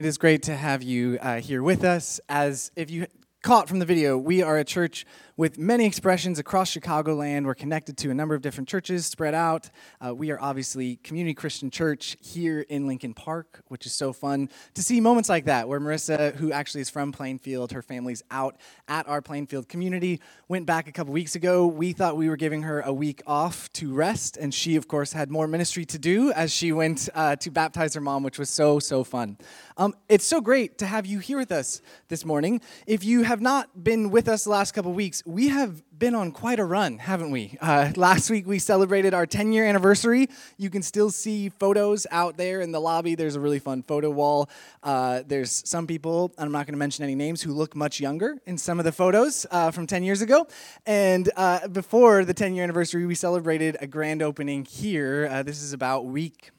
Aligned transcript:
It 0.00 0.06
is 0.06 0.16
great 0.16 0.44
to 0.44 0.56
have 0.56 0.82
you 0.82 1.18
uh, 1.20 1.42
here 1.42 1.62
with 1.62 1.84
us. 1.84 2.22
As 2.26 2.70
if 2.74 2.90
you 2.90 3.06
caught 3.42 3.68
from 3.68 3.78
the 3.78 3.86
video, 3.86 4.18
we 4.18 4.42
are 4.42 4.58
a 4.58 4.64
church 4.64 5.06
with 5.40 5.56
many 5.56 5.86
expressions 5.86 6.38
across 6.38 6.74
Chicagoland. 6.74 7.46
We're 7.46 7.54
connected 7.54 7.96
to 7.98 8.10
a 8.10 8.14
number 8.14 8.34
of 8.34 8.42
different 8.42 8.68
churches 8.68 9.06
spread 9.06 9.32
out. 9.32 9.70
Uh, 9.98 10.14
we 10.14 10.30
are 10.30 10.38
obviously 10.38 10.96
Community 10.96 11.32
Christian 11.32 11.70
Church 11.70 12.18
here 12.20 12.60
in 12.68 12.86
Lincoln 12.86 13.14
Park, 13.14 13.62
which 13.68 13.86
is 13.86 13.94
so 13.94 14.12
fun 14.12 14.50
to 14.74 14.82
see 14.82 15.00
moments 15.00 15.30
like 15.30 15.46
that 15.46 15.66
where 15.66 15.80
Marissa, 15.80 16.34
who 16.34 16.52
actually 16.52 16.82
is 16.82 16.90
from 16.90 17.10
Plainfield, 17.10 17.72
her 17.72 17.80
family's 17.80 18.22
out 18.30 18.58
at 18.86 19.08
our 19.08 19.22
Plainfield 19.22 19.66
community, 19.66 20.20
went 20.48 20.66
back 20.66 20.88
a 20.88 20.92
couple 20.92 21.14
weeks 21.14 21.34
ago. 21.34 21.66
We 21.66 21.94
thought 21.94 22.18
we 22.18 22.28
were 22.28 22.36
giving 22.36 22.64
her 22.64 22.82
a 22.82 22.92
week 22.92 23.22
off 23.26 23.72
to 23.74 23.94
rest, 23.94 24.36
and 24.36 24.52
she, 24.52 24.76
of 24.76 24.88
course, 24.88 25.14
had 25.14 25.30
more 25.30 25.46
ministry 25.46 25.86
to 25.86 25.98
do 25.98 26.30
as 26.32 26.52
she 26.52 26.72
went 26.72 27.08
uh, 27.14 27.36
to 27.36 27.50
baptize 27.50 27.94
her 27.94 28.02
mom, 28.02 28.22
which 28.22 28.38
was 28.38 28.50
so, 28.50 28.78
so 28.78 29.04
fun. 29.04 29.38
Um, 29.78 29.94
it's 30.10 30.26
so 30.26 30.42
great 30.42 30.76
to 30.78 30.86
have 30.86 31.06
you 31.06 31.20
here 31.20 31.38
with 31.38 31.50
us 31.50 31.80
this 32.08 32.26
morning. 32.26 32.60
If 32.86 33.04
you 33.04 33.22
have 33.30 33.40
not 33.40 33.84
been 33.84 34.10
with 34.10 34.28
us 34.28 34.42
the 34.42 34.50
last 34.50 34.72
couple 34.72 34.92
weeks, 34.92 35.22
we 35.24 35.46
have 35.50 35.84
been 35.96 36.16
on 36.16 36.32
quite 36.32 36.58
a 36.58 36.64
run, 36.64 36.98
haven't 36.98 37.30
we? 37.30 37.56
Uh, 37.60 37.92
last 37.96 38.28
week 38.28 38.44
we 38.44 38.58
celebrated 38.58 39.14
our 39.14 39.24
10 39.24 39.52
year 39.52 39.64
anniversary. 39.64 40.28
You 40.56 40.68
can 40.68 40.82
still 40.82 41.10
see 41.10 41.48
photos 41.48 42.08
out 42.10 42.36
there 42.36 42.60
in 42.60 42.72
the 42.72 42.80
lobby. 42.80 43.14
There's 43.14 43.36
a 43.36 43.40
really 43.40 43.60
fun 43.60 43.84
photo 43.84 44.10
wall. 44.10 44.50
Uh, 44.82 45.22
there's 45.24 45.62
some 45.64 45.86
people, 45.86 46.34
I'm 46.38 46.50
not 46.50 46.66
going 46.66 46.74
to 46.74 46.78
mention 46.78 47.04
any 47.04 47.14
names, 47.14 47.40
who 47.40 47.52
look 47.52 47.76
much 47.76 48.00
younger 48.00 48.36
in 48.46 48.58
some 48.58 48.80
of 48.80 48.84
the 48.84 48.90
photos 48.90 49.46
uh, 49.52 49.70
from 49.70 49.86
10 49.86 50.02
years 50.02 50.22
ago. 50.22 50.48
And 50.84 51.30
uh, 51.36 51.68
before 51.68 52.24
the 52.24 52.34
10 52.34 52.56
year 52.56 52.64
anniversary, 52.64 53.06
we 53.06 53.14
celebrated 53.14 53.76
a 53.80 53.86
grand 53.86 54.22
opening 54.22 54.64
here. 54.64 55.28
Uh, 55.30 55.44
this 55.44 55.62
is 55.62 55.72
about 55.72 56.04
week 56.04 56.50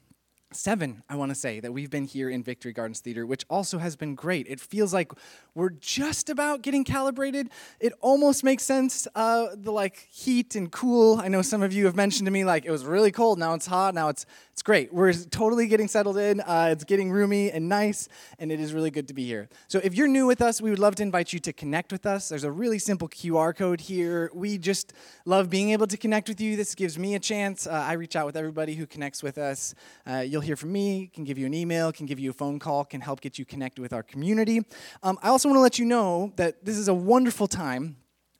seven, 0.56 1.02
I 1.08 1.16
want 1.16 1.30
to 1.30 1.34
say, 1.34 1.60
that 1.60 1.72
we've 1.72 1.90
been 1.90 2.04
here 2.04 2.30
in 2.30 2.42
Victory 2.42 2.72
Gardens 2.72 3.00
Theater, 3.00 3.26
which 3.26 3.44
also 3.48 3.78
has 3.78 3.96
been 3.96 4.14
great. 4.14 4.46
It 4.48 4.60
feels 4.60 4.92
like 4.92 5.12
we're 5.54 5.70
just 5.70 6.30
about 6.30 6.62
getting 6.62 6.84
calibrated. 6.84 7.50
It 7.80 7.92
almost 8.00 8.44
makes 8.44 8.62
sense, 8.62 9.06
uh, 9.14 9.48
the 9.54 9.72
like 9.72 10.08
heat 10.10 10.54
and 10.54 10.70
cool. 10.70 11.18
I 11.18 11.28
know 11.28 11.42
some 11.42 11.62
of 11.62 11.72
you 11.72 11.86
have 11.86 11.96
mentioned 11.96 12.26
to 12.26 12.30
me 12.30 12.44
like 12.44 12.64
it 12.64 12.70
was 12.70 12.84
really 12.84 13.12
cold, 13.12 13.38
now 13.38 13.54
it's 13.54 13.66
hot, 13.66 13.94
now 13.94 14.08
it's 14.08 14.26
it's 14.52 14.62
great. 14.62 14.92
We're 14.92 15.14
totally 15.14 15.66
getting 15.66 15.88
settled 15.88 16.18
in. 16.18 16.42
Uh, 16.42 16.68
it's 16.72 16.84
getting 16.84 17.10
roomy 17.10 17.50
and 17.50 17.70
nice, 17.70 18.06
and 18.38 18.52
it 18.52 18.60
is 18.60 18.74
really 18.74 18.90
good 18.90 19.08
to 19.08 19.14
be 19.14 19.24
here. 19.24 19.48
So 19.66 19.80
if 19.82 19.94
you're 19.94 20.08
new 20.08 20.26
with 20.26 20.42
us, 20.42 20.60
we 20.60 20.68
would 20.68 20.78
love 20.78 20.94
to 20.96 21.02
invite 21.02 21.32
you 21.32 21.38
to 21.40 21.54
connect 21.54 21.90
with 21.90 22.04
us. 22.04 22.28
There's 22.28 22.44
a 22.44 22.50
really 22.50 22.78
simple 22.78 23.08
QR 23.08 23.56
code 23.56 23.80
here. 23.80 24.30
We 24.34 24.58
just 24.58 24.92
love 25.24 25.48
being 25.48 25.70
able 25.70 25.86
to 25.86 25.96
connect 25.96 26.28
with 26.28 26.38
you. 26.38 26.54
This 26.54 26.74
gives 26.74 26.98
me 26.98 27.14
a 27.14 27.18
chance. 27.18 27.66
Uh, 27.66 27.70
I 27.70 27.94
reach 27.94 28.14
out 28.14 28.26
with 28.26 28.36
everybody 28.36 28.74
who 28.74 28.86
connects 28.86 29.22
with 29.22 29.38
us. 29.38 29.74
Uh, 30.06 30.20
you'll 30.42 30.48
hear 30.48 30.56
from 30.56 30.72
me, 30.72 31.08
can 31.14 31.22
give 31.22 31.38
you 31.38 31.46
an 31.46 31.54
email, 31.54 31.92
can 31.92 32.04
give 32.04 32.18
you 32.18 32.30
a 32.30 32.32
phone 32.32 32.58
call, 32.58 32.84
can 32.84 33.00
help 33.00 33.20
get 33.20 33.38
you 33.38 33.44
connected 33.44 33.80
with 33.80 33.92
our 33.92 34.02
community. 34.02 34.60
Um, 35.02 35.16
I 35.22 35.28
also 35.28 35.48
want 35.48 35.56
to 35.56 35.60
let 35.60 35.78
you 35.78 35.84
know 35.84 36.32
that 36.34 36.64
this 36.64 36.76
is 36.76 36.88
a 36.88 36.94
wonderful 36.94 37.46
time 37.46 37.96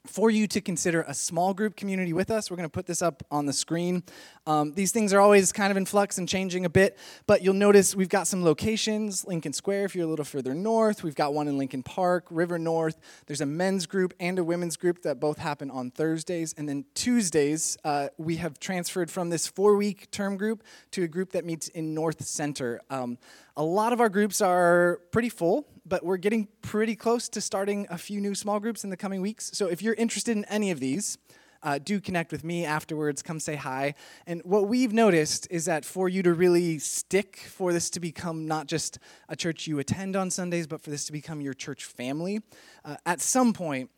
for 0.06 0.30
you 0.30 0.48
to 0.48 0.60
consider 0.60 1.02
a 1.02 1.14
small 1.14 1.54
group 1.54 1.76
community 1.76 2.12
with 2.12 2.30
us. 2.30 2.50
We're 2.50 2.56
going 2.56 2.68
to 2.68 2.72
put 2.72 2.86
this 2.86 3.02
up 3.02 3.22
on 3.30 3.46
the 3.46 3.52
screen. 3.52 4.02
Um, 4.46 4.74
these 4.74 4.90
things 4.90 5.12
are 5.12 5.20
always 5.20 5.52
kind 5.52 5.70
of 5.70 5.76
in 5.76 5.86
flux 5.86 6.18
and 6.18 6.28
changing 6.28 6.64
a 6.64 6.68
bit, 6.68 6.98
but 7.26 7.42
you'll 7.42 7.54
notice 7.54 7.94
we've 7.94 8.08
got 8.08 8.26
some 8.26 8.44
locations 8.44 9.24
Lincoln 9.24 9.52
Square, 9.52 9.84
if 9.84 9.94
you're 9.94 10.04
a 10.04 10.08
little 10.08 10.24
further 10.24 10.54
north. 10.54 11.04
We've 11.04 11.14
got 11.14 11.34
one 11.34 11.46
in 11.46 11.56
Lincoln 11.56 11.84
Park, 11.84 12.26
River 12.30 12.58
North. 12.58 12.98
There's 13.26 13.40
a 13.40 13.46
men's 13.46 13.86
group 13.86 14.12
and 14.18 14.38
a 14.38 14.44
women's 14.44 14.76
group 14.76 15.02
that 15.02 15.20
both 15.20 15.38
happen 15.38 15.70
on 15.70 15.90
Thursdays. 15.90 16.52
And 16.56 16.68
then 16.68 16.84
Tuesdays, 16.94 17.78
uh, 17.84 18.08
we 18.18 18.36
have 18.36 18.58
transferred 18.58 19.10
from 19.10 19.30
this 19.30 19.46
four 19.46 19.76
week 19.76 20.10
term 20.10 20.36
group 20.36 20.64
to 20.92 21.04
a 21.04 21.08
group 21.08 21.30
that 21.32 21.44
meets 21.44 21.68
in 21.68 21.94
North 21.94 22.24
Center. 22.24 22.80
Um, 22.90 23.18
a 23.56 23.62
lot 23.62 23.92
of 23.92 24.00
our 24.00 24.08
groups 24.08 24.40
are 24.40 25.00
pretty 25.12 25.28
full, 25.28 25.66
but 25.84 26.04
we're 26.04 26.16
getting 26.16 26.48
pretty 26.62 26.96
close 26.96 27.28
to 27.30 27.40
starting 27.40 27.86
a 27.90 27.98
few 27.98 28.20
new 28.20 28.34
small 28.34 28.60
groups 28.60 28.84
in 28.84 28.90
the 28.90 28.96
coming 28.96 29.20
weeks. 29.20 29.50
So 29.54 29.66
if 29.66 29.82
you're 29.82 29.94
interested 29.94 30.36
in 30.36 30.44
any 30.46 30.70
of 30.70 30.80
these, 30.80 31.18
uh, 31.62 31.78
do 31.78 32.00
connect 32.00 32.32
with 32.32 32.42
me 32.42 32.64
afterwards. 32.64 33.22
Come 33.22 33.38
say 33.38 33.54
hi. 33.54 33.94
And 34.26 34.42
what 34.44 34.66
we've 34.66 34.92
noticed 34.92 35.46
is 35.50 35.64
that 35.66 35.84
for 35.84 36.08
you 36.08 36.22
to 36.24 36.34
really 36.34 36.78
stick, 36.78 37.36
for 37.36 37.72
this 37.72 37.88
to 37.90 38.00
become 38.00 38.46
not 38.46 38.66
just 38.66 38.98
a 39.28 39.36
church 39.36 39.66
you 39.66 39.78
attend 39.78 40.16
on 40.16 40.30
Sundays, 40.30 40.66
but 40.66 40.80
for 40.80 40.90
this 40.90 41.04
to 41.06 41.12
become 41.12 41.40
your 41.40 41.54
church 41.54 41.84
family, 41.84 42.40
uh, 42.84 42.96
at 43.06 43.20
some 43.20 43.52
point, 43.52 43.90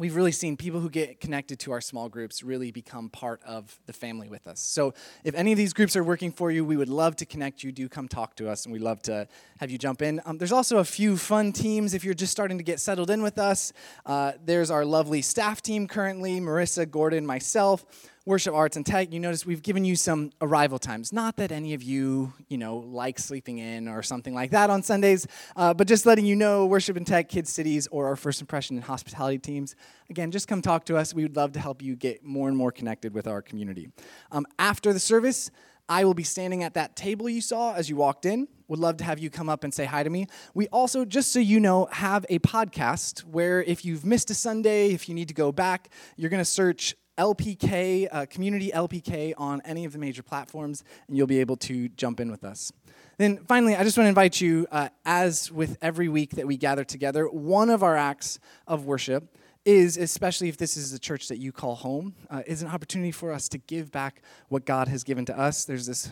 we've 0.00 0.16
really 0.16 0.32
seen 0.32 0.56
people 0.56 0.80
who 0.80 0.88
get 0.88 1.20
connected 1.20 1.58
to 1.60 1.72
our 1.72 1.80
small 1.82 2.08
groups 2.08 2.42
really 2.42 2.72
become 2.72 3.10
part 3.10 3.42
of 3.44 3.78
the 3.84 3.92
family 3.92 4.28
with 4.28 4.48
us. 4.48 4.58
So 4.58 4.94
if 5.24 5.34
any 5.34 5.52
of 5.52 5.58
these 5.58 5.74
groups 5.74 5.94
are 5.94 6.02
working 6.02 6.32
for 6.32 6.50
you, 6.50 6.64
we 6.64 6.78
would 6.78 6.88
love 6.88 7.16
to 7.16 7.26
connect 7.26 7.62
you. 7.62 7.70
Do 7.70 7.86
come 7.86 8.08
talk 8.08 8.34
to 8.36 8.48
us, 8.48 8.64
and 8.64 8.72
we'd 8.72 8.80
love 8.80 9.02
to 9.02 9.28
have 9.58 9.70
you 9.70 9.76
jump 9.76 10.00
in. 10.00 10.20
Um, 10.24 10.38
there's 10.38 10.52
also 10.52 10.78
a 10.78 10.84
few 10.84 11.18
fun 11.18 11.52
teams 11.52 11.92
if 11.92 12.02
you're 12.02 12.14
just 12.14 12.32
starting 12.32 12.56
to 12.56 12.64
get 12.64 12.80
settled 12.80 13.10
in 13.10 13.22
with 13.22 13.38
us. 13.38 13.74
Uh, 14.06 14.32
there's 14.42 14.70
our 14.70 14.86
lovely 14.86 15.20
staff 15.20 15.60
team 15.60 15.86
currently 15.86 16.40
Marissa, 16.40 16.90
Gordon, 16.90 17.26
myself 17.26 17.84
worship 18.26 18.54
arts 18.54 18.76
and 18.76 18.84
tech, 18.84 19.12
you 19.12 19.20
notice 19.20 19.46
we've 19.46 19.62
given 19.62 19.84
you 19.84 19.96
some 19.96 20.30
arrival 20.40 20.78
times. 20.78 21.12
Not 21.12 21.36
that 21.36 21.50
any 21.50 21.74
of 21.74 21.82
you, 21.82 22.32
you 22.48 22.58
know, 22.58 22.76
like 22.76 23.18
sleeping 23.18 23.58
in 23.58 23.88
or 23.88 24.02
something 24.02 24.34
like 24.34 24.50
that 24.50 24.68
on 24.70 24.82
Sundays, 24.82 25.26
uh, 25.56 25.72
but 25.72 25.86
just 25.86 26.04
letting 26.04 26.26
you 26.26 26.36
know 26.36 26.66
worship 26.66 26.96
and 26.96 27.06
tech, 27.06 27.28
kids 27.28 27.50
cities, 27.50 27.86
or 27.90 28.06
our 28.06 28.16
first 28.16 28.40
impression 28.40 28.76
and 28.76 28.84
hospitality 28.84 29.38
teams. 29.38 29.74
Again, 30.10 30.30
just 30.30 30.48
come 30.48 30.60
talk 30.60 30.84
to 30.86 30.96
us. 30.96 31.14
We 31.14 31.22
would 31.22 31.36
love 31.36 31.52
to 31.52 31.60
help 31.60 31.82
you 31.82 31.96
get 31.96 32.22
more 32.24 32.48
and 32.48 32.56
more 32.56 32.70
connected 32.70 33.14
with 33.14 33.26
our 33.26 33.40
community. 33.40 33.88
Um, 34.30 34.46
after 34.58 34.92
the 34.92 35.00
service, 35.00 35.50
I 35.88 36.04
will 36.04 36.14
be 36.14 36.22
standing 36.22 36.62
at 36.62 36.74
that 36.74 36.94
table 36.94 37.28
you 37.28 37.40
saw 37.40 37.74
as 37.74 37.90
you 37.90 37.96
walked 37.96 38.24
in. 38.24 38.46
Would 38.68 38.78
love 38.78 38.98
to 38.98 39.04
have 39.04 39.18
you 39.18 39.28
come 39.28 39.48
up 39.48 39.64
and 39.64 39.74
say 39.74 39.84
hi 39.84 40.04
to 40.04 40.10
me. 40.10 40.28
We 40.54 40.68
also, 40.68 41.04
just 41.04 41.32
so 41.32 41.40
you 41.40 41.58
know, 41.58 41.88
have 41.90 42.24
a 42.28 42.38
podcast 42.38 43.24
where 43.24 43.60
if 43.64 43.84
you've 43.84 44.04
missed 44.04 44.30
a 44.30 44.34
Sunday, 44.34 44.90
if 44.90 45.08
you 45.08 45.16
need 45.16 45.26
to 45.26 45.34
go 45.34 45.50
back, 45.50 45.88
you're 46.16 46.30
going 46.30 46.38
to 46.38 46.44
search 46.44 46.94
LPK, 47.20 48.08
uh, 48.10 48.24
Community 48.30 48.70
LPK 48.74 49.34
on 49.36 49.60
any 49.66 49.84
of 49.84 49.92
the 49.92 49.98
major 49.98 50.22
platforms, 50.22 50.82
and 51.06 51.18
you'll 51.18 51.26
be 51.26 51.40
able 51.40 51.58
to 51.58 51.90
jump 51.90 52.18
in 52.18 52.30
with 52.30 52.44
us. 52.44 52.72
Then 53.18 53.44
finally, 53.46 53.76
I 53.76 53.84
just 53.84 53.98
want 53.98 54.06
to 54.06 54.08
invite 54.08 54.40
you, 54.40 54.66
uh, 54.72 54.88
as 55.04 55.52
with 55.52 55.76
every 55.82 56.08
week 56.08 56.30
that 56.36 56.46
we 56.46 56.56
gather 56.56 56.82
together, 56.82 57.28
one 57.28 57.68
of 57.68 57.82
our 57.82 57.94
acts 57.94 58.38
of 58.66 58.86
worship 58.86 59.36
is, 59.66 59.98
especially 59.98 60.48
if 60.48 60.56
this 60.56 60.78
is 60.78 60.94
a 60.94 60.98
church 60.98 61.28
that 61.28 61.36
you 61.36 61.52
call 61.52 61.74
home, 61.74 62.14
uh, 62.30 62.42
is 62.46 62.62
an 62.62 62.68
opportunity 62.68 63.12
for 63.12 63.32
us 63.32 63.50
to 63.50 63.58
give 63.58 63.92
back 63.92 64.22
what 64.48 64.64
God 64.64 64.88
has 64.88 65.04
given 65.04 65.26
to 65.26 65.38
us. 65.38 65.66
There's 65.66 65.86
this 65.86 66.10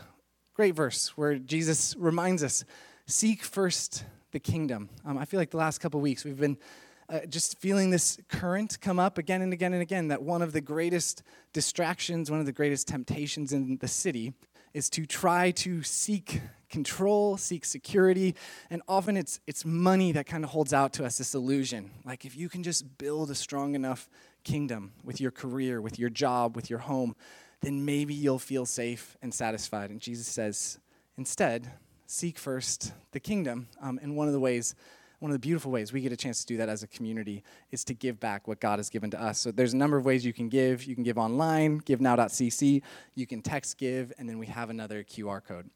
great 0.52 0.74
verse 0.74 1.16
where 1.16 1.38
Jesus 1.38 1.96
reminds 1.96 2.42
us 2.42 2.66
seek 3.06 3.42
first 3.42 4.04
the 4.32 4.40
kingdom. 4.40 4.90
Um, 5.06 5.16
I 5.16 5.24
feel 5.24 5.40
like 5.40 5.50
the 5.50 5.56
last 5.56 5.78
couple 5.78 6.02
weeks 6.02 6.22
we've 6.22 6.38
been 6.38 6.58
uh, 7.08 7.20
just 7.26 7.58
feeling 7.58 7.90
this 7.90 8.18
current 8.28 8.78
come 8.80 8.98
up 8.98 9.18
again 9.18 9.40
and 9.42 9.52
again 9.52 9.72
and 9.72 9.82
again 9.82 10.08
that 10.08 10.22
one 10.22 10.42
of 10.42 10.52
the 10.52 10.60
greatest 10.60 11.22
distractions, 11.52 12.30
one 12.30 12.40
of 12.40 12.46
the 12.46 12.52
greatest 12.52 12.86
temptations 12.86 13.52
in 13.52 13.78
the 13.78 13.88
city 13.88 14.34
is 14.74 14.90
to 14.90 15.06
try 15.06 15.50
to 15.50 15.82
seek 15.82 16.40
control, 16.68 17.38
seek 17.38 17.64
security, 17.64 18.34
and 18.68 18.82
often 18.86 19.16
it's 19.16 19.40
it's 19.46 19.64
money 19.64 20.12
that 20.12 20.26
kind 20.26 20.44
of 20.44 20.50
holds 20.50 20.74
out 20.74 20.92
to 20.92 21.04
us 21.04 21.18
this 21.18 21.34
illusion. 21.34 21.90
Like 22.04 22.24
if 22.24 22.36
you 22.36 22.48
can 22.48 22.62
just 22.62 22.98
build 22.98 23.30
a 23.30 23.34
strong 23.34 23.74
enough 23.74 24.08
kingdom 24.44 24.92
with 25.02 25.20
your 25.20 25.30
career, 25.30 25.80
with 25.80 25.98
your 25.98 26.10
job, 26.10 26.56
with 26.56 26.68
your 26.68 26.80
home, 26.80 27.16
then 27.60 27.84
maybe 27.84 28.14
you'll 28.14 28.38
feel 28.38 28.66
safe 28.66 29.16
and 29.22 29.32
satisfied. 29.32 29.90
And 29.90 30.00
Jesus 30.00 30.26
says, 30.26 30.78
instead, 31.16 31.72
seek 32.06 32.38
first 32.38 32.92
the 33.12 33.20
kingdom. 33.20 33.68
Um, 33.80 33.98
and 34.02 34.16
one 34.16 34.26
of 34.26 34.32
the 34.32 34.40
ways 34.40 34.74
one 35.18 35.30
of 35.30 35.34
the 35.34 35.40
beautiful 35.40 35.72
ways 35.72 35.92
we 35.92 36.00
get 36.00 36.12
a 36.12 36.16
chance 36.16 36.40
to 36.40 36.46
do 36.46 36.56
that 36.58 36.68
as 36.68 36.82
a 36.82 36.86
community 36.86 37.42
is 37.72 37.84
to 37.84 37.94
give 37.94 38.20
back 38.20 38.46
what 38.46 38.60
God 38.60 38.78
has 38.78 38.88
given 38.88 39.10
to 39.10 39.20
us. 39.20 39.40
So 39.40 39.50
there's 39.50 39.72
a 39.72 39.76
number 39.76 39.96
of 39.96 40.04
ways 40.04 40.24
you 40.24 40.32
can 40.32 40.48
give. 40.48 40.84
You 40.84 40.94
can 40.94 41.04
give 41.04 41.18
online, 41.18 41.80
givenow.cc, 41.80 42.82
you 43.14 43.26
can 43.26 43.42
text 43.42 43.78
give, 43.78 44.12
and 44.18 44.28
then 44.28 44.38
we 44.38 44.46
have 44.46 44.70
another 44.70 45.02
QR 45.02 45.42
code. 45.44 45.70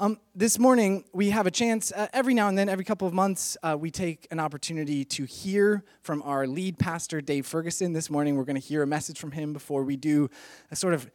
Um, 0.00 0.18
this 0.34 0.58
morning, 0.58 1.04
we 1.12 1.28
have 1.28 1.46
a 1.46 1.50
chance, 1.50 1.92
uh, 1.92 2.08
every 2.14 2.32
now 2.32 2.48
and 2.48 2.56
then, 2.56 2.70
every 2.70 2.86
couple 2.86 3.06
of 3.06 3.12
months, 3.12 3.58
uh, 3.62 3.76
we 3.78 3.90
take 3.90 4.26
an 4.30 4.40
opportunity 4.40 5.04
to 5.04 5.24
hear 5.24 5.84
from 6.00 6.22
our 6.22 6.46
lead 6.46 6.78
pastor, 6.78 7.20
Dave 7.20 7.44
Ferguson. 7.44 7.92
This 7.92 8.08
morning, 8.08 8.36
we're 8.36 8.44
going 8.44 8.58
to 8.58 8.66
hear 8.66 8.82
a 8.82 8.86
message 8.86 9.18
from 9.18 9.32
him 9.32 9.52
before 9.52 9.84
we 9.84 9.96
do 9.96 10.30
a 10.70 10.76
sort 10.76 10.94
of 10.94 11.10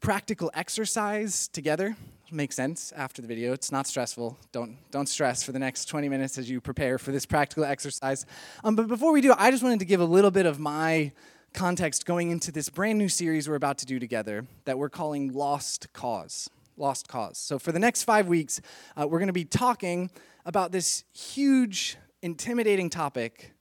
practical 0.00 0.50
exercise 0.54 1.48
together 1.48 1.96
make 2.30 2.52
sense 2.52 2.92
after 2.94 3.22
the 3.22 3.28
video. 3.28 3.52
It's 3.52 3.72
not 3.72 3.86
stressful. 3.86 4.36
Don't 4.52 4.76
don't 4.90 5.08
stress 5.08 5.42
for 5.42 5.52
the 5.52 5.58
next 5.58 5.86
20 5.86 6.08
minutes 6.08 6.38
as 6.38 6.48
you 6.50 6.60
prepare 6.60 6.98
for 6.98 7.10
this 7.12 7.24
practical 7.24 7.64
exercise. 7.64 8.26
Um, 8.64 8.76
but 8.76 8.86
before 8.88 9.12
we 9.12 9.20
do, 9.20 9.34
I 9.36 9.50
just 9.50 9.62
wanted 9.62 9.78
to 9.80 9.84
give 9.84 10.00
a 10.00 10.04
little 10.04 10.30
bit 10.30 10.46
of 10.46 10.58
my 10.58 11.12
context 11.54 12.04
going 12.04 12.30
into 12.30 12.52
this 12.52 12.68
brand 12.68 12.98
new 12.98 13.08
series 13.08 13.48
we're 13.48 13.54
about 13.54 13.78
to 13.78 13.86
do 13.86 13.98
together 13.98 14.46
that 14.66 14.78
we're 14.78 14.90
calling 14.90 15.32
Lost 15.32 15.92
Cause. 15.92 16.50
Lost 16.76 17.08
Cause. 17.08 17.38
So 17.38 17.58
for 17.58 17.72
the 17.72 17.78
next 17.78 18.04
five 18.04 18.28
weeks, 18.28 18.60
uh, 18.96 19.08
we're 19.08 19.18
going 19.18 19.28
to 19.28 19.32
be 19.32 19.46
talking 19.46 20.10
about 20.44 20.70
this 20.70 21.04
huge, 21.14 21.96
intimidating 22.22 22.90
topic 22.90 23.52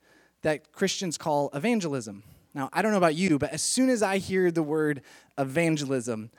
that 0.42 0.72
Christians 0.74 1.18
call 1.18 1.50
evangelism. 1.54 2.24
Now, 2.54 2.70
I 2.74 2.82
don't 2.82 2.92
know 2.92 2.98
about 2.98 3.16
you, 3.16 3.38
but 3.38 3.52
as 3.52 3.62
soon 3.62 3.90
as 3.90 4.02
I 4.02 4.18
hear 4.18 4.52
the 4.52 4.64
word 4.64 5.02
evangelism, 5.38 6.32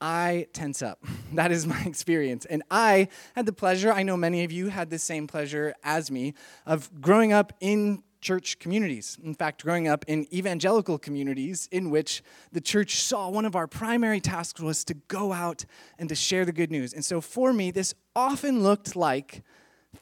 I 0.00 0.46
tense 0.52 0.82
up. 0.82 1.04
That 1.34 1.50
is 1.50 1.66
my 1.66 1.82
experience. 1.86 2.44
And 2.44 2.62
I 2.70 3.08
had 3.34 3.44
the 3.46 3.52
pleasure, 3.52 3.92
I 3.92 4.04
know 4.04 4.16
many 4.16 4.44
of 4.44 4.52
you 4.52 4.68
had 4.68 4.88
the 4.88 5.00
same 5.00 5.26
pleasure 5.26 5.74
as 5.82 6.10
me, 6.10 6.34
of 6.64 6.90
growing 7.00 7.32
up 7.32 7.52
in 7.60 8.04
church 8.20 8.58
communities. 8.58 9.18
In 9.22 9.34
fact, 9.34 9.64
growing 9.64 9.86
up 9.88 10.04
in 10.06 10.32
evangelical 10.32 10.96
communities 10.96 11.68
in 11.72 11.90
which 11.90 12.22
the 12.52 12.60
church 12.60 13.02
saw 13.02 13.28
one 13.28 13.44
of 13.44 13.56
our 13.56 13.66
primary 13.66 14.20
tasks 14.20 14.60
was 14.60 14.84
to 14.84 14.94
go 14.94 15.32
out 15.32 15.64
and 15.98 16.08
to 16.08 16.14
share 16.14 16.44
the 16.44 16.52
good 16.52 16.70
news. 16.70 16.94
And 16.94 17.04
so 17.04 17.20
for 17.20 17.52
me, 17.52 17.70
this 17.70 17.94
often 18.14 18.62
looked 18.62 18.96
like 18.96 19.42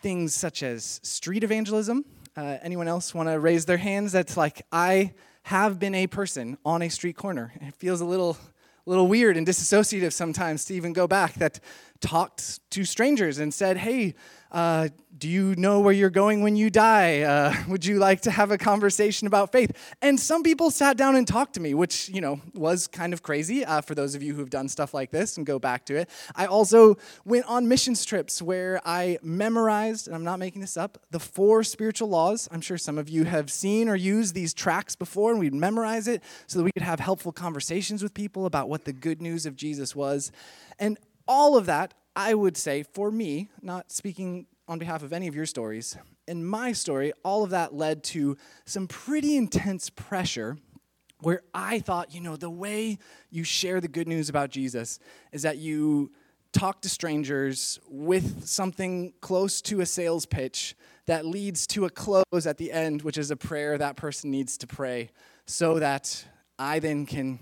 things 0.01 0.35
such 0.35 0.63
as 0.63 1.01
street 1.03 1.43
evangelism. 1.43 2.05
Uh, 2.37 2.59
anyone 2.63 2.89
else 2.89 3.15
want 3.15 3.29
to 3.29 3.39
raise 3.41 3.65
their 3.65 3.77
hands? 3.79 4.13
That's 4.13 4.37
like, 4.37 4.63
I 4.71 5.15
have 5.45 5.79
been 5.79 5.95
a 5.95 6.07
person 6.07 6.57
on 6.65 6.83
a 6.83 6.89
street 6.89 7.17
corner. 7.17 7.53
It 7.61 7.75
feels 7.75 8.01
a 8.01 8.05
little 8.05 8.37
little 8.85 9.07
weird 9.07 9.37
and 9.37 9.47
disassociative 9.47 10.13
sometimes 10.13 10.65
to 10.65 10.75
even 10.75 10.93
go 10.93 11.07
back 11.07 11.35
that 11.35 11.61
talked 12.03 12.61
to 12.73 12.85
strangers 12.85 13.39
and 13.39 13.55
said, 13.55 13.79
Hey, 13.79 14.15
uh, 14.51 14.89
do 15.17 15.29
you 15.29 15.55
know 15.57 15.81
where 15.81 15.95
you're 15.95 16.11
going 16.11 16.43
when 16.43 16.57
you 16.57 16.69
die? 16.69 17.23
Uh, 17.23 17.55
would 17.69 17.87
you 17.87 17.99
like 17.99 18.21
to 18.23 18.31
have 18.31 18.51
a 18.51 18.59
conversation 18.59 19.27
about 19.27 19.51
faith? 19.51 19.71
And 20.03 20.21
some 20.21 20.43
people 20.43 20.71
sat 20.71 20.99
down 20.99 21.17
and 21.17 21.27
talked 21.27 21.55
to 21.55 21.61
me, 21.61 21.73
which, 21.73 22.11
you 22.11 22.21
know, 22.21 22.41
was 22.55 22.87
kind 22.87 23.15
of 23.15 23.23
crazy 23.23 23.65
uh, 23.65 23.81
for 23.81 23.95
those 23.95 24.15
of 24.15 24.23
you 24.23 24.35
who've 24.35 24.51
done 24.51 24.69
stuff 24.69 24.93
like 24.93 25.11
this 25.11 25.39
and 25.39 25.47
go 25.47 25.59
back 25.59 25.87
to 25.87 25.97
it. 25.97 26.11
I 26.35 26.47
also 26.47 26.97
went 27.25 27.47
on 27.47 27.67
missions 27.67 28.05
trips 28.05 28.43
where 28.43 28.81
I 28.85 29.19
memorized, 29.23 30.07
and 30.07 30.15
I'm 30.15 30.25
not 30.25 30.39
making 30.39 30.61
this 30.61 30.77
up, 30.77 30.99
the 31.11 31.21
four 31.21 31.63
spiritual 31.63 32.09
laws. 32.09 32.49
I'm 32.53 32.61
sure 32.61 32.77
some 32.77 32.99
of 32.99 33.09
you 33.09 33.25
have 33.25 33.51
seen 33.51 33.89
or 33.89 33.97
used 33.97 34.35
these 34.35 34.53
tracks 34.53 34.97
before, 34.97 35.31
and 35.31 35.41
we'd 35.41 35.55
memorize 35.55 36.09
it 36.09 36.23
so 36.47 36.59
that 36.59 36.65
we 36.65 36.73
could 36.73 36.83
have 36.83 37.01
helpful 37.01 37.33
conversations 37.33 38.03
with 38.03 38.13
people 38.13 38.45
about 38.45 38.69
what 38.69 38.85
the 38.85 38.93
good 38.93 39.23
news 39.23 39.47
of 39.47 39.57
Jesus 39.57 39.97
was. 39.97 40.31
And 40.79 40.99
all 41.27 41.57
of 41.57 41.67
that, 41.67 41.95
I 42.15 42.35
would 42.35 42.57
say, 42.57 42.83
for 42.83 43.11
me, 43.11 43.49
not 43.61 43.91
speaking 43.91 44.47
on 44.69 44.79
behalf 44.79 45.03
of 45.03 45.13
any 45.13 45.29
of 45.29 45.35
your 45.35 45.47
stories. 45.47 45.97
In 46.29 46.45
my 46.45 46.73
story, 46.73 47.13
all 47.25 47.43
of 47.43 47.51
that 47.51 47.75
led 47.75 48.05
to 48.05 48.37
some 48.65 48.87
pretty 48.87 49.37
intense 49.37 49.91
pressure 49.91 50.57
where 51.21 51.43
I 51.55 51.79
thought, 51.79 52.15
you 52.15 52.21
know, 52.21 52.37
the 52.37 52.51
way 52.51 52.99
you 53.31 53.45
share 53.45 53.81
the 53.81 53.89
good 53.89 54.09
news 54.09 54.29
about 54.29 54.51
Jesus 54.51 54.99
is 55.33 55.43
that 55.43 55.59
you 55.59 56.13
talk 56.53 56.83
to 56.83 56.89
strangers 56.89 57.81
with 57.89 58.47
something 58.47 59.13
close 59.21 59.63
to 59.63 59.81
a 59.81 59.87
sales 59.87 60.27
pitch 60.27 60.75
that 61.07 61.25
leads 61.25 61.67
to 61.69 61.85
a 61.85 61.91
close 61.91 62.47
at 62.47 62.59
the 62.59 62.71
end, 62.73 63.03
which 63.03 63.19
is 63.19 63.31
a 63.31 63.37
prayer 63.37 63.79
that 63.79 63.97
person 63.97 64.31
needs 64.31 64.59
to 64.59 64.67
pray 64.67 65.11
so 65.47 65.79
that 65.79 66.25
I 66.59 66.79
then 66.79 67.07
can 67.07 67.41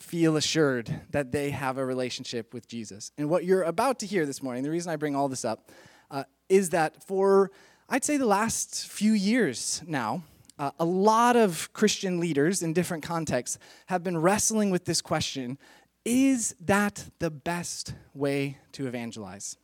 feel 0.00 0.36
assured 0.36 1.02
that 1.10 1.30
they 1.30 1.50
have 1.50 1.78
a 1.78 1.84
relationship 1.84 2.52
with 2.52 2.66
Jesus. 2.66 3.12
And 3.18 3.28
what 3.28 3.44
you're 3.44 3.62
about 3.62 3.98
to 4.00 4.06
hear 4.06 4.26
this 4.26 4.42
morning, 4.42 4.62
the 4.62 4.70
reason 4.70 4.90
I 4.90 4.96
bring 4.96 5.14
all 5.14 5.28
this 5.28 5.44
up 5.44 5.70
uh, 6.10 6.24
is 6.48 6.70
that 6.70 7.04
for, 7.04 7.50
I'd 7.88 8.04
say, 8.04 8.16
the 8.16 8.26
last 8.26 8.88
few 8.88 9.12
years 9.12 9.82
now, 9.86 10.22
uh, 10.58 10.70
a 10.78 10.84
lot 10.84 11.36
of 11.36 11.72
Christian 11.72 12.20
leaders 12.20 12.62
in 12.62 12.72
different 12.72 13.02
contexts 13.02 13.58
have 13.86 14.02
been 14.02 14.18
wrestling 14.18 14.70
with 14.70 14.84
this 14.84 15.00
question 15.00 15.58
is 16.04 16.54
that 16.60 17.10
the 17.18 17.30
best 17.30 17.94
way 18.14 18.58
to 18.72 18.86
evangelize? 18.86 19.56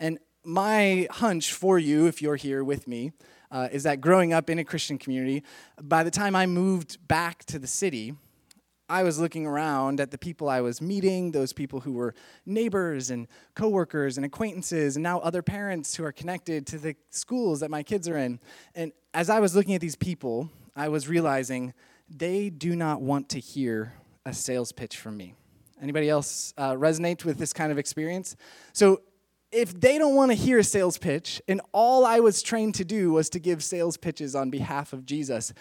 And 0.00 0.18
my 0.44 1.06
hunch 1.10 1.52
for 1.52 1.78
you, 1.78 2.06
if 2.06 2.20
you're 2.20 2.36
here 2.36 2.64
with 2.64 2.88
me, 2.88 3.12
uh, 3.50 3.68
is 3.70 3.84
that 3.84 4.00
growing 4.00 4.32
up 4.32 4.50
in 4.50 4.58
a 4.58 4.64
Christian 4.64 4.98
community, 4.98 5.44
by 5.80 6.02
the 6.02 6.10
time 6.10 6.34
I 6.34 6.46
moved 6.46 7.06
back 7.06 7.44
to 7.46 7.58
the 7.58 7.68
city, 7.68 8.14
I 8.94 9.02
was 9.02 9.18
looking 9.18 9.44
around 9.44 10.00
at 10.00 10.12
the 10.12 10.18
people 10.18 10.48
I 10.48 10.60
was 10.60 10.80
meeting, 10.80 11.32
those 11.32 11.52
people 11.52 11.80
who 11.80 11.94
were 11.94 12.14
neighbors 12.46 13.10
and 13.10 13.26
coworkers 13.56 14.16
and 14.16 14.24
acquaintances, 14.24 14.94
and 14.94 15.02
now 15.02 15.18
other 15.18 15.42
parents 15.42 15.96
who 15.96 16.04
are 16.04 16.12
connected 16.12 16.64
to 16.68 16.78
the 16.78 16.94
schools 17.10 17.58
that 17.58 17.72
my 17.72 17.82
kids 17.82 18.08
are 18.08 18.16
in. 18.16 18.38
And 18.72 18.92
as 19.12 19.28
I 19.28 19.40
was 19.40 19.56
looking 19.56 19.74
at 19.74 19.80
these 19.80 19.96
people, 19.96 20.48
I 20.76 20.90
was 20.90 21.08
realizing 21.08 21.74
they 22.08 22.50
do 22.50 22.76
not 22.76 23.00
want 23.00 23.30
to 23.30 23.40
hear 23.40 23.94
a 24.24 24.32
sales 24.32 24.70
pitch 24.70 24.96
from 24.96 25.16
me. 25.16 25.34
Anybody 25.82 26.08
else 26.08 26.54
uh, 26.56 26.74
resonate 26.74 27.24
with 27.24 27.36
this 27.36 27.52
kind 27.52 27.72
of 27.72 27.78
experience? 27.78 28.36
So, 28.74 29.02
if 29.50 29.80
they 29.80 29.98
don't 29.98 30.14
want 30.14 30.30
to 30.30 30.36
hear 30.36 30.60
a 30.60 30.64
sales 30.64 30.98
pitch, 30.98 31.42
and 31.48 31.60
all 31.72 32.06
I 32.06 32.20
was 32.20 32.42
trained 32.42 32.76
to 32.76 32.84
do 32.84 33.10
was 33.10 33.28
to 33.30 33.40
give 33.40 33.64
sales 33.64 33.96
pitches 33.96 34.36
on 34.36 34.50
behalf 34.50 34.92
of 34.92 35.04
Jesus, 35.04 35.52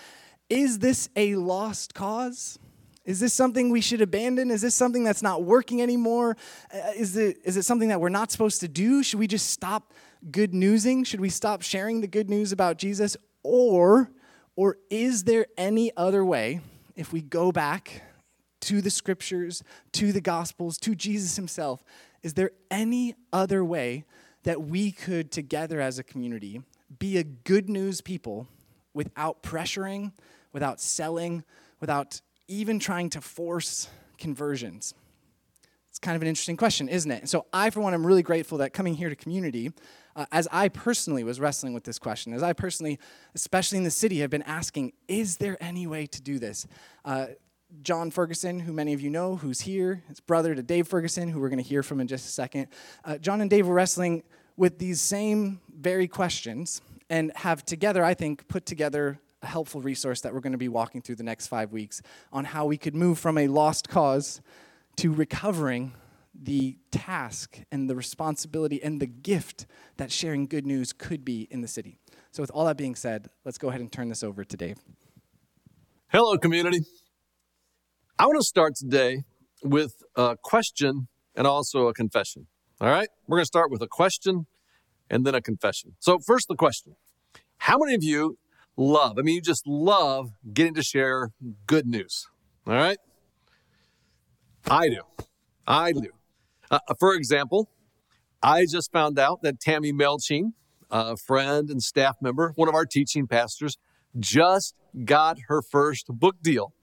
is 0.52 0.78
this 0.80 1.10
a 1.16 1.36
lost 1.36 1.96
cause? 1.96 2.60
Is 3.06 3.20
this 3.20 3.34
something 3.34 3.70
we 3.70 3.82
should 3.82 4.02
abandon? 4.02 4.50
Is 4.50 4.62
this 4.62 4.76
something 4.76 5.04
that's 5.04 5.22
not 5.22 5.44
working 5.44 5.82
anymore? 5.82 6.38
Uh, 6.74 6.92
is 6.96 7.18
it, 7.18 7.38
is 7.44 7.58
it 7.58 7.64
something 7.64 7.90
that 7.90 8.00
we're 8.00 8.10
not 8.10 8.32
supposed 8.32 8.62
to 8.62 8.68
do? 8.68 9.04
Should 9.04 9.20
we 9.20 9.28
just 9.28 9.50
stop 9.50 9.94
good 10.32 10.54
newsing? 10.54 11.04
Should 11.04 11.20
we 11.20 11.30
stop 11.30 11.62
sharing 11.62 12.02
the 12.02 12.08
good 12.08 12.30
news 12.30 12.52
about 12.52 12.78
Jesus? 12.78 13.18
Or, 13.44 14.10
or 14.56 14.78
is 14.90 15.26
there 15.26 15.48
any 15.58 15.92
other 15.98 16.24
way 16.24 16.62
if 16.96 17.12
we 17.12 17.22
go 17.22 17.52
back 17.52 18.04
to 18.62 18.82
the 18.82 18.90
scriptures, 18.90 19.62
to 19.92 20.14
the 20.14 20.22
gospels, 20.22 20.78
to 20.78 20.96
Jesus 20.96 21.36
himself? 21.36 21.84
Is 22.22 22.36
there 22.36 22.52
any 22.72 23.16
other 23.34 23.66
way 23.66 24.06
that 24.44 24.62
we 24.62 24.92
could, 24.92 25.32
together 25.32 25.82
as 25.82 26.00
a 26.00 26.04
community, 26.04 26.62
be 27.00 27.18
a 27.18 27.24
good 27.24 27.70
news 27.70 28.00
people 28.00 28.48
without 28.94 29.44
pressuring, 29.44 30.14
without 30.54 30.80
selling, 30.80 31.44
without 31.82 32.22
even 32.54 32.80
trying 32.80 33.10
to 33.12 33.22
force 33.22 33.88
conversions? 34.18 34.94
It's 35.90 36.00
kind 36.00 36.16
of 36.16 36.22
an 36.22 36.28
interesting 36.28 36.58
question, 36.58 36.90
isn't 36.90 37.12
it? 37.12 37.30
So, 37.30 37.46
I, 37.54 37.70
for 37.70 37.82
one, 37.82 37.94
am 37.94 38.06
really 38.06 38.24
grateful 38.24 38.58
that 38.60 38.74
coming 38.74 38.96
here 38.96 39.10
to 39.10 39.16
community, 39.16 39.72
uh, 40.16 40.26
as 40.32 40.48
I 40.52 40.70
personally 40.70 41.24
was 41.24 41.40
wrestling 41.40 41.74
with 41.74 41.84
this 41.84 42.00
question, 42.00 42.34
as 42.34 42.42
I 42.42 42.54
personally, 42.54 43.00
especially 43.36 43.78
in 43.78 43.84
the 43.84 43.92
city, 43.92 44.20
have 44.20 44.30
been 44.30 44.42
asking, 44.44 44.94
is 45.08 45.38
there 45.38 45.58
any 45.62 45.86
way 45.86 46.08
to 46.08 46.22
do 46.22 46.40
this? 46.40 46.66
Uh, 47.06 47.28
Jon 47.82 48.12
Ferguson, 48.12 48.60
who 48.60 48.74
many 48.74 48.94
of 48.94 49.02
you 49.02 49.10
know, 49.10 49.36
who's 49.36 49.62
here, 49.62 50.04
his 50.08 50.20
brother 50.20 50.54
to 50.54 50.62
Dave 50.62 50.88
Ferguson, 50.88 51.30
who 51.30 51.40
we're 51.40 51.50
going 51.50 51.62
to 51.62 51.68
hear 51.68 51.82
from 51.82 52.00
in 52.00 52.08
just 52.08 52.26
a 52.26 52.32
second. 52.32 52.68
Uh, 53.04 53.18
Jon 53.18 53.42
and 53.42 53.50
Dave 53.50 53.68
were 53.68 53.74
wrestling 53.74 54.24
with 54.58 54.78
these 54.78 55.02
same 55.02 55.60
very 55.76 56.08
questions 56.08 56.82
and 57.10 57.32
have 57.36 57.66
together, 57.66 58.04
I 58.04 58.14
think, 58.14 58.48
put 58.48 58.66
together 58.66 59.20
a 59.44 59.48
helpful 59.48 59.82
resource 59.82 60.22
that 60.22 60.34
we're 60.34 60.40
going 60.40 60.54
to 60.54 60.58
be 60.58 60.70
walking 60.70 61.02
through 61.02 61.16
the 61.16 61.24
next 61.24 61.48
five 61.48 61.72
weeks 61.72 62.02
on 62.32 62.46
how 62.46 62.66
we 62.66 62.78
could 62.78 62.96
move 62.96 63.20
from 63.20 63.38
a 63.38 63.48
lost 63.48 63.90
cause 63.90 64.42
to 64.96 65.12
recovering 65.12 65.94
the 66.34 66.78
task 66.92 67.60
and 67.72 67.90
the 67.90 67.96
responsibility 67.96 68.82
and 68.82 69.00
the 69.00 69.06
gift 69.06 69.66
that 69.98 70.12
sharing 70.12 70.48
good 70.48 70.66
news 70.66 70.92
could 70.94 71.24
be 71.24 71.48
in 71.52 71.62
the 71.62 71.68
city. 71.68 72.00
So, 72.32 72.42
with 72.42 72.50
all 72.52 72.66
that 72.66 72.78
being 72.78 72.96
said, 72.96 73.30
let's 73.46 73.60
go 73.60 73.70
ahead 73.70 73.82
and 73.82 73.92
turn 73.92 74.10
this 74.10 74.24
over 74.24 74.44
to 74.44 74.58
Dave. 74.58 74.78
Hello, 76.08 76.38
community. 76.38 76.80
I 78.18 78.26
want 78.26 78.40
to 78.40 78.46
start 78.46 78.74
today 78.76 79.24
with 79.64 79.94
a 80.16 80.38
question 80.42 81.08
and 81.36 81.46
also 81.46 81.88
a 81.88 81.94
confession. 81.94 82.48
All 82.82 82.90
right? 82.90 83.08
We're 83.28 83.38
going 83.38 83.44
to 83.44 83.48
start 83.48 83.70
with 83.72 83.82
a 83.82 83.88
question 83.88 84.48
and 85.10 85.26
then 85.26 85.36
a 85.36 85.42
confession. 85.42 85.96
So, 86.00 86.20
first, 86.26 86.48
the 86.48 86.56
question 86.56 86.96
How 87.58 87.78
many 87.78 87.94
of 87.94 88.04
you 88.04 88.38
love. 88.78 89.18
I 89.18 89.22
mean, 89.22 89.36
you 89.36 89.42
just 89.42 89.68
love 89.68 90.32
getting 90.54 90.74
to 90.76 90.84
share 90.84 91.30
good 91.68 91.86
news. 91.86 92.28
All 92.66 92.74
right? 92.74 92.98
I 94.70 94.90
do. 94.90 95.02
I 95.68 95.92
do. 95.92 96.10
Uh, 96.72 96.80
for 97.00 97.14
example, 97.14 97.70
I 98.42 98.66
just 98.66 98.92
found 98.92 99.20
out 99.20 99.42
that 99.42 99.60
Tammy 99.60 99.94
Melchien, 99.94 100.54
a 100.90 101.18
friend 101.18 101.70
and 101.70 101.82
staff 101.82 102.18
member, 102.22 102.54
one 102.56 102.70
of 102.70 102.76
our 102.76 102.86
teaching 102.86 103.28
pastors, 103.28 103.78
just 104.20 104.76
got 105.06 105.38
her 105.48 105.62
first 105.62 106.08
book 106.08 106.36
deal. 106.42 106.74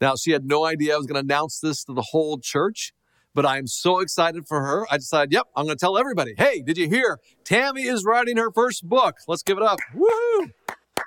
Now, 0.00 0.14
she 0.16 0.30
had 0.32 0.44
no 0.44 0.64
idea 0.64 0.94
I 0.94 0.96
was 0.96 1.06
going 1.06 1.14
to 1.14 1.20
announce 1.20 1.58
this 1.60 1.84
to 1.84 1.92
the 1.92 2.06
whole 2.10 2.38
church, 2.38 2.92
but 3.34 3.44
I'm 3.44 3.66
so 3.66 4.00
excited 4.00 4.46
for 4.46 4.62
her. 4.62 4.86
I 4.90 4.96
decided, 4.96 5.32
yep, 5.32 5.46
I'm 5.56 5.64
going 5.66 5.76
to 5.76 5.80
tell 5.80 5.98
everybody. 5.98 6.34
Hey, 6.38 6.62
did 6.62 6.78
you 6.78 6.88
hear? 6.88 7.18
Tammy 7.44 7.82
is 7.82 8.04
writing 8.04 8.36
her 8.36 8.50
first 8.52 8.88
book. 8.88 9.16
Let's 9.26 9.42
give 9.42 9.56
it 9.56 9.64
up. 9.64 9.78
Woo! 9.94 10.50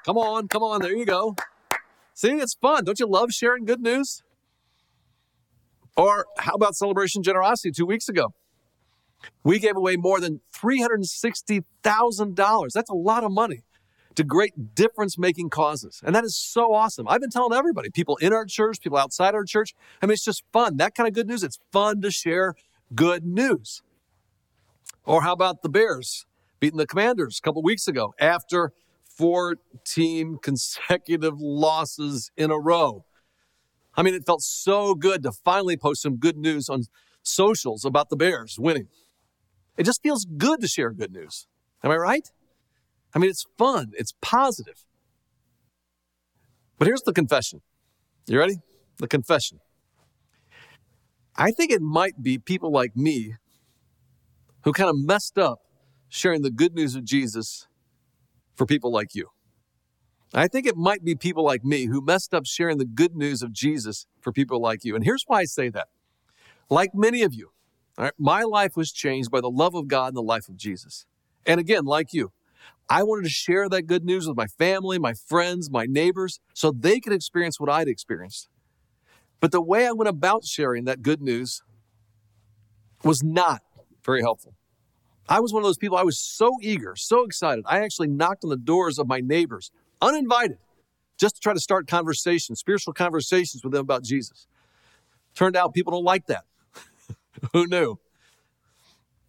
Come 0.06 0.18
on, 0.18 0.48
come 0.48 0.64
on. 0.64 0.82
There 0.82 0.96
you 0.96 1.06
go. 1.06 1.36
See, 2.14 2.30
it's 2.30 2.56
fun. 2.56 2.86
Don't 2.86 3.00
you 3.00 3.08
love 3.08 3.32
sharing 3.32 3.66
good 3.66 3.82
news? 3.82 4.24
Or 5.96 6.26
how 6.38 6.54
about 6.54 6.76
Celebration 6.76 7.24
Generosity 7.24 7.72
two 7.72 7.86
weeks 7.86 8.10
ago? 8.10 8.34
We 9.44 9.60
gave 9.60 9.76
away 9.76 9.98
more 9.98 10.20
than 10.20 10.42
$360,000. 10.56 12.68
That's 12.74 12.90
a 12.90 12.96
lot 12.96 13.24
of 13.24 13.32
money 13.32 13.62
to 14.16 14.24
great 14.24 14.76
difference 14.76 15.18
making 15.18 15.50
causes. 15.50 16.02
And 16.04 16.16
that 16.16 16.24
is 16.24 16.36
so 16.36 16.74
awesome. 16.74 17.08
I've 17.08 17.22
been 17.22 17.30
telling 17.30 17.58
everybody, 17.58 17.90
people 17.90 18.18
in 18.18 18.34
our 18.34 18.46
church, 18.46 18.82
people 18.82 18.98
outside 18.98 19.36
our 19.36 19.44
church, 19.44 19.74
I 20.02 20.06
mean, 20.06 20.14
it's 20.14 20.26
just 20.26 20.44
fun. 20.52 20.78
That 20.78 20.96
kind 20.96 21.08
of 21.08 21.14
good 21.14 21.28
news, 21.28 21.44
it's 21.44 21.60
fun 21.72 22.02
to 22.02 22.12
share 22.12 22.56
good 22.94 23.26
news. 23.26 23.82
Or 25.06 25.24
how 25.24 25.34
about 25.34 25.62
the 25.62 25.70
Bears 25.70 26.26
beating 26.60 26.78
the 26.78 26.88
Commanders 26.88 27.40
a 27.40 27.42
couple 27.42 27.64
weeks 27.64 27.88
ago 27.88 28.14
after 28.20 28.74
14 29.18 30.38
consecutive 30.42 31.40
losses 31.40 32.32
in 32.38 32.52
a 32.52 32.60
row. 32.60 33.06
I 33.96 34.04
mean, 34.04 34.14
it 34.14 34.26
felt 34.26 34.42
so 34.42 34.96
good 34.96 35.24
to 35.24 35.32
finally 35.32 35.78
post 35.78 36.02
some 36.02 36.18
good 36.18 36.38
news 36.38 36.70
on 36.70 36.84
socials 37.24 37.86
about 37.86 38.10
the 38.10 38.16
Bears 38.16 38.58
winning. 38.60 38.88
It 39.78 39.84
just 39.84 40.02
feels 40.02 40.26
good 40.26 40.62
to 40.62 40.68
share 40.68 40.92
good 40.92 41.12
news. 41.12 41.48
Am 41.84 41.92
I 41.92 41.96
right? 41.96 42.28
I 43.14 43.20
mean, 43.20 43.30
it's 43.30 43.46
fun, 43.58 43.92
it's 43.98 44.14
positive. 44.22 44.86
But 46.78 46.88
here's 46.88 47.02
the 47.02 47.14
confession. 47.14 47.62
You 48.28 48.40
ready? 48.40 48.56
The 48.98 49.08
confession. 49.08 49.60
I 51.36 51.52
think 51.52 51.72
it 51.72 51.82
might 51.82 52.22
be 52.22 52.38
people 52.38 52.72
like 52.72 52.96
me 52.96 53.36
who 54.64 54.74
kind 54.74 54.90
of 54.90 54.96
messed 54.98 55.38
up 55.38 55.60
sharing 56.10 56.42
the 56.42 56.52
good 56.52 56.74
news 56.74 56.96
of 56.96 57.04
Jesus 57.04 57.68
for 58.62 58.68
people 58.68 58.92
like 58.92 59.16
you. 59.16 59.28
I 60.36 60.48
think 60.48 60.68
it 60.68 60.78
might 60.78 61.04
be 61.04 61.16
people 61.16 61.44
like 61.44 61.66
me 61.66 61.86
who 61.86 62.00
messed 62.00 62.32
up 62.32 62.46
sharing 62.46 62.78
the 62.78 62.86
good 62.86 63.16
news 63.16 63.42
of 63.42 63.52
Jesus 63.52 64.06
for 64.20 64.32
people 64.32 64.62
like 64.62 64.86
you. 64.86 64.96
And 64.96 65.04
here's 65.04 65.24
why 65.26 65.40
I 65.40 65.46
say 65.46 65.70
that. 65.70 65.88
Like 66.70 66.94
many 66.94 67.24
of 67.24 67.34
you, 67.34 67.54
my 68.20 68.44
life 68.44 68.78
was 68.78 68.92
changed 68.92 69.32
by 69.32 69.42
the 69.42 69.50
love 69.50 69.74
of 69.74 69.88
God 69.88 70.10
and 70.10 70.16
the 70.18 70.22
life 70.22 70.48
of 70.48 70.58
Jesus. 70.58 71.08
And 71.44 71.60
again, 71.60 71.86
like 71.86 72.14
you, 72.14 72.34
I 72.88 73.02
wanted 73.02 73.24
to 73.24 73.32
share 73.32 73.68
that 73.68 73.88
good 73.88 74.06
news 74.06 74.28
with 74.28 74.38
my 74.38 74.46
family, 74.46 75.00
my 75.00 75.16
friends, 75.16 75.72
my 75.72 75.88
neighbors, 75.88 76.40
so 76.54 76.70
they 76.70 77.00
could 77.00 77.14
experience 77.14 77.60
what 77.60 77.72
I'd 77.72 77.88
experienced. 77.88 78.48
But 79.40 79.52
the 79.52 79.60
way 79.60 79.88
I 79.88 79.92
went 79.92 80.08
about 80.08 80.46
sharing 80.46 80.86
that 80.86 81.02
good 81.02 81.20
news 81.20 81.64
was 83.04 83.24
not 83.24 83.64
very 84.06 84.22
helpful. 84.22 84.54
I 85.30 85.40
was 85.40 85.54
one 85.54 85.64
of 85.64 85.68
those 85.68 85.78
people, 85.78 85.98
I 85.98 86.04
was 86.04 86.20
so 86.20 86.58
eager, 86.62 86.96
so 86.96 87.24
excited. 87.24 87.64
I 87.68 87.80
actually 87.80 88.08
knocked 88.08 88.44
on 88.44 88.50
the 88.50 88.58
doors 88.58 89.00
of 89.00 89.08
my 89.08 89.20
neighbors, 89.20 89.72
uninvited, 90.02 90.58
just 91.18 91.36
to 91.36 91.42
try 91.42 91.54
to 91.54 91.60
start 91.60 91.88
conversations, 91.88 92.60
spiritual 92.60 92.94
conversations 92.94 93.64
with 93.64 93.74
them 93.74 93.82
about 93.82 94.04
Jesus. 94.04 94.48
Turned 95.36 95.56
out 95.56 95.74
people 95.74 95.92
don't 95.92 96.04
like 96.04 96.26
that. 96.28 96.46
Who 97.54 97.68
knew? 97.68 97.98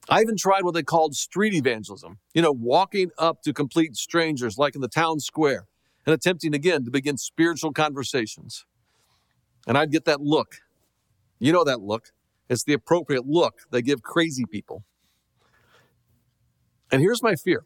I 0.08 0.20
even 0.20 0.36
tried 0.36 0.64
what 0.64 0.74
they 0.74 0.82
called 0.82 1.14
street 1.14 1.54
evangelism, 1.54 2.18
you 2.34 2.42
know, 2.42 2.50
walking 2.50 3.10
up 3.18 3.42
to 3.42 3.52
complete 3.52 3.96
strangers 3.96 4.58
like 4.58 4.74
in 4.74 4.80
the 4.80 4.88
town 4.88 5.20
square 5.20 5.66
and 6.04 6.12
attempting 6.12 6.54
again 6.54 6.84
to 6.84 6.90
begin 6.90 7.16
spiritual 7.16 7.72
conversations. 7.72 8.64
And 9.66 9.78
I'd 9.78 9.92
get 9.92 10.04
that 10.06 10.20
look. 10.20 10.56
You 11.38 11.52
know 11.52 11.64
that 11.64 11.80
look. 11.80 12.10
It's 12.48 12.64
the 12.64 12.72
appropriate 12.72 13.26
look 13.26 13.60
they 13.70 13.82
give 13.82 14.02
crazy 14.02 14.44
people. 14.44 14.84
And 16.92 17.00
here's 17.00 17.22
my 17.22 17.34
fear. 17.34 17.64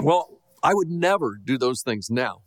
Well, 0.00 0.40
I 0.62 0.74
would 0.74 0.88
never 0.88 1.38
do 1.42 1.56
those 1.56 1.82
things 1.82 2.10
now. 2.10 2.42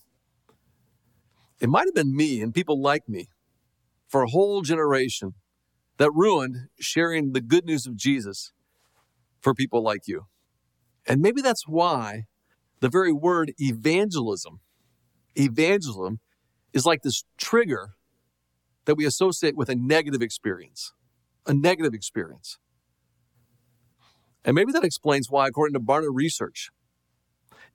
It 1.62 1.70
might 1.70 1.86
have 1.86 1.96
been 1.96 2.16
me 2.16 2.42
and 2.42 2.54
people 2.54 2.82
like 2.82 3.08
me 3.08 3.30
for 4.10 4.22
a 4.22 4.30
whole 4.30 4.62
generation 4.62 5.34
that 5.98 6.12
ruined 6.14 6.68
sharing 6.80 7.32
the 7.32 7.40
good 7.40 7.66
news 7.66 7.88
of 7.88 7.96
Jesus 7.96 8.52
for 9.40 9.54
people 9.54 9.82
like 9.82 10.08
you. 10.08 10.26
And 11.08 11.22
maybe 11.22 11.42
that's 11.42 11.68
why 11.68 12.24
the 12.82 12.90
very 12.90 13.14
word 13.14 13.54
evangelism, 13.58 14.60
evangelism 15.36 16.20
is 16.74 16.86
like 16.86 17.02
this 17.04 17.24
trigger 17.38 17.92
that 18.86 18.96
we 18.96 19.06
associate 19.06 19.56
with 19.56 19.70
a 19.70 19.76
negative 19.76 20.22
experience, 20.22 20.94
a 21.46 21.54
negative 21.54 21.94
experience. 21.94 22.58
And 24.44 24.56
maybe 24.56 24.72
that 24.72 24.84
explains 24.84 25.30
why, 25.30 25.48
according 25.48 25.74
to 25.74 25.80
Barna 25.80 26.10
Research, 26.12 26.70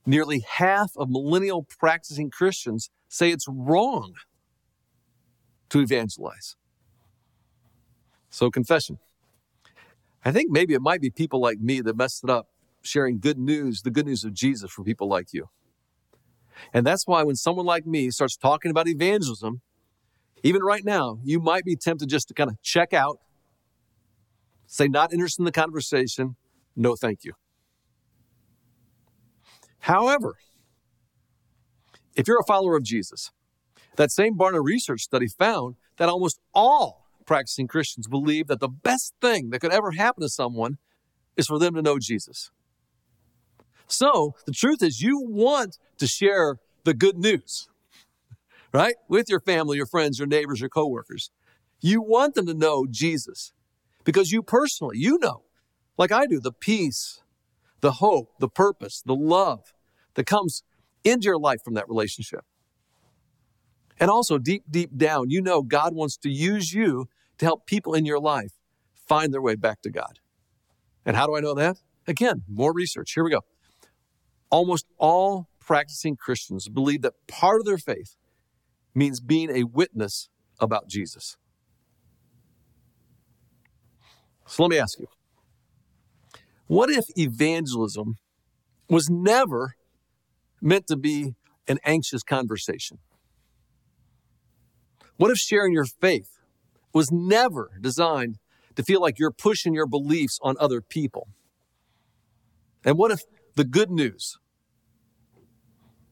nearly 0.05 0.43
half 0.47 0.91
of 0.97 1.09
millennial 1.09 1.63
practicing 1.63 2.29
Christians 2.29 2.89
say 3.07 3.31
it's 3.31 3.45
wrong 3.47 4.13
to 5.69 5.79
evangelize. 5.79 6.55
So, 8.29 8.51
confession. 8.51 8.99
I 10.25 10.31
think 10.31 10.51
maybe 10.51 10.73
it 10.73 10.81
might 10.81 11.01
be 11.01 11.09
people 11.09 11.39
like 11.39 11.59
me 11.59 11.79
that 11.81 11.95
messed 11.95 12.23
it 12.23 12.29
up 12.29 12.47
sharing 12.81 13.19
good 13.19 13.37
news, 13.37 13.81
the 13.81 13.91
good 13.91 14.05
news 14.05 14.23
of 14.23 14.33
Jesus 14.33 14.71
for 14.71 14.83
people 14.83 15.07
like 15.07 15.33
you. 15.33 15.49
And 16.73 16.85
that's 16.85 17.05
why 17.05 17.23
when 17.23 17.35
someone 17.35 17.65
like 17.65 17.85
me 17.85 18.09
starts 18.09 18.35
talking 18.35 18.71
about 18.71 18.87
evangelism, 18.87 19.61
even 20.43 20.61
right 20.61 20.83
now, 20.83 21.19
you 21.23 21.39
might 21.39 21.63
be 21.63 21.75
tempted 21.75 22.09
just 22.09 22.27
to 22.29 22.33
kind 22.33 22.49
of 22.49 22.61
check 22.61 22.93
out, 22.93 23.19
say, 24.65 24.87
not 24.87 25.13
interested 25.13 25.41
in 25.41 25.45
the 25.45 25.51
conversation, 25.51 26.35
no 26.77 26.95
thank 26.95 27.25
you. 27.25 27.33
However, 29.79 30.35
if 32.15 32.27
you're 32.27 32.39
a 32.39 32.45
follower 32.47 32.75
of 32.77 32.83
Jesus, 32.83 33.31
that 33.95 34.11
same 34.11 34.37
Barna 34.37 34.63
research 34.63 35.01
study 35.01 35.27
found 35.27 35.75
that 35.97 36.09
almost 36.09 36.39
all 36.53 37.07
practicing 37.25 37.67
Christians 37.67 38.07
believe 38.07 38.47
that 38.47 38.59
the 38.59 38.69
best 38.69 39.13
thing 39.21 39.49
that 39.49 39.59
could 39.59 39.73
ever 39.73 39.91
happen 39.91 40.21
to 40.21 40.29
someone 40.29 40.77
is 41.35 41.47
for 41.47 41.59
them 41.59 41.75
to 41.75 41.81
know 41.81 41.99
Jesus. 41.99 42.51
So 43.87 44.35
the 44.45 44.51
truth 44.51 44.81
is, 44.81 45.01
you 45.01 45.19
want 45.19 45.77
to 45.97 46.07
share 46.07 46.57
the 46.83 46.93
good 46.93 47.17
news, 47.17 47.69
right? 48.73 48.95
With 49.07 49.29
your 49.29 49.39
family, 49.39 49.77
your 49.77 49.85
friends, 49.85 50.19
your 50.19 50.27
neighbors, 50.27 50.59
your 50.59 50.69
coworkers. 50.69 51.31
You 51.79 52.01
want 52.01 52.35
them 52.35 52.45
to 52.47 52.53
know 52.53 52.85
Jesus 52.89 53.53
because 54.03 54.31
you 54.31 54.41
personally, 54.41 54.97
you 54.97 55.19
know, 55.19 55.43
like 55.97 56.11
I 56.11 56.25
do, 56.25 56.39
the 56.39 56.51
peace, 56.51 57.21
the 57.81 57.93
hope, 57.93 58.33
the 58.39 58.49
purpose, 58.49 59.01
the 59.05 59.15
love 59.15 59.73
that 60.13 60.25
comes 60.25 60.63
into 61.03 61.25
your 61.25 61.39
life 61.39 61.59
from 61.63 61.73
that 61.75 61.87
relationship. 61.87 62.45
And 63.99 64.11
also, 64.11 64.37
deep, 64.37 64.63
deep 64.69 64.95
down, 64.95 65.29
you 65.29 65.41
know 65.41 65.61
God 65.63 65.95
wants 65.95 66.17
to 66.17 66.29
use 66.29 66.71
you 66.73 67.07
to 67.39 67.45
help 67.45 67.65
people 67.65 67.93
in 67.93 68.05
your 68.05 68.19
life 68.19 68.51
find 69.07 69.33
their 69.33 69.41
way 69.41 69.55
back 69.55 69.81
to 69.81 69.89
God. 69.89 70.19
And 71.05 71.15
how 71.15 71.25
do 71.25 71.35
I 71.35 71.39
know 71.39 71.53
that? 71.55 71.77
Again, 72.07 72.43
more 72.47 72.73
research. 72.73 73.13
Here 73.13 73.23
we 73.23 73.31
go. 73.31 73.41
Almost 74.49 74.85
all 74.97 75.49
practicing 75.59 76.15
Christians 76.15 76.69
believe 76.69 77.01
that 77.01 77.13
part 77.27 77.59
of 77.59 77.65
their 77.65 77.77
faith 77.77 78.15
means 78.93 79.19
being 79.19 79.49
a 79.49 79.63
witness 79.63 80.29
about 80.59 80.87
Jesus. 80.87 81.37
So 84.45 84.63
let 84.63 84.69
me 84.69 84.79
ask 84.79 84.99
you 84.99 85.07
what 86.67 86.89
if 86.89 87.05
evangelism 87.17 88.15
was 88.89 89.09
never 89.09 89.75
meant 90.61 90.87
to 90.87 90.95
be 90.95 91.35
an 91.67 91.79
anxious 91.83 92.23
conversation? 92.23 92.99
What 95.17 95.31
if 95.31 95.37
sharing 95.37 95.73
your 95.73 95.85
faith 95.85 96.37
was 96.93 97.11
never 97.11 97.71
designed 97.81 98.37
to 98.77 98.83
feel 98.83 99.01
like 99.01 99.19
you're 99.19 99.31
pushing 99.31 99.73
your 99.73 99.87
beliefs 99.87 100.39
on 100.41 100.55
other 100.59 100.81
people. 100.81 101.27
And 102.85 102.97
what 102.97 103.11
if 103.11 103.21
the 103.55 103.65
good 103.65 103.89
news 103.89 104.37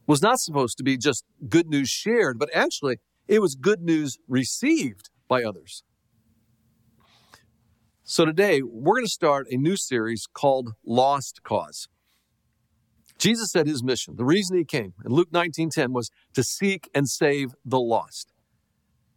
was 0.06 0.20
not 0.20 0.38
supposed 0.40 0.76
to 0.78 0.84
be 0.84 0.96
just 0.96 1.24
good 1.48 1.68
news 1.68 1.88
shared, 1.88 2.38
but 2.38 2.50
actually 2.52 2.98
it 3.28 3.40
was 3.40 3.54
good 3.54 3.82
news 3.82 4.18
received 4.28 5.10
by 5.28 5.44
others? 5.44 5.84
So 8.08 8.24
today 8.24 8.62
we're 8.62 8.94
going 8.94 9.04
to 9.04 9.10
start 9.10 9.48
a 9.50 9.56
new 9.56 9.76
series 9.76 10.28
called 10.32 10.74
Lost 10.86 11.42
Cause. 11.42 11.88
Jesus 13.18 13.50
said 13.50 13.66
his 13.66 13.82
mission, 13.82 14.14
the 14.14 14.24
reason 14.24 14.56
he 14.56 14.64
came 14.64 14.94
in 15.04 15.10
Luke 15.10 15.32
19:10 15.32 15.92
was 15.92 16.12
to 16.32 16.44
seek 16.44 16.88
and 16.94 17.08
save 17.08 17.56
the 17.64 17.80
lost. 17.80 18.32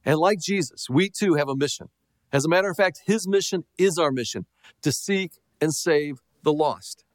And 0.03 0.17
like 0.17 0.39
Jesus, 0.39 0.88
we 0.89 1.12
too 1.12 1.36
have 1.36 1.48
a 1.48 1.55
mission. 1.55 1.89
As 2.34 2.46
a 2.46 2.50
matter 2.50 2.67
of 2.67 2.77
fact, 2.77 3.01
his 3.05 3.27
mission 3.27 3.63
is 3.77 4.00
our 4.00 4.12
mission 4.12 4.48
to 4.81 4.91
seek 4.91 5.34
and 5.62 5.72
save 5.72 6.15
the 6.41 6.51
lost. 6.51 7.05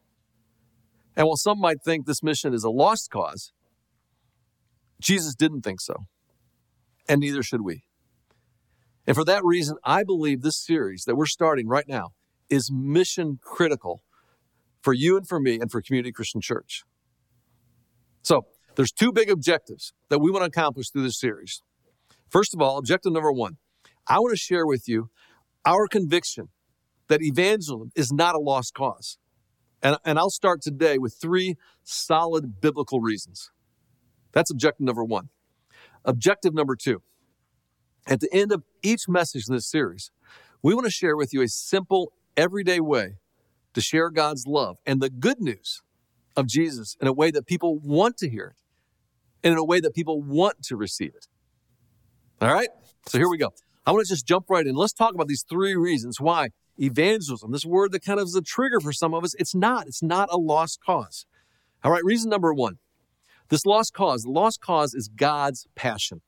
And 1.16 1.26
while 1.26 1.36
some 1.36 1.58
might 1.58 1.82
think 1.84 2.06
this 2.06 2.22
mission 2.22 2.54
is 2.54 2.62
a 2.62 2.70
lost 2.70 3.10
cause, 3.10 3.50
Jesus 5.00 5.34
didn't 5.34 5.62
think 5.62 5.80
so. 5.80 6.04
And 7.08 7.20
neither 7.20 7.42
should 7.42 7.62
we. 7.62 7.82
And 9.06 9.16
for 9.16 9.24
that 9.24 9.44
reason, 9.44 9.76
I 9.84 10.02
believe 10.02 10.42
this 10.42 10.58
series 10.58 11.04
that 11.06 11.16
we're 11.16 11.26
starting 11.26 11.68
right 11.68 11.86
now 11.86 12.10
is 12.48 12.70
mission 12.72 13.38
critical 13.42 14.02
for 14.82 14.92
you 14.92 15.16
and 15.16 15.26
for 15.26 15.40
me 15.40 15.60
and 15.60 15.70
for 15.70 15.82
Community 15.82 16.12
Christian 16.12 16.40
Church. 16.40 16.84
So, 18.22 18.46
there's 18.76 18.90
two 18.90 19.12
big 19.12 19.30
objectives 19.30 19.92
that 20.08 20.18
we 20.18 20.30
want 20.30 20.42
to 20.42 20.48
accomplish 20.48 20.90
through 20.90 21.04
this 21.04 21.20
series. 21.20 21.62
First 22.28 22.54
of 22.54 22.60
all, 22.60 22.78
objective 22.78 23.12
number 23.12 23.32
one 23.32 23.58
I 24.06 24.18
want 24.18 24.32
to 24.32 24.36
share 24.36 24.66
with 24.66 24.88
you 24.88 25.10
our 25.64 25.86
conviction 25.86 26.48
that 27.08 27.22
evangelism 27.22 27.90
is 27.94 28.12
not 28.12 28.34
a 28.34 28.38
lost 28.38 28.74
cause. 28.74 29.18
And, 29.82 29.96
and 30.04 30.18
I'll 30.18 30.30
start 30.30 30.62
today 30.62 30.98
with 30.98 31.16
three 31.20 31.56
solid 31.82 32.60
biblical 32.60 33.00
reasons. 33.00 33.50
That's 34.32 34.50
objective 34.50 34.84
number 34.84 35.04
one. 35.04 35.28
Objective 36.04 36.54
number 36.54 36.76
two 36.76 37.02
at 38.06 38.20
the 38.20 38.32
end 38.32 38.52
of 38.52 38.62
each 38.82 39.08
message 39.08 39.44
in 39.48 39.54
this 39.54 39.66
series, 39.66 40.10
we 40.62 40.74
want 40.74 40.86
to 40.86 40.90
share 40.90 41.16
with 41.16 41.32
you 41.32 41.42
a 41.42 41.48
simple, 41.48 42.12
everyday 42.36 42.80
way 42.80 43.16
to 43.74 43.80
share 43.80 44.10
God's 44.10 44.46
love 44.46 44.78
and 44.86 45.00
the 45.00 45.10
good 45.10 45.40
news 45.40 45.82
of 46.36 46.46
Jesus 46.46 46.96
in 47.00 47.06
a 47.06 47.12
way 47.12 47.30
that 47.30 47.46
people 47.46 47.78
want 47.78 48.16
to 48.18 48.28
hear 48.28 48.54
it 48.56 48.62
and 49.42 49.52
in 49.52 49.58
a 49.58 49.64
way 49.64 49.80
that 49.80 49.94
people 49.94 50.20
want 50.20 50.62
to 50.62 50.76
receive 50.76 51.14
it. 51.14 51.28
All 52.40 52.52
right? 52.52 52.68
So 53.06 53.18
here 53.18 53.28
we 53.28 53.38
go. 53.38 53.52
I 53.86 53.92
want 53.92 54.06
to 54.06 54.08
just 54.08 54.26
jump 54.26 54.46
right 54.48 54.66
in. 54.66 54.74
Let's 54.74 54.92
talk 54.92 55.14
about 55.14 55.28
these 55.28 55.44
three 55.48 55.74
reasons 55.74 56.20
why 56.20 56.48
evangelism, 56.78 57.52
this 57.52 57.66
word 57.66 57.92
that 57.92 58.04
kind 58.04 58.18
of 58.18 58.26
is 58.26 58.34
a 58.34 58.42
trigger 58.42 58.80
for 58.80 58.92
some 58.92 59.14
of 59.14 59.24
us, 59.24 59.34
it's 59.34 59.54
not. 59.54 59.86
It's 59.86 60.02
not 60.02 60.28
a 60.32 60.38
lost 60.38 60.80
cause. 60.84 61.26
All 61.82 61.92
right, 61.92 62.04
reason 62.04 62.30
number 62.30 62.52
one 62.52 62.78
this 63.50 63.66
lost 63.66 63.92
cause, 63.92 64.22
the 64.22 64.30
lost 64.30 64.60
cause 64.60 64.94
is 64.94 65.08
God's 65.08 65.66
passion. 65.74 66.22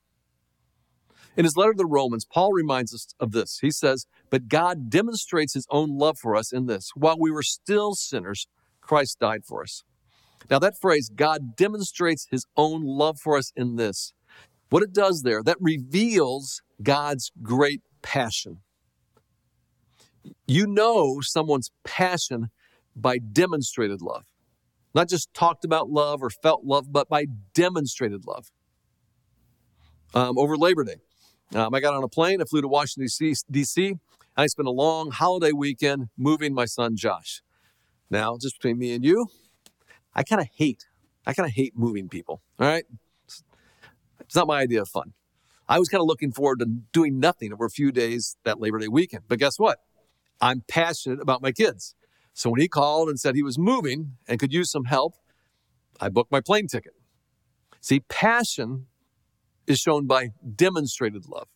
In 1.36 1.44
his 1.44 1.56
letter 1.56 1.72
to 1.72 1.76
the 1.76 1.86
Romans, 1.86 2.24
Paul 2.24 2.52
reminds 2.52 2.94
us 2.94 3.14
of 3.20 3.32
this. 3.32 3.58
He 3.60 3.70
says, 3.70 4.06
But 4.30 4.48
God 4.48 4.88
demonstrates 4.88 5.54
his 5.54 5.66
own 5.70 5.98
love 5.98 6.18
for 6.18 6.34
us 6.34 6.52
in 6.52 6.66
this. 6.66 6.90
While 6.94 7.18
we 7.20 7.30
were 7.30 7.42
still 7.42 7.94
sinners, 7.94 8.48
Christ 8.80 9.18
died 9.20 9.44
for 9.44 9.62
us. 9.62 9.84
Now, 10.48 10.58
that 10.60 10.78
phrase, 10.80 11.10
God 11.14 11.56
demonstrates 11.56 12.26
his 12.30 12.46
own 12.56 12.84
love 12.84 13.18
for 13.20 13.36
us 13.36 13.52
in 13.56 13.76
this. 13.76 14.12
What 14.70 14.82
it 14.82 14.92
does 14.92 15.22
there, 15.22 15.42
that 15.42 15.56
reveals 15.60 16.62
God's 16.82 17.30
great 17.42 17.82
passion. 18.02 18.60
You 20.46 20.66
know 20.66 21.20
someone's 21.20 21.70
passion 21.84 22.48
by 22.94 23.18
demonstrated 23.18 24.00
love. 24.00 24.24
Not 24.94 25.08
just 25.08 25.32
talked 25.34 25.64
about 25.64 25.90
love 25.90 26.22
or 26.22 26.30
felt 26.30 26.64
love, 26.64 26.92
but 26.92 27.08
by 27.08 27.26
demonstrated 27.54 28.26
love. 28.26 28.50
Um, 30.14 30.38
over 30.38 30.56
Labor 30.56 30.84
Day, 30.84 30.96
um, 31.54 31.74
I 31.74 31.80
got 31.80 31.94
on 31.94 32.02
a 32.02 32.08
plane, 32.08 32.40
I 32.40 32.44
flew 32.44 32.60
to 32.60 32.68
Washington, 32.68 33.34
D.C., 33.50 33.88
and 33.88 33.98
I 34.36 34.46
spent 34.46 34.68
a 34.68 34.72
long 34.72 35.10
holiday 35.10 35.52
weekend 35.52 36.08
moving 36.18 36.52
my 36.52 36.64
son 36.66 36.96
Josh. 36.96 37.42
Now, 38.10 38.36
just 38.36 38.58
between 38.58 38.78
me 38.78 38.92
and 38.92 39.04
you, 39.04 39.28
I 40.14 40.22
kind 40.22 40.40
of 40.40 40.48
hate, 40.54 40.86
I 41.26 41.32
kind 41.32 41.48
of 41.48 41.54
hate 41.54 41.76
moving 41.76 42.08
people, 42.08 42.42
all 42.58 42.66
right? 42.66 42.84
It's 44.20 44.34
not 44.34 44.46
my 44.46 44.60
idea 44.60 44.82
of 44.82 44.88
fun. 44.88 45.12
I 45.68 45.78
was 45.78 45.88
kind 45.88 46.00
of 46.00 46.06
looking 46.06 46.32
forward 46.32 46.60
to 46.60 46.66
doing 46.92 47.18
nothing 47.18 47.52
over 47.52 47.64
a 47.64 47.70
few 47.70 47.90
days 47.90 48.36
that 48.44 48.60
Labor 48.60 48.78
Day 48.78 48.88
weekend. 48.88 49.24
But 49.28 49.38
guess 49.38 49.58
what? 49.58 49.78
I'm 50.40 50.62
passionate 50.68 51.20
about 51.20 51.42
my 51.42 51.52
kids. 51.52 51.94
So 52.32 52.50
when 52.50 52.60
he 52.60 52.68
called 52.68 53.08
and 53.08 53.18
said 53.18 53.34
he 53.34 53.42
was 53.42 53.58
moving 53.58 54.12
and 54.28 54.38
could 54.38 54.52
use 54.52 54.70
some 54.70 54.84
help, 54.84 55.14
I 56.00 56.08
booked 56.08 56.30
my 56.30 56.40
plane 56.40 56.66
ticket. 56.66 56.92
See, 57.80 58.00
passion 58.00 58.86
is 59.66 59.78
shown 59.78 60.06
by 60.06 60.30
demonstrated 60.54 61.26
love. 61.28 61.48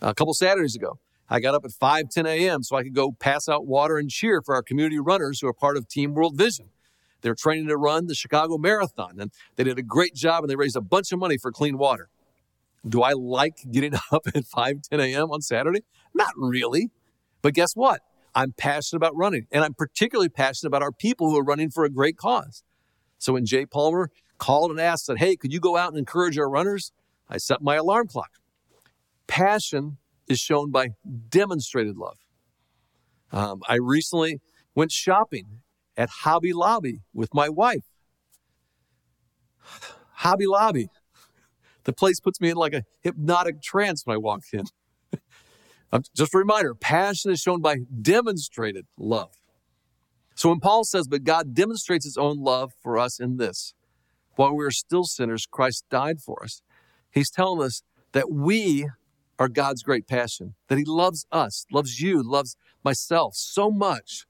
A 0.00 0.14
couple 0.14 0.34
Saturdays 0.34 0.76
ago, 0.76 0.98
I 1.28 1.40
got 1.40 1.54
up 1.54 1.64
at 1.64 1.72
5 1.72 2.08
10 2.10 2.26
a.m. 2.26 2.62
so 2.62 2.76
I 2.76 2.82
could 2.82 2.94
go 2.94 3.12
pass 3.12 3.48
out 3.48 3.66
water 3.66 3.96
and 3.96 4.10
cheer 4.10 4.42
for 4.42 4.54
our 4.54 4.62
community 4.62 4.98
runners 4.98 5.40
who 5.40 5.48
are 5.48 5.54
part 5.54 5.76
of 5.76 5.88
Team 5.88 6.14
World 6.14 6.36
Vision. 6.36 6.68
They're 7.22 7.34
training 7.34 7.68
to 7.68 7.76
run 7.76 8.06
the 8.06 8.14
Chicago 8.14 8.58
Marathon, 8.58 9.18
and 9.18 9.30
they 9.56 9.64
did 9.64 9.78
a 9.78 9.82
great 9.82 10.14
job 10.14 10.44
and 10.44 10.50
they 10.50 10.56
raised 10.56 10.76
a 10.76 10.82
bunch 10.82 11.10
of 11.10 11.18
money 11.18 11.38
for 11.38 11.50
clean 11.50 11.78
water. 11.78 12.10
Do 12.86 13.02
I 13.02 13.12
like 13.12 13.64
getting 13.70 13.94
up 14.12 14.26
at 14.34 14.44
5 14.44 14.82
10 14.82 15.00
a.m. 15.00 15.30
on 15.30 15.40
Saturday? 15.40 15.80
Not 16.12 16.32
really. 16.36 16.90
But 17.40 17.54
guess 17.54 17.74
what? 17.74 18.00
I'm 18.34 18.52
passionate 18.52 18.98
about 18.98 19.16
running, 19.16 19.46
and 19.52 19.64
I'm 19.64 19.74
particularly 19.74 20.28
passionate 20.28 20.68
about 20.68 20.82
our 20.82 20.92
people 20.92 21.30
who 21.30 21.38
are 21.38 21.44
running 21.44 21.70
for 21.70 21.84
a 21.84 21.90
great 21.90 22.16
cause. 22.16 22.62
So 23.18 23.32
when 23.32 23.46
Jay 23.46 23.64
Palmer 23.64 24.10
called 24.38 24.70
and 24.70 24.80
asked, 24.80 25.06
said, 25.06 25.18
Hey, 25.18 25.36
could 25.36 25.52
you 25.52 25.60
go 25.60 25.76
out 25.76 25.90
and 25.90 25.98
encourage 25.98 26.38
our 26.38 26.48
runners? 26.48 26.92
I 27.28 27.38
set 27.38 27.62
my 27.62 27.76
alarm 27.76 28.08
clock. 28.08 28.30
Passion 29.26 29.98
is 30.28 30.38
shown 30.38 30.70
by 30.70 30.90
demonstrated 31.28 31.96
love. 31.96 32.18
Um, 33.32 33.62
I 33.68 33.76
recently 33.76 34.40
went 34.74 34.92
shopping 34.92 35.60
at 35.96 36.08
Hobby 36.08 36.52
Lobby 36.52 37.00
with 37.12 37.32
my 37.34 37.48
wife. 37.48 37.84
Hobby 40.14 40.46
Lobby. 40.46 40.88
The 41.84 41.92
place 41.92 42.20
puts 42.20 42.40
me 42.40 42.50
in 42.50 42.56
like 42.56 42.72
a 42.72 42.84
hypnotic 43.02 43.60
trance 43.62 44.04
when 44.04 44.14
I 44.14 44.18
walk 44.18 44.42
in. 44.52 44.64
Just 46.14 46.34
a 46.34 46.38
reminder 46.38 46.74
passion 46.74 47.30
is 47.30 47.40
shown 47.40 47.60
by 47.60 47.78
demonstrated 48.00 48.86
love. 48.98 49.32
So 50.34 50.48
when 50.48 50.60
Paul 50.60 50.84
says, 50.84 51.06
But 51.06 51.24
God 51.24 51.54
demonstrates 51.54 52.04
his 52.04 52.16
own 52.16 52.42
love 52.42 52.72
for 52.82 52.98
us 52.98 53.20
in 53.20 53.36
this 53.36 53.74
while 54.36 54.54
we 54.54 54.64
are 54.64 54.70
still 54.70 55.04
sinners, 55.04 55.46
Christ 55.50 55.84
died 55.90 56.20
for 56.20 56.42
us. 56.42 56.62
He's 57.10 57.30
telling 57.30 57.62
us 57.62 57.82
that 58.12 58.30
we 58.30 58.88
are 59.38 59.48
God's 59.48 59.82
great 59.82 60.06
passion, 60.06 60.54
that 60.68 60.78
He 60.78 60.84
loves 60.84 61.26
us, 61.32 61.64
loves 61.72 62.00
you, 62.00 62.22
loves 62.22 62.56
myself 62.84 63.34
so 63.34 63.70
much 63.70 64.26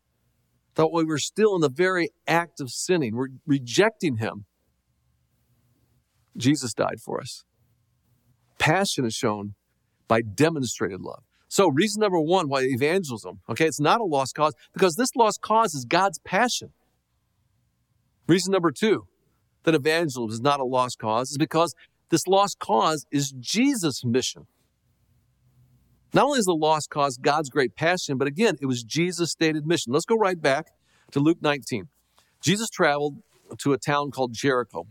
that 0.75 0.93
we 0.93 1.05
were 1.05 1.19
still 1.19 1.55
in 1.55 1.61
the 1.61 1.69
very 1.69 2.11
act 2.27 2.61
of 2.61 2.71
sinning, 2.71 3.15
we're 3.15 3.29
rejecting 3.47 4.17
Him, 4.17 4.47
Jesus 6.37 6.75
died 6.75 7.01
for 7.01 7.21
us. 7.21 7.45
Passion 8.59 9.05
is 9.05 9.15
shown 9.15 9.55
by 10.09 10.21
demonstrated 10.21 11.01
love. 11.01 11.23
So, 11.49 11.69
reason 11.69 12.01
number 12.01 12.21
one 12.21 12.49
why 12.49 12.63
evangelism, 12.63 13.41
okay, 13.49 13.67
it's 13.67 13.81
not 13.81 14.01
a 14.01 14.05
lost 14.05 14.35
cause 14.35 14.55
because 14.73 14.97
this 14.97 15.11
lost 15.17 15.41
cause 15.41 15.75
is 15.75 15.85
God's 15.85 16.19
passion. 16.21 16.73
Reason 18.27 18.51
number 18.51 18.73
two, 18.73 19.07
that 19.65 19.75
evangelism 19.75 20.31
is 20.31 20.41
not 20.41 20.61
a 20.61 20.65
lost 20.65 20.99
cause 20.99 21.31
is 21.31 21.39
because 21.39 21.75
this 22.11 22.27
lost 22.27 22.59
cause 22.59 23.07
is 23.11 23.33
Jesus' 23.39 24.05
mission. 24.05 24.47
Not 26.13 26.27
only 26.27 26.39
is 26.39 26.45
the 26.45 26.55
lost 26.55 26.91
cause 26.91 27.17
God's 27.17 27.51
great 27.51 27.75
passion, 27.75 28.19
but 28.19 28.29
again, 28.29 28.57
it 28.61 28.67
was 28.67 28.85
Jesus' 28.85 29.33
stated 29.33 29.67
mission. 29.67 29.93
Let's 29.93 30.05
go 30.05 30.17
right 30.17 30.41
back 30.41 30.69
to 31.11 31.19
Luke 31.19 31.39
19. 31.43 31.89
Jesus 32.41 32.69
traveled 32.69 33.17
to 33.59 33.73
a 33.73 33.79
town 33.79 34.11
called 34.11 34.33
Jericho, 34.33 34.87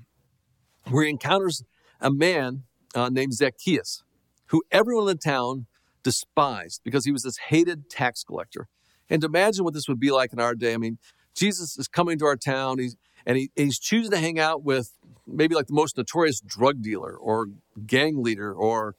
where 0.90 1.06
he 1.06 1.10
encounters 1.10 1.64
a 2.02 2.12
man 2.12 2.64
uh, 2.94 3.10
named 3.10 3.34
Zacchaeus, 3.34 4.04
who 4.48 4.64
everyone 4.72 5.04
in 5.04 5.16
the 5.16 5.16
town 5.16 5.68
despised 6.04 6.82
because 6.84 7.06
he 7.06 7.12
was 7.12 7.24
this 7.24 7.38
hated 7.50 7.90
tax 7.90 8.24
collector. 8.24 8.68
And 9.10 9.24
imagine 9.24 9.64
what 9.64 9.74
this 9.74 9.88
would 9.88 10.00
be 10.00 10.12
like 10.12 10.34
in 10.34 10.40
our 10.40 10.56
day, 10.56 10.74
I 10.74 10.78
mean, 10.78 10.98
Jesus 11.36 11.78
is 11.78 11.88
coming 11.88 12.20
to 12.20 12.26
our 12.26 12.36
town. 12.36 12.80
He's 12.80 12.96
and 13.26 13.38
he, 13.38 13.52
he's 13.56 13.80
choosing 13.80 14.12
to 14.12 14.18
hang 14.18 14.40
out 14.40 14.64
with 14.64 14.92
maybe 15.26 15.56
like 15.56 15.68
the 15.68 15.74
most 15.74 15.98
notorious 15.98 16.42
drug 16.42 16.82
dealer 16.82 17.16
or 17.16 17.48
gang 17.86 18.22
leader 18.22 18.54
or 18.54 18.96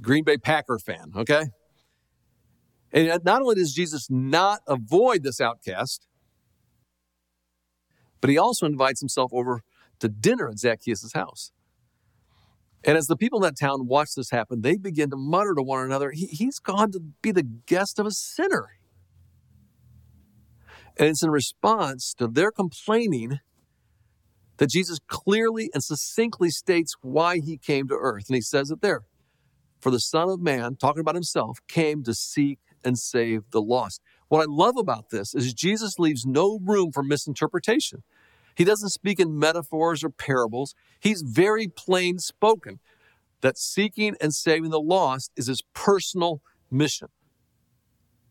Green 0.00 0.24
Bay 0.24 0.36
Packer 0.36 0.78
fan, 0.78 1.12
okay? 1.16 1.46
And 2.92 3.22
not 3.24 3.42
only 3.42 3.56
does 3.56 3.74
Jesus 3.74 4.08
not 4.10 4.60
avoid 4.66 5.22
this 5.22 5.40
outcast, 5.40 6.06
but 8.20 8.30
he 8.30 8.38
also 8.38 8.66
invites 8.66 9.00
himself 9.00 9.30
over 9.32 9.62
to 10.00 10.08
dinner 10.08 10.48
at 10.48 10.58
Zacchaeus' 10.58 11.12
house. 11.12 11.52
And 12.84 12.96
as 12.96 13.06
the 13.06 13.16
people 13.16 13.40
in 13.40 13.42
that 13.42 13.58
town 13.58 13.86
watch 13.86 14.10
this 14.16 14.30
happen, 14.30 14.62
they 14.62 14.76
begin 14.76 15.10
to 15.10 15.16
mutter 15.16 15.54
to 15.54 15.62
one 15.62 15.84
another, 15.84 16.12
he, 16.12 16.26
He's 16.26 16.58
gone 16.58 16.92
to 16.92 17.00
be 17.22 17.32
the 17.32 17.42
guest 17.42 17.98
of 17.98 18.06
a 18.06 18.10
sinner. 18.10 18.68
And 20.96 21.08
it's 21.08 21.22
in 21.22 21.30
response 21.30 22.14
to 22.14 22.26
their 22.26 22.50
complaining 22.50 23.40
that 24.58 24.70
Jesus 24.70 24.98
clearly 25.06 25.70
and 25.72 25.82
succinctly 25.82 26.50
states 26.50 26.94
why 27.00 27.38
he 27.38 27.56
came 27.56 27.88
to 27.88 27.94
earth. 27.94 28.28
And 28.28 28.34
he 28.34 28.40
says 28.42 28.70
it 28.70 28.82
there. 28.82 29.02
For 29.80 29.90
the 29.90 30.00
Son 30.00 30.28
of 30.28 30.40
Man, 30.40 30.76
talking 30.76 31.00
about 31.00 31.14
himself, 31.14 31.58
came 31.68 32.02
to 32.04 32.14
seek 32.14 32.58
and 32.84 32.98
save 32.98 33.50
the 33.50 33.62
lost. 33.62 34.00
What 34.28 34.40
I 34.40 34.46
love 34.48 34.76
about 34.76 35.10
this 35.10 35.34
is 35.34 35.54
Jesus 35.54 35.98
leaves 35.98 36.26
no 36.26 36.58
room 36.62 36.92
for 36.92 37.02
misinterpretation. 37.02 38.02
He 38.54 38.64
doesn't 38.64 38.90
speak 38.90 39.20
in 39.20 39.38
metaphors 39.38 40.02
or 40.02 40.10
parables. 40.10 40.74
He's 41.00 41.22
very 41.22 41.68
plain 41.68 42.18
spoken 42.18 42.80
that 43.40 43.56
seeking 43.56 44.16
and 44.20 44.34
saving 44.34 44.70
the 44.70 44.80
lost 44.80 45.30
is 45.36 45.46
his 45.46 45.62
personal 45.72 46.42
mission. 46.70 47.08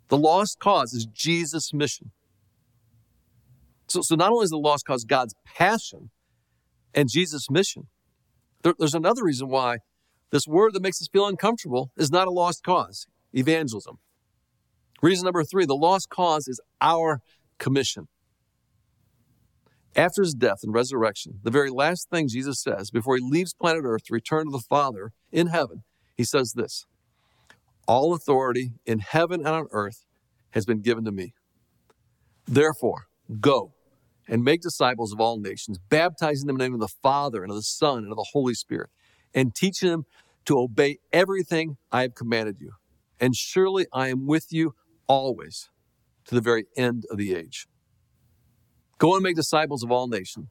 The 0.10 0.18
lost 0.18 0.60
cause 0.60 0.94
is 0.94 1.06
Jesus' 1.06 1.74
mission. 1.74 2.12
So, 3.88 4.02
so 4.02 4.16
not 4.16 4.32
only 4.32 4.44
is 4.44 4.50
the 4.50 4.58
lost 4.58 4.86
cause 4.86 5.06
God's 5.06 5.34
passion, 5.46 6.10
and 6.94 7.10
Jesus' 7.12 7.50
mission. 7.50 7.88
There, 8.64 8.74
there's 8.78 8.94
another 8.94 9.24
reason 9.24 9.50
why 9.50 9.78
this 10.32 10.48
word 10.48 10.74
that 10.74 10.82
makes 10.82 11.02
us 11.02 11.08
feel 11.12 11.28
uncomfortable 11.28 11.92
is 11.98 12.12
not 12.12 12.28
a 12.28 12.32
lost 12.32 12.64
cause 12.64 13.08
evangelism. 13.34 14.00
Reason 15.02 15.26
number 15.26 15.44
three 15.44 15.66
the 15.66 15.76
lost 15.76 16.10
cause 16.10 16.48
is 16.48 16.60
our 16.82 17.22
commission. 17.60 18.08
After 19.96 20.22
his 20.22 20.34
death 20.34 20.60
and 20.62 20.74
resurrection, 20.74 21.40
the 21.44 21.52
very 21.52 21.72
last 21.72 22.10
thing 22.10 22.28
Jesus 22.28 22.62
says 22.62 22.92
before 22.92 23.16
he 23.16 23.24
leaves 23.24 23.54
planet 23.54 23.84
Earth 23.84 24.04
to 24.06 24.14
return 24.14 24.46
to 24.46 24.52
the 24.52 24.64
Father 24.70 25.12
in 25.32 25.48
heaven, 25.48 25.84
he 26.16 26.24
says 26.24 26.54
this 26.56 26.86
All 27.88 28.14
authority 28.14 28.74
in 28.86 29.00
heaven 29.00 29.42
and 29.42 29.50
on 29.50 29.68
earth 29.72 30.06
has 30.52 30.66
been 30.66 30.82
given 30.82 31.06
to 31.06 31.12
me. 31.12 31.34
Therefore, 32.48 33.08
go 33.40 33.74
and 34.28 34.44
make 34.44 34.62
disciples 34.62 35.14
of 35.14 35.20
all 35.20 35.40
nations, 35.40 35.78
baptizing 35.90 36.48
them 36.48 36.56
in 36.56 36.60
the 36.60 36.64
name 36.66 36.74
of 36.74 36.80
the 36.80 36.94
Father 37.02 37.44
and 37.44 37.52
of 37.52 37.58
the 37.58 37.64
Son 37.64 38.00
and 38.00 38.12
of 38.12 38.18
the 38.18 38.28
Holy 38.34 38.54
Spirit, 38.54 38.90
and 39.34 39.56
teaching 39.56 39.90
them 39.90 40.06
to 40.46 40.58
obey 40.58 40.98
everything 41.12 41.78
I 41.92 42.02
have 42.04 42.16
commanded 42.16 42.58
you. 42.60 42.72
And 43.20 43.36
surely 43.36 43.86
I 43.94 44.10
am 44.10 44.26
with 44.26 44.48
you 44.52 44.76
always 45.08 45.70
to 46.26 46.36
the 46.36 46.42
very 46.42 46.66
end 46.76 47.06
of 47.10 47.18
the 47.18 47.34
age. 47.34 47.68
Go 48.98 49.14
and 49.14 49.24
make 49.24 49.36
disciples 49.36 49.84
of 49.84 49.92
all 49.92 50.08
nations. 50.08 50.48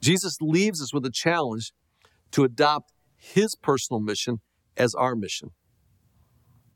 Jesus 0.00 0.38
leaves 0.40 0.82
us 0.82 0.92
with 0.92 1.06
a 1.06 1.10
challenge 1.10 1.72
to 2.32 2.44
adopt 2.44 2.92
his 3.16 3.54
personal 3.56 4.00
mission 4.00 4.40
as 4.76 4.94
our 4.94 5.16
mission. 5.16 5.50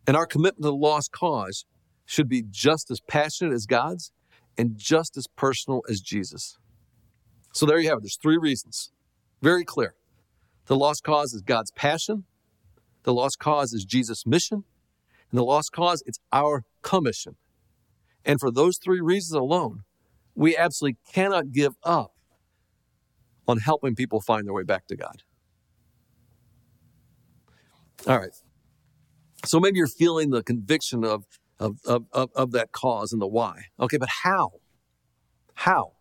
And 0.07 0.17
our 0.17 0.27
commitment 0.27 0.63
to 0.63 0.71
the 0.71 0.75
lost 0.75 1.13
cause 1.13 1.65
should 2.07 2.29
be 2.29 2.43
just 2.49 2.91
as 2.91 3.01
passionate 3.01 3.53
as 3.53 3.67
God's 3.67 4.13
and 4.61 4.77
just 4.77 5.17
as 5.17 5.27
personal 5.27 5.83
as 5.89 6.01
Jesus. 6.03 6.59
So 7.55 7.65
there 7.65 7.81
you 7.81 7.89
have 7.89 7.99
it. 7.99 8.03
There's 8.03 8.19
three 8.21 8.37
reasons. 8.37 8.93
Very 9.41 9.65
clear. 9.65 9.95
The 10.67 10.77
lost 10.77 11.03
cause 11.03 11.33
is 11.33 11.41
God's 11.41 11.71
passion. 11.71 12.25
The 13.05 13.15
lost 13.15 13.39
cause 13.39 13.73
is 13.73 13.87
Jesus' 13.87 14.27
mission. 14.27 14.65
And 15.31 15.39
the 15.39 15.45
lost 15.45 15.73
cause, 15.73 16.03
it's 16.05 16.21
our 16.31 16.65
commission. 16.83 17.37
And 18.23 18.39
for 18.39 18.51
those 18.51 18.77
three 18.77 19.01
reasons 19.01 19.33
alone, 19.33 19.85
we 20.35 20.55
absolutely 20.55 20.99
cannot 21.11 21.53
give 21.53 21.73
up 21.83 22.13
on 23.49 23.59
helping 23.59 23.95
people 23.95 24.21
find 24.21 24.47
their 24.47 24.53
way 24.53 24.63
back 24.63 24.87
to 24.89 24.97
God. 24.97 25.23
All 28.07 28.19
right. 28.19 28.35
So 29.47 29.59
maybe 29.59 29.79
you're 29.79 29.87
feeling 29.87 30.31
the 30.31 30.43
conviction 30.43 31.03
of, 31.03 31.25
of, 31.61 31.79
of, 31.85 32.07
of, 32.13 32.31
of 32.35 32.53
that 32.53 32.73
cause 32.73 33.13
and 33.13 33.23
the 33.23 33.27
why. 33.29 33.67
Okay, 33.79 33.99
but 33.99 34.09
how? 34.25 34.53
How? 35.55 35.93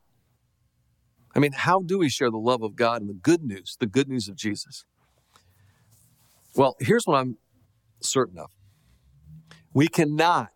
I 1.36 1.39
mean, 1.39 1.52
how 1.52 1.82
do 1.82 2.00
we 2.00 2.10
share 2.10 2.32
the 2.32 2.38
love 2.38 2.63
of 2.63 2.76
God 2.76 3.02
and 3.02 3.10
the 3.10 3.13
good 3.13 3.43
news, 3.43 3.78
the 3.80 3.86
good 3.86 4.08
news 4.08 4.28
of 4.28 4.36
Jesus? 4.36 4.86
Well, 6.56 6.76
here's 6.80 7.04
what 7.06 7.17
I'm 7.17 7.38
certain 8.02 8.39
of 8.39 8.50
we 9.74 9.88
cannot 9.88 10.50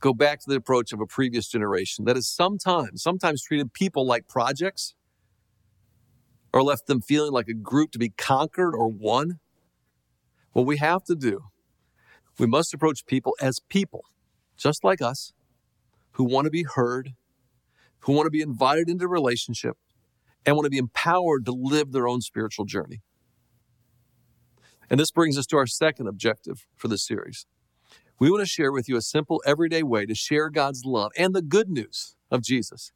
go 0.00 0.12
back 0.12 0.40
to 0.40 0.48
the 0.48 0.56
approach 0.56 0.92
of 0.92 1.00
a 1.00 1.06
previous 1.06 1.48
generation 1.48 2.04
that 2.06 2.16
has 2.16 2.28
sometimes, 2.28 3.02
sometimes 3.02 3.42
treated 3.42 3.72
people 3.72 4.06
like 4.06 4.26
projects 4.26 4.94
or 6.52 6.62
left 6.62 6.86
them 6.86 7.00
feeling 7.00 7.32
like 7.32 7.48
a 7.48 7.54
group 7.54 7.92
to 7.92 7.98
be 7.98 8.08
conquered 8.08 8.74
or 8.74 8.88
won. 8.88 9.38
What 10.52 10.66
we 10.66 10.78
have 10.78 11.04
to 11.04 11.14
do, 11.14 11.44
we 12.38 12.46
must 12.46 12.72
approach 12.72 13.06
people 13.06 13.34
as 13.40 13.60
people, 13.68 14.04
just 14.56 14.84
like 14.84 15.02
us, 15.02 15.32
who 16.12 16.24
want 16.24 16.46
to 16.46 16.50
be 16.50 16.64
heard, 16.64 17.14
who 18.00 18.12
want 18.12 18.26
to 18.26 18.30
be 18.30 18.40
invited 18.40 18.88
into 18.88 19.08
relationship, 19.08 19.76
and 20.46 20.56
want 20.56 20.66
to 20.66 20.70
be 20.70 20.78
empowered 20.78 21.44
to 21.44 21.52
live 21.52 21.92
their 21.92 22.08
own 22.08 22.20
spiritual 22.20 22.64
journey. 22.64 23.00
And 24.90 24.98
this 24.98 25.10
brings 25.10 25.36
us 25.36 25.46
to 25.46 25.56
our 25.56 25.66
second 25.66 26.06
objective 26.06 26.66
for 26.76 26.88
this 26.88 27.06
series. 27.06 27.46
We 28.18 28.30
want 28.30 28.42
to 28.42 28.46
share 28.46 28.72
with 28.72 28.88
you 28.88 28.96
a 28.96 29.02
simple, 29.02 29.42
everyday 29.46 29.82
way 29.82 30.06
to 30.06 30.14
share 30.14 30.50
God's 30.50 30.84
love 30.84 31.12
and 31.16 31.34
the 31.34 31.42
good 31.42 31.68
news 31.68 32.16
of 32.30 32.42
Jesus 32.42 32.92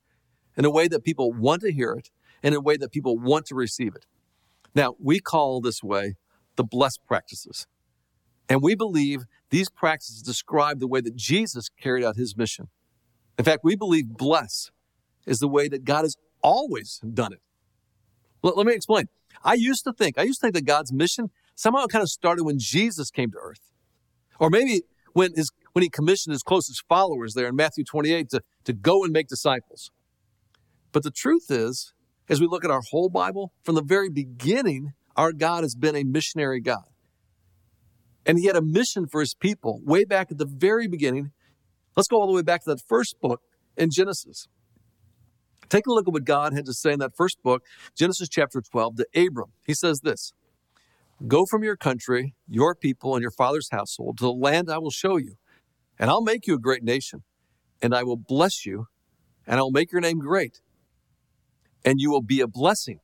in 0.57 0.65
a 0.65 0.71
way 0.71 0.89
that 0.89 1.05
people 1.05 1.33
want 1.33 1.63
to 1.63 1.73
hear 1.73 1.93
it 1.93 2.11
and 2.43 2.55
in 2.55 2.59
a 2.59 2.63
way 2.63 2.77
that 2.77 2.91
people 2.91 3.19
want 3.19 3.47
to 3.47 3.55
receive 3.55 3.95
it. 3.95 4.07
Now, 4.75 4.95
we 4.99 5.21
call 5.21 5.61
this 5.61 5.83
way 5.83 6.15
the 6.57 6.65
blessed 6.65 7.01
practices. 7.07 7.67
And 8.49 8.63
we 8.63 8.75
believe 8.75 9.25
these 9.51 9.69
practices 9.69 10.23
describe 10.23 10.81
the 10.81 10.87
way 10.87 11.01
that 11.01 11.17
Jesus 11.17 11.69
carried 11.69 12.05
out 12.05 12.17
his 12.17 12.37
mission. 12.37 12.69
In 13.39 13.45
fact, 13.45 13.61
we 13.63 13.77
believe 13.77 14.09
bless 14.09 14.71
is 15.27 15.39
the 15.39 15.49
way 15.49 15.69
that 15.69 15.85
God 15.85 16.03
has 16.03 16.17
always 16.43 17.01
done 17.13 17.33
it. 17.33 17.41
Let, 18.43 18.57
let 18.57 18.67
me 18.67 18.75
explain. 18.75 19.07
I 19.45 19.55
used 19.55 19.85
to 19.85 19.93
think, 19.93 20.19
I 20.19 20.23
used 20.23 20.41
to 20.41 20.47
think 20.47 20.55
that 20.55 20.67
God's 20.67 20.93
mission 20.93 21.31
somehow 21.55 21.87
kind 21.87 22.03
of 22.03 22.09
started 22.09 22.45
when 22.45 22.59
Jesus 22.59 23.11
came 23.11 23.31
to 23.33 23.39
earth. 23.39 23.73
Or 24.39 24.51
maybe 24.51 24.83
when, 25.13 25.35
his, 25.35 25.51
when 25.73 25.83
he 25.83 25.89
commissioned 25.89 26.33
his 26.33 26.43
closest 26.43 26.85
followers 26.89 27.35
there 27.35 27.47
in 27.47 27.57
Matthew 27.57 27.85
28 27.85 28.31
to, 28.31 28.43
to 28.65 28.73
go 28.73 29.05
and 29.05 29.13
make 29.13 29.29
disciples. 29.29 29.91
But 30.93 31.03
the 31.03 31.11
truth 31.11 31.47
is, 31.51 31.95
as 32.29 32.41
we 32.41 32.47
look 32.47 32.65
at 32.65 32.71
our 32.71 32.83
whole 32.91 33.09
Bible, 33.09 33.53
from 33.63 33.75
the 33.75 33.83
very 33.83 34.11
beginning, 34.11 34.93
our 35.17 35.33
God 35.33 35.65
has 35.65 35.75
been 35.75 35.97
a 35.97 36.05
missionary 36.05 36.61
God. 36.61 36.85
And 38.25 38.39
he 38.39 38.47
had 38.47 38.57
a 38.57 38.63
mission 38.63 39.07
for 39.07 39.21
his 39.21 39.35
people 39.35 39.81
way 39.85 40.05
back 40.05 40.31
at 40.31 40.39
the 40.39 40.47
very 40.47 40.87
beginning. 40.87 41.33
Let's 41.97 42.09
go 42.09 42.21
all 42.21 42.27
the 42.27 42.33
way 42.33 42.43
back 42.43 42.65
to 42.65 42.71
that 42.71 42.81
first 42.81 43.21
book 43.21 43.43
in 43.77 43.91
Genesis. 43.91 44.47
Take 45.69 45.87
a 45.87 45.91
look 45.91 46.07
at 46.07 46.13
what 46.13 46.25
God 46.25 46.53
had 46.53 46.67
to 46.67 46.75
say 46.75 46.93
in 46.93 46.99
that 46.99 47.17
first 47.17 47.43
book, 47.43 47.63
Genesis 47.97 48.29
chapter 48.29 48.61
12, 48.61 48.97
to 48.97 49.07
Abram. 49.15 49.53
He 49.67 49.75
says 49.75 50.01
this 50.01 50.33
Go 51.27 51.47
from 51.47 51.63
your 51.63 51.77
country, 51.77 52.35
your 52.49 52.75
people, 52.75 53.15
and 53.15 53.23
your 53.23 53.31
father's 53.31 53.71
household 53.71 54.19
to 54.19 54.25
the 54.25 54.33
land 54.33 54.71
I 54.71 54.79
will 54.79 54.91
show 54.91 55.17
you, 55.17 55.37
and 55.99 56.11
I'll 56.11 56.23
make 56.23 56.47
you 56.47 56.55
a 56.55 56.59
great 56.59 56.83
nation, 56.83 57.23
and 57.81 57.95
I 57.95 58.03
will 58.03 58.17
bless 58.17 58.67
you, 58.67 58.87
and 59.47 59.59
I 59.59 59.63
will 59.63 59.71
make 59.71 59.93
your 59.93 60.01
name 60.01 60.19
great, 60.19 60.61
and 61.85 62.01
you 62.01 62.11
will 62.11 62.23
be 62.23 62.41
a 62.41 62.47
blessing. 62.47 63.01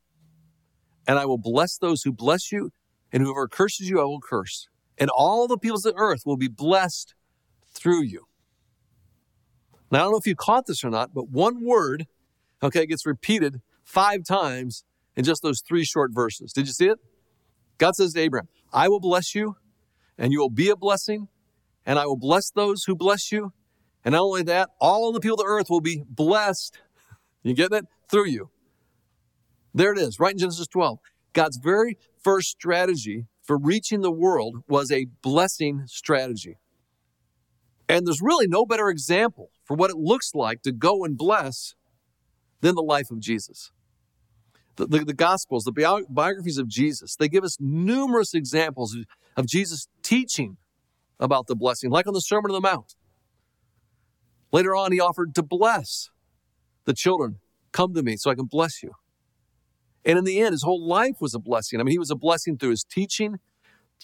And 1.07 1.19
I 1.19 1.25
will 1.25 1.39
bless 1.39 1.79
those 1.79 2.03
who 2.03 2.13
bless 2.13 2.53
you, 2.53 2.71
and 3.11 3.23
whoever 3.23 3.49
curses 3.49 3.89
you, 3.89 3.99
I 3.99 4.05
will 4.05 4.21
curse. 4.21 4.69
And 4.99 5.11
all 5.11 5.47
the 5.47 5.59
peoples 5.59 5.87
of 5.87 5.95
the 5.95 6.01
earth 6.01 6.23
will 6.27 6.37
be 6.37 6.49
blessed 6.49 7.15
through 7.73 8.03
you. 8.03 8.27
Now, 9.91 10.01
I 10.01 10.03
don't 10.03 10.13
know 10.13 10.19
if 10.19 10.27
you 10.27 10.35
caught 10.35 10.67
this 10.67 10.85
or 10.85 10.91
not, 10.91 11.15
but 11.15 11.31
one 11.31 11.65
word, 11.65 12.07
okay, 12.63 12.85
gets 12.85 13.07
repeated 13.07 13.61
five 13.85 14.25
times 14.25 14.85
in 15.17 15.25
just 15.25 15.43
those 15.43 15.63
three 15.67 15.85
short 15.85 16.11
verses. 16.13 16.53
Did 16.53 16.67
you 16.67 16.73
see 16.73 16.89
it? 16.89 16.99
God 17.79 17.95
says 17.95 18.13
to 18.13 18.21
Abraham, 18.21 18.49
I 18.73 18.89
will 18.89 19.01
bless 19.01 19.35
you, 19.35 19.57
and 20.19 20.33
you 20.33 20.41
will 20.41 20.51
be 20.51 20.69
a 20.69 20.77
blessing, 20.77 21.29
and 21.87 21.99
I 21.99 22.07
will 22.07 22.19
bless 22.19 22.51
those 22.51 22.85
who 22.85 22.95
bless 22.95 23.33
you. 23.33 23.53
And 24.05 24.13
not 24.13 24.23
only 24.23 24.43
that, 24.43 24.71
all 24.81 25.13
the 25.13 25.21
people 25.21 25.35
of 25.35 25.39
the 25.39 25.51
earth 25.51 25.71
will 25.71 25.81
be 25.81 26.03
blessed. 26.07 26.79
You 27.43 27.55
get 27.55 27.73
it? 27.73 27.87
Through 28.11 28.27
you. 28.27 28.51
There 29.75 29.93
it 29.93 29.99
is, 29.99 30.19
right 30.19 30.33
in 30.33 30.39
Genesis 30.39 30.67
12. 30.67 30.99
God's 31.33 31.57
very 31.57 31.99
first 32.23 32.51
strategy 32.51 33.27
for 33.49 33.59
reaching 33.59 34.03
the 34.03 34.13
world 34.13 34.59
was 34.69 34.93
a 34.93 35.07
blessing 35.23 35.85
strategy. 35.87 36.59
And 37.89 38.07
there's 38.07 38.23
really 38.23 38.47
no 38.47 38.65
better 38.65 38.91
example 38.91 39.51
for 39.65 39.75
what 39.75 39.91
it 39.91 39.97
looks 39.97 40.35
like 40.35 40.63
to 40.63 40.71
go 40.71 41.03
and 41.03 41.17
bless 41.17 41.75
than 42.61 42.77
the 42.77 42.83
life 42.83 43.11
of 43.11 43.19
Jesus 43.19 43.73
the, 44.79 44.87
the, 44.87 45.05
the, 45.05 45.15
Gospels, 45.15 45.65
the 45.65 45.73
bi- 45.73 46.03
biographies 46.09 46.57
of 46.57 46.69
Jesus, 46.69 47.17
they 47.17 47.29
give 47.29 47.45
us 47.45 47.57
numerous 47.61 48.33
examples 48.33 48.95
of, 48.95 49.05
of 49.37 49.47
Jesus 49.47 49.89
teaching 50.03 50.57
about 51.21 51.49
the 51.49 51.57
blessing, 51.57 51.91
like 51.91 52.07
on 52.07 52.15
the 52.15 52.21
Sermon 52.21 52.53
on 52.53 52.55
the 52.55 52.69
Mount. 52.69 52.95
Later 54.53 54.75
on, 54.75 54.93
he 54.93 55.01
offered 55.01 55.35
to 55.35 55.43
bless 55.43 56.11
the 56.85 56.95
children. 56.95 57.41
Come 57.73 57.93
to 57.95 58.03
me 58.03 58.17
so 58.17 58.31
I 58.31 58.35
can 58.35 58.47
bless 58.47 58.83
you. 58.83 58.93
And 60.09 60.17
in 60.17 60.25
the 60.25 60.41
end, 60.41 60.53
his 60.53 60.63
whole 60.63 60.85
life 60.85 61.17
was 61.21 61.35
a 61.35 61.39
blessing. 61.39 61.79
I 61.79 61.83
mean, 61.83 61.93
he 61.93 61.99
was 61.99 62.11
a 62.11 62.17
blessing 62.17 62.57
through 62.57 62.71
his 62.71 62.83
teaching, 62.83 63.41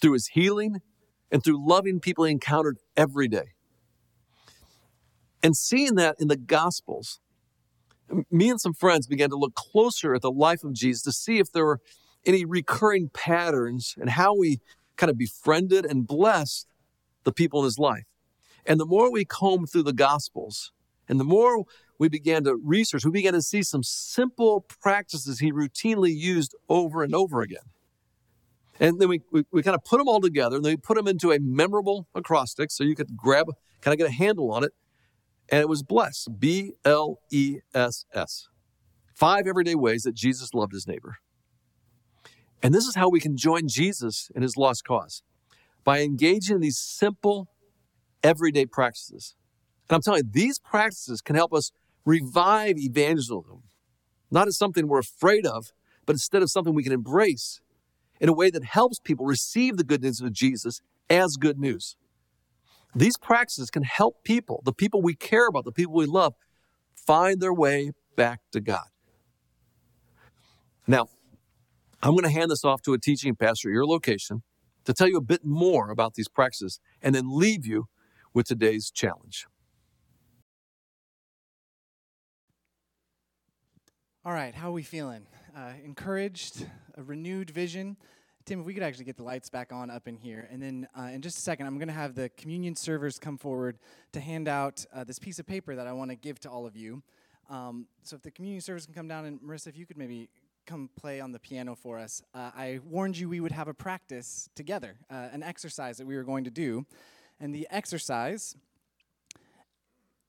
through 0.00 0.12
his 0.12 0.28
healing, 0.28 0.82
and 1.32 1.42
through 1.42 1.66
loving 1.66 1.98
people 1.98 2.24
he 2.24 2.30
encountered 2.30 2.76
every 2.94 3.26
day. 3.26 3.54
And 5.42 5.56
seeing 5.56 5.94
that 5.94 6.16
in 6.20 6.28
the 6.28 6.36
Gospels, 6.36 7.20
me 8.30 8.50
and 8.50 8.60
some 8.60 8.74
friends 8.74 9.06
began 9.06 9.30
to 9.30 9.36
look 9.36 9.54
closer 9.54 10.14
at 10.14 10.20
the 10.20 10.30
life 10.30 10.62
of 10.62 10.74
Jesus 10.74 11.02
to 11.04 11.12
see 11.12 11.38
if 11.38 11.50
there 11.50 11.64
were 11.64 11.80
any 12.26 12.44
recurring 12.44 13.08
patterns 13.14 13.94
and 13.98 14.10
how 14.10 14.36
we 14.36 14.60
kind 14.96 15.10
of 15.10 15.16
befriended 15.16 15.86
and 15.86 16.06
blessed 16.06 16.66
the 17.24 17.32
people 17.32 17.60
in 17.60 17.64
his 17.64 17.78
life. 17.78 18.04
And 18.66 18.78
the 18.78 18.86
more 18.86 19.10
we 19.10 19.24
combed 19.24 19.70
through 19.70 19.84
the 19.84 19.94
Gospels, 19.94 20.70
and 21.08 21.18
the 21.18 21.24
more 21.24 21.64
we 22.04 22.10
began 22.10 22.44
to 22.44 22.54
research, 22.62 23.06
we 23.06 23.10
began 23.10 23.32
to 23.32 23.40
see 23.40 23.62
some 23.62 23.82
simple 23.82 24.60
practices 24.60 25.38
he 25.38 25.50
routinely 25.50 26.14
used 26.14 26.54
over 26.68 27.02
and 27.02 27.14
over 27.14 27.40
again. 27.40 27.64
And 28.78 29.00
then 29.00 29.08
we, 29.08 29.22
we, 29.32 29.44
we 29.50 29.62
kind 29.62 29.74
of 29.74 29.82
put 29.84 29.96
them 29.96 30.06
all 30.06 30.20
together 30.20 30.56
and 30.56 30.64
then 30.64 30.72
we 30.72 30.76
put 30.76 30.98
them 30.98 31.08
into 31.08 31.32
a 31.32 31.38
memorable 31.40 32.06
acrostic 32.14 32.70
so 32.70 32.84
you 32.84 32.94
could 32.94 33.16
grab, 33.16 33.46
kind 33.80 33.94
of 33.94 33.98
get 33.98 34.08
a 34.08 34.12
handle 34.12 34.52
on 34.52 34.64
it 34.64 34.72
and 35.48 35.62
it 35.62 35.68
was 35.68 35.82
bless, 35.82 36.26
B 36.28 36.72
L 36.84 37.20
E 37.32 37.60
S 37.74 38.04
S. 38.12 38.48
Five 39.14 39.46
everyday 39.46 39.74
ways 39.74 40.02
that 40.02 40.14
Jesus 40.14 40.52
loved 40.52 40.72
his 40.72 40.86
neighbor. 40.86 41.16
And 42.62 42.74
this 42.74 42.84
is 42.84 42.96
how 42.96 43.08
we 43.08 43.20
can 43.20 43.38
join 43.38 43.62
Jesus 43.66 44.30
in 44.34 44.42
his 44.42 44.58
lost 44.58 44.84
cause 44.84 45.22
by 45.84 46.00
engaging 46.00 46.56
in 46.56 46.60
these 46.60 46.78
simple, 46.78 47.48
everyday 48.22 48.66
practices. 48.66 49.36
And 49.88 49.96
I'm 49.96 50.02
telling 50.02 50.24
you, 50.24 50.30
these 50.30 50.58
practices 50.58 51.22
can 51.22 51.34
help 51.34 51.54
us 51.54 51.70
revive 52.04 52.78
evangelism, 52.78 53.62
not 54.30 54.48
as 54.48 54.56
something 54.56 54.88
we're 54.88 54.98
afraid 54.98 55.46
of, 55.46 55.72
but 56.06 56.14
instead 56.14 56.42
of 56.42 56.50
something 56.50 56.74
we 56.74 56.82
can 56.82 56.92
embrace 56.92 57.60
in 58.20 58.28
a 58.28 58.32
way 58.32 58.50
that 58.50 58.64
helps 58.64 58.98
people 58.98 59.26
receive 59.26 59.76
the 59.76 59.84
good 59.84 60.02
news 60.02 60.20
of 60.20 60.32
Jesus 60.32 60.80
as 61.10 61.36
good 61.36 61.58
news. 61.58 61.96
These 62.94 63.16
practices 63.16 63.70
can 63.70 63.82
help 63.82 64.22
people, 64.22 64.62
the 64.64 64.72
people 64.72 65.02
we 65.02 65.14
care 65.14 65.48
about, 65.48 65.64
the 65.64 65.72
people 65.72 65.94
we 65.94 66.06
love, 66.06 66.34
find 66.94 67.40
their 67.40 67.52
way 67.52 67.90
back 68.16 68.40
to 68.52 68.60
God. 68.60 68.86
Now, 70.86 71.08
I'm 72.02 72.12
going 72.12 72.24
to 72.24 72.30
hand 72.30 72.50
this 72.50 72.64
off 72.64 72.82
to 72.82 72.92
a 72.92 72.98
teaching 72.98 73.34
pastor 73.34 73.68
at 73.68 73.72
your 73.72 73.86
location 73.86 74.42
to 74.84 74.92
tell 74.92 75.08
you 75.08 75.16
a 75.16 75.22
bit 75.22 75.44
more 75.44 75.90
about 75.90 76.14
these 76.14 76.28
practices 76.28 76.78
and 77.02 77.14
then 77.14 77.24
leave 77.26 77.66
you 77.66 77.86
with 78.34 78.46
today's 78.46 78.90
challenge. 78.90 79.46
All 84.26 84.32
right, 84.32 84.54
how 84.54 84.70
are 84.70 84.72
we 84.72 84.82
feeling? 84.82 85.26
Uh, 85.54 85.72
encouraged, 85.84 86.66
a 86.96 87.02
renewed 87.02 87.50
vision. 87.50 87.98
Tim, 88.46 88.60
if 88.60 88.64
we 88.64 88.72
could 88.72 88.82
actually 88.82 89.04
get 89.04 89.18
the 89.18 89.22
lights 89.22 89.50
back 89.50 89.70
on 89.70 89.90
up 89.90 90.08
in 90.08 90.16
here. 90.16 90.48
And 90.50 90.62
then 90.62 90.88
uh, 90.98 91.10
in 91.12 91.20
just 91.20 91.36
a 91.36 91.40
second, 91.42 91.66
I'm 91.66 91.76
going 91.76 91.88
to 91.88 91.94
have 91.94 92.14
the 92.14 92.30
communion 92.30 92.74
servers 92.74 93.18
come 93.18 93.36
forward 93.36 93.76
to 94.12 94.20
hand 94.20 94.48
out 94.48 94.86
uh, 94.94 95.04
this 95.04 95.18
piece 95.18 95.38
of 95.38 95.46
paper 95.46 95.76
that 95.76 95.86
I 95.86 95.92
want 95.92 96.10
to 96.10 96.16
give 96.16 96.40
to 96.40 96.48
all 96.48 96.64
of 96.64 96.74
you. 96.74 97.02
Um, 97.50 97.86
so 98.02 98.16
if 98.16 98.22
the 98.22 98.30
communion 98.30 98.62
servers 98.62 98.86
can 98.86 98.94
come 98.94 99.08
down, 99.08 99.26
and 99.26 99.38
Marissa, 99.42 99.66
if 99.66 99.76
you 99.76 99.84
could 99.84 99.98
maybe 99.98 100.30
come 100.64 100.88
play 100.98 101.20
on 101.20 101.32
the 101.32 101.38
piano 101.38 101.74
for 101.74 101.98
us. 101.98 102.22
Uh, 102.34 102.50
I 102.56 102.80
warned 102.82 103.18
you 103.18 103.28
we 103.28 103.40
would 103.40 103.52
have 103.52 103.68
a 103.68 103.74
practice 103.74 104.48
together, 104.54 104.96
uh, 105.10 105.28
an 105.32 105.42
exercise 105.42 105.98
that 105.98 106.06
we 106.06 106.16
were 106.16 106.24
going 106.24 106.44
to 106.44 106.50
do. 106.50 106.86
And 107.40 107.54
the 107.54 107.68
exercise, 107.70 108.56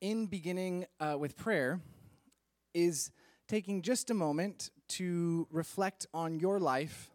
in 0.01 0.25
beginning 0.25 0.85
uh, 0.99 1.15
with 1.17 1.37
prayer, 1.37 1.79
is 2.73 3.11
taking 3.47 3.81
just 3.81 4.09
a 4.09 4.13
moment 4.13 4.71
to 4.87 5.47
reflect 5.51 6.07
on 6.13 6.39
your 6.39 6.59
life 6.59 7.11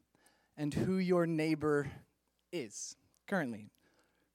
and 0.57 0.73
who 0.73 0.99
your 0.99 1.27
neighbor 1.27 1.91
is 2.53 2.97
currently. 3.27 3.71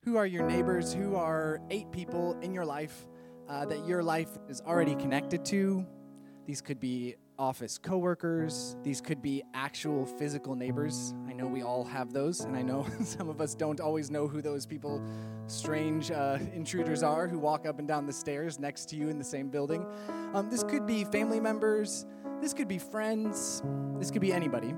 Who 0.04 0.18
are 0.18 0.26
your 0.26 0.46
neighbors? 0.46 0.94
Who 0.94 1.16
are 1.16 1.60
eight 1.70 1.92
people 1.92 2.38
in 2.42 2.54
your 2.54 2.66
life 2.66 3.08
uh, 3.48 3.66
that 3.66 3.88
your 3.88 4.04
life 4.04 4.30
is 4.50 4.62
already 4.62 4.96
connected 4.96 5.46
to? 5.46 5.86
These 6.46 6.62
could 6.62 6.80
be 6.80 7.16
office 7.38 7.78
coworkers. 7.78 8.76
These 8.84 9.02
could 9.02 9.21
be 9.21 9.43
actual 9.54 10.06
physical 10.06 10.56
neighbors. 10.56 11.13
I 11.28 11.34
know 11.34 11.48
we 11.48 11.62
all 11.62 11.84
have 11.84 12.13
those, 12.13 12.41
and 12.41 12.56
I 12.56 12.62
know 12.62 12.86
some 13.04 13.30
of 13.30 13.41
us 13.41 13.56
don't 13.56 13.80
always 13.80 14.10
know 14.10 14.28
who 14.28 14.41
those 14.41 14.65
people, 14.65 15.02
strange 15.48 16.12
uh, 16.12 16.38
intruders 16.54 17.04
are 17.04 17.28
who 17.28 17.39
walk 17.39 17.65
up 17.65 17.80
and 17.80 17.88
down 17.88 18.06
the 18.06 18.13
stairs 18.13 18.60
next 18.60 18.89
to 18.89 18.95
you 18.95 19.10
in 19.10 19.17
the 19.17 19.24
same 19.24 19.50
building. 19.50 19.86
Um, 20.34 20.50
this 20.50 20.63
could 20.63 20.86
be 20.86 21.04
family 21.06 21.39
members. 21.39 22.06
This 22.41 22.54
could 22.54 22.67
be 22.67 22.78
friends. 22.78 23.63
This 24.00 24.12
could 24.12 24.21
be 24.21 24.34
anybody. 24.34 24.74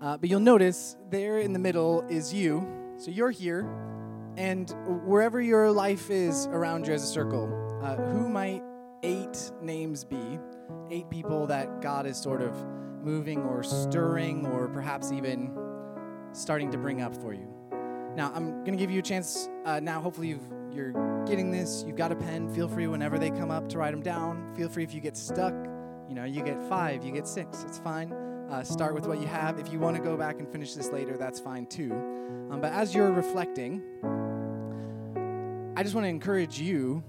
Uh, 0.00 0.16
but 0.16 0.28
you'll 0.28 0.40
notice 0.40 0.96
there 1.10 1.38
in 1.38 1.52
the 1.52 1.58
middle 1.58 2.02
is 2.08 2.34
you. 2.34 2.66
So 2.96 3.10
you're 3.10 3.30
here, 3.30 3.68
and 4.36 4.70
wherever 5.04 5.40
your 5.40 5.70
life 5.70 6.10
is 6.10 6.46
around 6.46 6.86
you 6.86 6.94
as 6.94 7.04
a 7.04 7.06
circle, 7.06 7.80
uh, 7.82 7.96
who 7.96 8.28
might 8.28 8.62
eight 9.02 9.50
names 9.60 10.04
be? 10.04 10.38
eight 10.92 11.08
people 11.10 11.46
that 11.46 11.80
God 11.80 12.06
is 12.06 12.16
sort 12.16 12.42
of 12.42 12.54
moving 13.02 13.40
or 13.42 13.62
stirring 13.62 14.46
or 14.46 14.68
perhaps 14.68 15.10
even 15.10 15.50
starting 16.32 16.70
to 16.70 16.78
bring 16.78 17.00
up 17.00 17.14
for 17.16 17.32
you. 17.32 17.48
Now, 18.14 18.30
I'm 18.34 18.50
going 18.64 18.72
to 18.72 18.76
give 18.76 18.90
you 18.90 18.98
a 18.98 19.02
chance 19.02 19.48
uh, 19.64 19.80
now. 19.80 20.00
Hopefully, 20.00 20.38
you 20.70 20.82
are 20.94 21.24
getting 21.26 21.50
this. 21.50 21.82
You've 21.86 21.96
got 21.96 22.12
a 22.12 22.16
pen. 22.16 22.52
Feel 22.54 22.68
free 22.68 22.86
whenever 22.86 23.18
they 23.18 23.30
come 23.30 23.50
up 23.50 23.68
to 23.70 23.78
write 23.78 23.92
them 23.92 24.02
down. 24.02 24.54
Feel 24.54 24.68
free 24.68 24.84
if 24.84 24.92
you 24.92 25.00
get 25.00 25.16
stuck. 25.16 25.54
You 26.08 26.14
know, 26.14 26.24
you 26.24 26.42
get 26.42 26.60
five, 26.68 27.04
you 27.04 27.12
get 27.12 27.26
six. 27.26 27.64
It's 27.66 27.78
fine. 27.78 28.12
Uh, 28.50 28.62
start 28.62 28.94
with 28.94 29.06
what 29.06 29.18
you 29.18 29.26
have. 29.26 29.58
If 29.58 29.72
you 29.72 29.78
want 29.78 29.96
to 29.96 30.02
go 30.02 30.14
back 30.14 30.38
and 30.38 30.50
finish 30.52 30.74
this 30.74 30.90
later, 30.92 31.16
that's 31.16 31.40
fine 31.40 31.64
too. 31.64 31.92
Um, 32.50 32.58
but 32.60 32.70
as 32.72 32.94
you're 32.94 33.12
reflecting, 33.12 33.82
I 35.74 35.82
just 35.82 35.94
want 35.94 36.04
to 36.04 36.10
encourage 36.10 36.60
you 36.60 37.02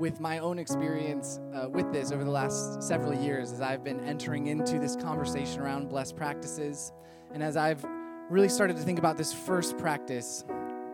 with 0.00 0.18
my 0.18 0.38
own 0.38 0.58
experience 0.58 1.38
uh, 1.54 1.68
with 1.68 1.92
this 1.92 2.10
over 2.10 2.24
the 2.24 2.30
last 2.30 2.82
several 2.82 3.14
years 3.14 3.52
as 3.52 3.60
I've 3.60 3.84
been 3.84 4.00
entering 4.00 4.46
into 4.46 4.78
this 4.78 4.96
conversation 4.96 5.60
around 5.60 5.90
blessed 5.90 6.16
practices. 6.16 6.90
And 7.34 7.42
as 7.42 7.54
I've 7.54 7.84
really 8.30 8.48
started 8.48 8.78
to 8.78 8.82
think 8.82 8.98
about 8.98 9.18
this 9.18 9.30
first 9.30 9.76
practice, 9.76 10.42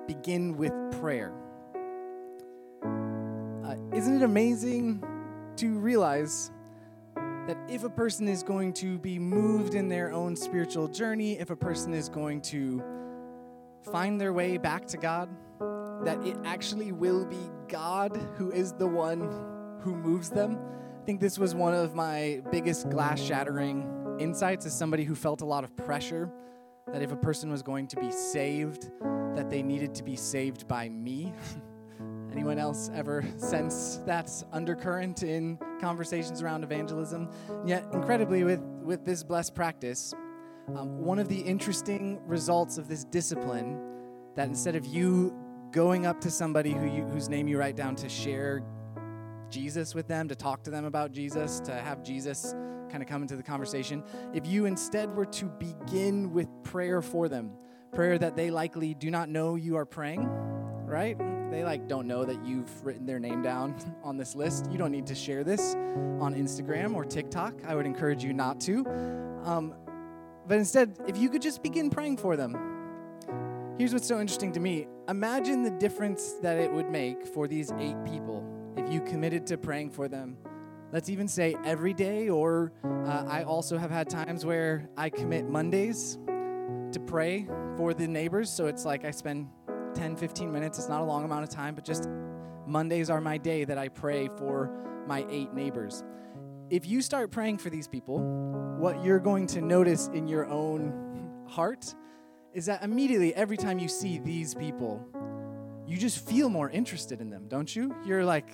begin 0.08 0.56
with 0.56 0.72
prayer. 1.00 1.32
Uh, 2.84 3.76
isn't 3.94 4.16
it 4.16 4.22
amazing 4.22 5.04
to 5.54 5.78
realize 5.78 6.50
that 7.14 7.56
if 7.68 7.84
a 7.84 7.90
person 7.90 8.26
is 8.26 8.42
going 8.42 8.72
to 8.72 8.98
be 8.98 9.20
moved 9.20 9.74
in 9.74 9.88
their 9.88 10.10
own 10.10 10.34
spiritual 10.34 10.88
journey, 10.88 11.38
if 11.38 11.50
a 11.50 11.56
person 11.56 11.94
is 11.94 12.08
going 12.08 12.40
to 12.40 12.82
find 13.92 14.20
their 14.20 14.32
way 14.32 14.56
back 14.56 14.84
to 14.88 14.96
God, 14.96 15.28
that 16.06 16.24
it 16.24 16.36
actually 16.44 16.92
will 16.92 17.26
be 17.26 17.50
God 17.66 18.16
who 18.36 18.52
is 18.52 18.72
the 18.72 18.86
one 18.86 19.28
who 19.80 19.96
moves 19.96 20.30
them. 20.30 20.56
I 21.02 21.04
think 21.04 21.20
this 21.20 21.36
was 21.36 21.52
one 21.52 21.74
of 21.74 21.96
my 21.96 22.42
biggest 22.52 22.88
glass 22.90 23.20
shattering 23.20 24.16
insights 24.20 24.66
as 24.66 24.78
somebody 24.78 25.02
who 25.02 25.16
felt 25.16 25.40
a 25.40 25.44
lot 25.44 25.64
of 25.64 25.76
pressure 25.76 26.30
that 26.92 27.02
if 27.02 27.10
a 27.10 27.16
person 27.16 27.50
was 27.50 27.60
going 27.60 27.88
to 27.88 27.96
be 27.96 28.12
saved, 28.12 28.92
that 29.34 29.50
they 29.50 29.64
needed 29.64 29.96
to 29.96 30.04
be 30.04 30.14
saved 30.14 30.68
by 30.68 30.88
me. 30.88 31.34
Anyone 32.30 32.60
else 32.60 32.88
ever 32.94 33.24
sense 33.36 34.00
that 34.06 34.30
undercurrent 34.52 35.24
in 35.24 35.58
conversations 35.80 36.40
around 36.40 36.62
evangelism? 36.62 37.28
Yet, 37.64 37.84
incredibly, 37.92 38.44
with, 38.44 38.60
with 38.60 39.04
this 39.04 39.24
blessed 39.24 39.56
practice, 39.56 40.14
um, 40.68 40.98
one 40.98 41.18
of 41.18 41.26
the 41.26 41.40
interesting 41.40 42.20
results 42.26 42.78
of 42.78 42.86
this 42.86 43.02
discipline 43.02 43.80
that 44.36 44.46
instead 44.46 44.76
of 44.76 44.86
you 44.86 45.34
going 45.76 46.06
up 46.06 46.22
to 46.22 46.30
somebody 46.30 46.72
who 46.72 46.86
you, 46.86 47.04
whose 47.04 47.28
name 47.28 47.46
you 47.46 47.58
write 47.58 47.76
down 47.76 47.94
to 47.94 48.08
share 48.08 48.62
Jesus 49.50 49.94
with 49.94 50.08
them, 50.08 50.26
to 50.26 50.34
talk 50.34 50.62
to 50.62 50.70
them 50.70 50.86
about 50.86 51.12
Jesus, 51.12 51.60
to 51.60 51.74
have 51.74 52.02
Jesus 52.02 52.54
kind 52.90 53.02
of 53.02 53.08
come 53.10 53.20
into 53.20 53.36
the 53.36 53.42
conversation, 53.42 54.02
if 54.32 54.46
you 54.46 54.64
instead 54.64 55.14
were 55.14 55.26
to 55.26 55.44
begin 55.44 56.32
with 56.32 56.48
prayer 56.62 57.02
for 57.02 57.28
them, 57.28 57.50
prayer 57.92 58.16
that 58.16 58.36
they 58.36 58.50
likely 58.50 58.94
do 58.94 59.10
not 59.10 59.28
know 59.28 59.54
you 59.54 59.76
are 59.76 59.84
praying, 59.84 60.26
right? 60.86 61.18
They 61.50 61.62
like 61.62 61.86
don't 61.86 62.06
know 62.06 62.24
that 62.24 62.42
you've 62.42 62.82
written 62.82 63.04
their 63.04 63.20
name 63.20 63.42
down 63.42 63.76
on 64.02 64.16
this 64.16 64.34
list. 64.34 64.70
You 64.72 64.78
don't 64.78 64.92
need 64.92 65.06
to 65.08 65.14
share 65.14 65.44
this 65.44 65.74
on 65.74 66.34
Instagram 66.34 66.94
or 66.94 67.04
TikTok. 67.04 67.52
I 67.66 67.74
would 67.74 67.84
encourage 67.84 68.24
you 68.24 68.32
not 68.32 68.62
to. 68.62 68.78
Um, 69.44 69.74
but 70.48 70.56
instead, 70.56 70.96
if 71.06 71.18
you 71.18 71.28
could 71.28 71.42
just 71.42 71.62
begin 71.62 71.90
praying 71.90 72.16
for 72.16 72.34
them, 72.34 72.76
Here's 73.78 73.92
what's 73.92 74.08
so 74.08 74.18
interesting 74.20 74.52
to 74.52 74.60
me. 74.60 74.86
Imagine 75.08 75.62
the 75.62 75.70
difference 75.70 76.32
that 76.42 76.58
it 76.58 76.72
would 76.72 76.90
make 76.90 77.28
for 77.28 77.46
these 77.46 77.70
eight 77.78 77.96
people 78.04 78.44
if 78.76 78.92
you 78.92 79.00
committed 79.00 79.46
to 79.46 79.56
praying 79.56 79.90
for 79.90 80.08
them. 80.08 80.36
Let's 80.92 81.08
even 81.08 81.28
say 81.28 81.56
every 81.64 81.94
day, 81.94 82.28
or 82.28 82.72
uh, 82.84 83.24
I 83.28 83.44
also 83.44 83.78
have 83.78 83.90
had 83.90 84.10
times 84.10 84.44
where 84.44 84.88
I 84.96 85.10
commit 85.10 85.48
Mondays 85.48 86.18
to 86.26 87.00
pray 87.06 87.46
for 87.76 87.94
the 87.94 88.08
neighbors. 88.08 88.50
So 88.50 88.66
it's 88.66 88.84
like 88.84 89.04
I 89.04 89.12
spend 89.12 89.48
10, 89.94 90.16
15 90.16 90.50
minutes. 90.50 90.78
It's 90.78 90.88
not 90.88 91.02
a 91.02 91.04
long 91.04 91.24
amount 91.24 91.44
of 91.44 91.50
time, 91.50 91.76
but 91.76 91.84
just 91.84 92.08
Mondays 92.66 93.08
are 93.08 93.20
my 93.20 93.38
day 93.38 93.64
that 93.64 93.78
I 93.78 93.86
pray 93.86 94.28
for 94.36 94.72
my 95.06 95.24
eight 95.30 95.54
neighbors. 95.54 96.02
If 96.68 96.84
you 96.84 97.00
start 97.00 97.30
praying 97.30 97.58
for 97.58 97.70
these 97.70 97.86
people, 97.86 98.18
what 98.76 99.04
you're 99.04 99.20
going 99.20 99.46
to 99.48 99.60
notice 99.60 100.08
in 100.08 100.26
your 100.26 100.46
own 100.46 101.44
heart 101.46 101.94
is 102.56 102.64
that 102.64 102.82
immediately 102.82 103.34
every 103.34 103.58
time 103.58 103.78
you 103.78 103.86
see 103.86 104.18
these 104.18 104.54
people, 104.54 105.06
you 105.86 105.98
just 105.98 106.26
feel 106.26 106.48
more 106.48 106.70
interested 106.70 107.20
in 107.20 107.28
them, 107.28 107.48
don't 107.48 107.76
you? 107.76 107.94
You're 108.06 108.24
like, 108.24 108.48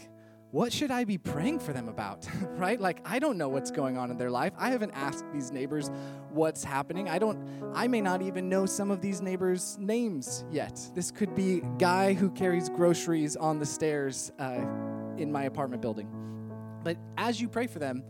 what 0.50 0.72
should 0.72 0.90
I 0.90 1.04
be 1.04 1.18
praying 1.18 1.60
for 1.60 1.72
them 1.72 1.88
about? 1.88 2.26
right? 2.56 2.80
Like 2.80 3.00
I 3.04 3.20
don't 3.20 3.38
know 3.38 3.48
what's 3.48 3.70
going 3.70 3.96
on 3.96 4.10
in 4.10 4.18
their 4.18 4.30
life. 4.30 4.54
I 4.58 4.70
haven't 4.70 4.90
asked 4.90 5.24
these 5.32 5.52
neighbors 5.52 5.88
what's 6.32 6.64
happening. 6.64 7.08
I 7.08 7.20
don't 7.20 7.38
I 7.74 7.86
may 7.86 8.00
not 8.00 8.22
even 8.22 8.48
know 8.48 8.66
some 8.66 8.90
of 8.90 9.00
these 9.00 9.22
neighbors' 9.22 9.78
names 9.78 10.44
yet. 10.50 10.84
This 10.96 11.12
could 11.12 11.36
be 11.36 11.62
guy 11.78 12.12
who 12.12 12.28
carries 12.32 12.68
groceries 12.68 13.36
on 13.36 13.60
the 13.60 13.66
stairs 13.66 14.32
uh, 14.40 14.66
in 15.16 15.30
my 15.30 15.44
apartment 15.44 15.80
building. 15.80 16.08
But 16.82 16.96
as 17.16 17.40
you 17.40 17.48
pray 17.48 17.68
for 17.68 17.78
them, 17.78 18.02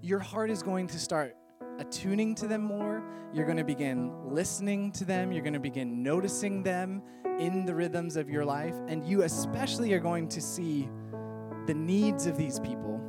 your 0.00 0.20
heart 0.20 0.50
is 0.50 0.62
going 0.62 0.86
to 0.86 0.98
start 0.98 1.36
attuning 1.78 2.34
to 2.36 2.46
them 2.46 2.62
more. 2.62 3.02
You're 3.32 3.46
going 3.46 3.58
to 3.58 3.64
begin 3.64 4.12
listening 4.24 4.92
to 4.92 5.04
them. 5.04 5.32
You're 5.32 5.42
going 5.42 5.54
to 5.54 5.60
begin 5.60 6.02
noticing 6.02 6.62
them 6.62 7.02
in 7.38 7.64
the 7.64 7.74
rhythms 7.74 8.16
of 8.16 8.30
your 8.30 8.44
life. 8.44 8.74
And 8.86 9.04
you, 9.04 9.22
especially, 9.22 9.92
are 9.92 10.00
going 10.00 10.28
to 10.28 10.40
see 10.40 10.88
the 11.66 11.74
needs 11.74 12.26
of 12.26 12.36
these 12.36 12.60
people 12.60 13.00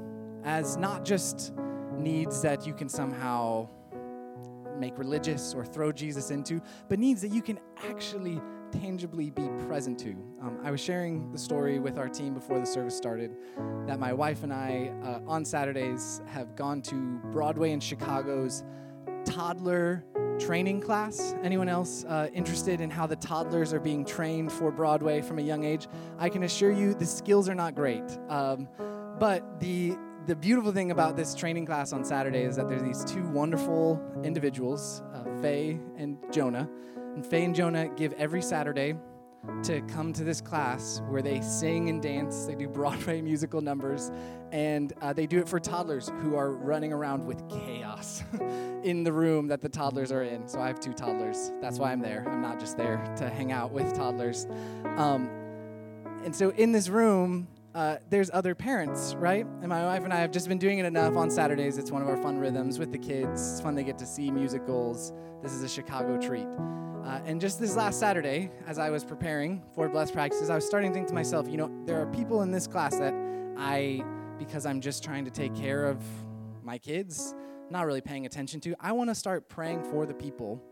as 0.43 0.77
not 0.77 1.05
just 1.05 1.53
needs 1.97 2.41
that 2.41 2.65
you 2.65 2.73
can 2.73 2.89
somehow 2.89 3.69
make 4.77 4.97
religious 4.97 5.53
or 5.53 5.65
throw 5.65 5.91
Jesus 5.91 6.31
into, 6.31 6.61
but 6.89 6.99
needs 6.99 7.21
that 7.21 7.31
you 7.31 7.41
can 7.41 7.59
actually 7.89 8.41
tangibly 8.79 9.29
be 9.29 9.47
present 9.67 9.99
to. 9.99 10.11
Um, 10.41 10.59
I 10.63 10.71
was 10.71 10.79
sharing 10.79 11.31
the 11.31 11.37
story 11.37 11.79
with 11.79 11.97
our 11.97 12.09
team 12.09 12.33
before 12.33 12.59
the 12.59 12.65
service 12.65 12.95
started 12.95 13.35
that 13.87 13.99
my 13.99 14.13
wife 14.13 14.43
and 14.43 14.53
I, 14.53 14.91
uh, 15.03 15.19
on 15.27 15.45
Saturdays, 15.45 16.21
have 16.27 16.55
gone 16.55 16.81
to 16.83 17.19
Broadway 17.31 17.71
in 17.71 17.79
Chicago's 17.79 18.63
toddler 19.25 20.03
training 20.39 20.81
class. 20.81 21.35
Anyone 21.43 21.69
else 21.69 22.03
uh, 22.05 22.29
interested 22.33 22.81
in 22.81 22.89
how 22.89 23.07
the 23.07 23.15
toddlers 23.15 23.73
are 23.73 23.79
being 23.79 24.05
trained 24.05 24.51
for 24.51 24.71
Broadway 24.71 25.21
from 25.21 25.39
a 25.39 25.41
young 25.41 25.63
age? 25.63 25.87
I 26.19 26.29
can 26.29 26.43
assure 26.43 26.71
you 26.71 26.93
the 26.93 27.05
skills 27.05 27.47
are 27.49 27.55
not 27.55 27.75
great. 27.75 28.03
Um, 28.29 28.67
but 29.19 29.59
the 29.59 29.97
the 30.27 30.35
beautiful 30.35 30.71
thing 30.71 30.89
about 30.89 31.15
this 31.15 31.35
training 31.35 31.67
class 31.67 31.93
on 31.93 32.03
Saturday 32.03 32.41
is 32.41 32.55
that 32.55 32.67
there's 32.67 32.81
these 32.81 33.03
two 33.05 33.21
wonderful 33.29 34.01
individuals, 34.23 35.03
uh, 35.13 35.23
Faye 35.39 35.79
and 35.97 36.17
Jonah, 36.31 36.67
and 37.15 37.25
Faye 37.25 37.45
and 37.45 37.55
Jonah 37.55 37.87
give 37.95 38.13
every 38.13 38.41
Saturday 38.41 38.95
to 39.63 39.81
come 39.81 40.11
to 40.13 40.23
this 40.23 40.41
class 40.41 41.01
where 41.07 41.21
they 41.21 41.39
sing 41.41 41.89
and 41.89 42.01
dance, 42.01 42.45
they 42.45 42.55
do 42.55 42.67
Broadway 42.67 43.21
musical 43.23 43.61
numbers, 43.61 44.11
and 44.51 44.93
uh, 45.01 45.13
they 45.13 45.25
do 45.25 45.39
it 45.39 45.47
for 45.47 45.59
toddlers 45.59 46.11
who 46.21 46.35
are 46.35 46.51
running 46.51 46.91
around 46.91 47.25
with 47.25 47.47
chaos 47.49 48.23
in 48.83 49.03
the 49.03 49.11
room 49.11 49.47
that 49.47 49.61
the 49.61 49.69
toddlers 49.69 50.11
are 50.11 50.23
in. 50.23 50.47
So 50.47 50.59
I 50.59 50.67
have 50.67 50.79
two 50.79 50.93
toddlers. 50.93 51.51
That's 51.61 51.79
why 51.79 51.91
I'm 51.91 52.01
there. 52.01 52.27
I'm 52.27 52.41
not 52.41 52.59
just 52.59 52.77
there 52.77 53.03
to 53.17 53.29
hang 53.29 53.51
out 53.51 53.71
with 53.71 53.93
toddlers. 53.95 54.45
Um, 54.97 55.29
and 56.23 56.35
so 56.35 56.49
in 56.51 56.71
this 56.71 56.89
room, 56.89 57.47
uh, 57.75 57.97
there's 58.09 58.31
other 58.33 58.55
parents, 58.55 59.15
right? 59.15 59.45
And 59.59 59.67
my 59.67 59.83
wife 59.83 60.05
and 60.05 60.13
I 60.13 60.21
have 60.21 60.31
just 60.31 60.47
been 60.47 60.57
doing 60.57 60.79
it 60.79 60.85
enough 60.85 61.17
on 61.17 61.29
Saturdays. 61.29 61.77
It's 61.77 61.91
one 61.91 62.01
of 62.01 62.07
our 62.07 62.15
fun 62.15 62.39
rhythms 62.39 62.79
with 62.79 62.93
the 62.93 62.97
kids. 62.97 63.51
It's 63.51 63.59
fun 63.59 63.75
they 63.75 63.83
get 63.83 63.97
to 63.97 64.05
see 64.05 64.31
musicals. 64.31 65.11
This 65.43 65.51
is 65.51 65.61
a 65.61 65.67
Chicago 65.67 66.17
treat. 66.17 66.47
Uh, 67.05 67.19
and 67.25 67.41
just 67.41 67.59
this 67.59 67.75
last 67.75 67.99
Saturday, 67.99 68.49
as 68.65 68.79
I 68.79 68.89
was 68.89 69.03
preparing 69.03 69.61
for 69.73 69.89
Blessed 69.89 70.13
Practices, 70.13 70.49
I 70.49 70.55
was 70.55 70.65
starting 70.65 70.91
to 70.91 70.95
think 70.95 71.07
to 71.09 71.13
myself, 71.13 71.49
you 71.49 71.57
know, 71.57 71.69
there 71.85 72.01
are 72.01 72.05
people 72.07 72.43
in 72.43 72.49
this 72.49 72.65
class 72.65 72.97
that 72.97 73.13
I, 73.57 74.05
because 74.39 74.65
I'm 74.65 74.79
just 74.79 75.03
trying 75.03 75.25
to 75.25 75.31
take 75.31 75.53
care 75.53 75.85
of 75.85 76.01
my 76.63 76.77
kids, 76.77 77.35
not 77.69 77.85
really 77.85 78.01
paying 78.01 78.25
attention 78.25 78.61
to, 78.61 78.75
I 78.79 78.93
want 78.93 79.09
to 79.09 79.15
start 79.15 79.49
praying 79.49 79.83
for 79.83 80.05
the 80.05 80.13
people 80.13 80.63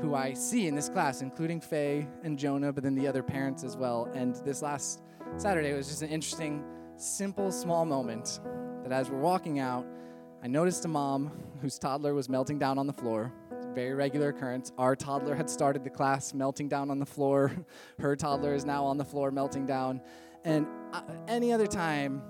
who 0.00 0.14
I 0.14 0.34
see 0.34 0.68
in 0.68 0.74
this 0.74 0.88
class, 0.88 1.20
including 1.20 1.60
Faye 1.60 2.06
and 2.22 2.38
Jonah, 2.38 2.72
but 2.72 2.84
then 2.84 2.94
the 2.94 3.08
other 3.08 3.24
parents 3.24 3.64
as 3.64 3.76
well. 3.76 4.08
And 4.14 4.36
this 4.44 4.62
last 4.62 5.02
Saturday 5.36 5.72
was 5.72 5.88
just 5.88 6.02
an 6.02 6.08
interesting, 6.08 6.64
simple, 6.96 7.50
small 7.50 7.84
moment 7.84 8.40
that 8.82 8.92
as 8.92 9.10
we're 9.10 9.18
walking 9.18 9.58
out, 9.58 9.86
I 10.42 10.46
noticed 10.46 10.84
a 10.84 10.88
mom 10.88 11.30
whose 11.60 11.78
toddler 11.78 12.14
was 12.14 12.28
melting 12.28 12.58
down 12.58 12.78
on 12.78 12.86
the 12.86 12.92
floor 12.92 13.32
very 13.74 13.94
regular 13.94 14.28
occurrence. 14.28 14.72
Our 14.78 14.94
toddler 14.94 15.34
had 15.34 15.50
started 15.50 15.84
the 15.84 15.90
class 15.90 16.32
melting 16.32 16.68
down 16.68 16.90
on 16.90 16.98
the 16.98 17.06
floor. 17.06 17.50
Her 17.98 18.14
toddler 18.14 18.54
is 18.54 18.64
now 18.64 18.84
on 18.84 18.96
the 18.96 19.04
floor 19.04 19.30
melting 19.30 19.66
down. 19.66 20.00
And 20.44 20.66
uh, 20.92 21.02
any 21.26 21.52
other 21.52 21.66
time 21.66 22.22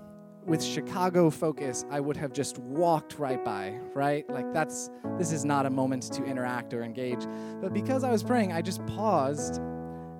with 0.45 0.63
Chicago 0.63 1.29
focus, 1.29 1.85
I 1.89 1.99
would 1.99 2.17
have 2.17 2.33
just 2.33 2.57
walked 2.57 3.19
right 3.19 3.43
by, 3.43 3.79
right? 3.93 4.29
Like 4.29 4.51
that's 4.53 4.89
this 5.17 5.31
is 5.31 5.45
not 5.45 5.65
a 5.65 5.69
moment 5.69 6.03
to 6.13 6.23
interact 6.23 6.73
or 6.73 6.83
engage. 6.83 7.25
But 7.61 7.73
because 7.73 8.03
I 8.03 8.11
was 8.11 8.23
praying, 8.23 8.51
I 8.51 8.61
just 8.61 8.85
paused 8.87 9.57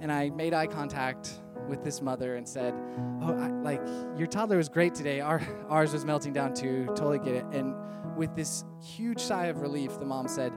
and 0.01 0.11
I 0.11 0.29
made 0.29 0.53
eye 0.53 0.67
contact 0.67 1.41
with 1.67 1.83
this 1.83 2.01
mother 2.01 2.35
and 2.35 2.47
said, 2.47 2.73
"Oh, 3.21 3.37
I, 3.37 3.47
like 3.49 3.81
your 4.17 4.27
toddler 4.27 4.57
was 4.57 4.69
great 4.69 4.95
today. 4.95 5.19
Our 5.19 5.41
ours 5.69 5.93
was 5.93 6.05
melting 6.05 6.33
down 6.33 6.53
too. 6.53 6.85
Totally 6.87 7.19
get 7.19 7.35
it." 7.35 7.45
And 7.51 7.75
with 8.15 8.35
this 8.35 8.63
huge 8.81 9.19
sigh 9.19 9.47
of 9.47 9.61
relief, 9.61 9.99
the 9.99 10.05
mom 10.05 10.27
said, 10.27 10.53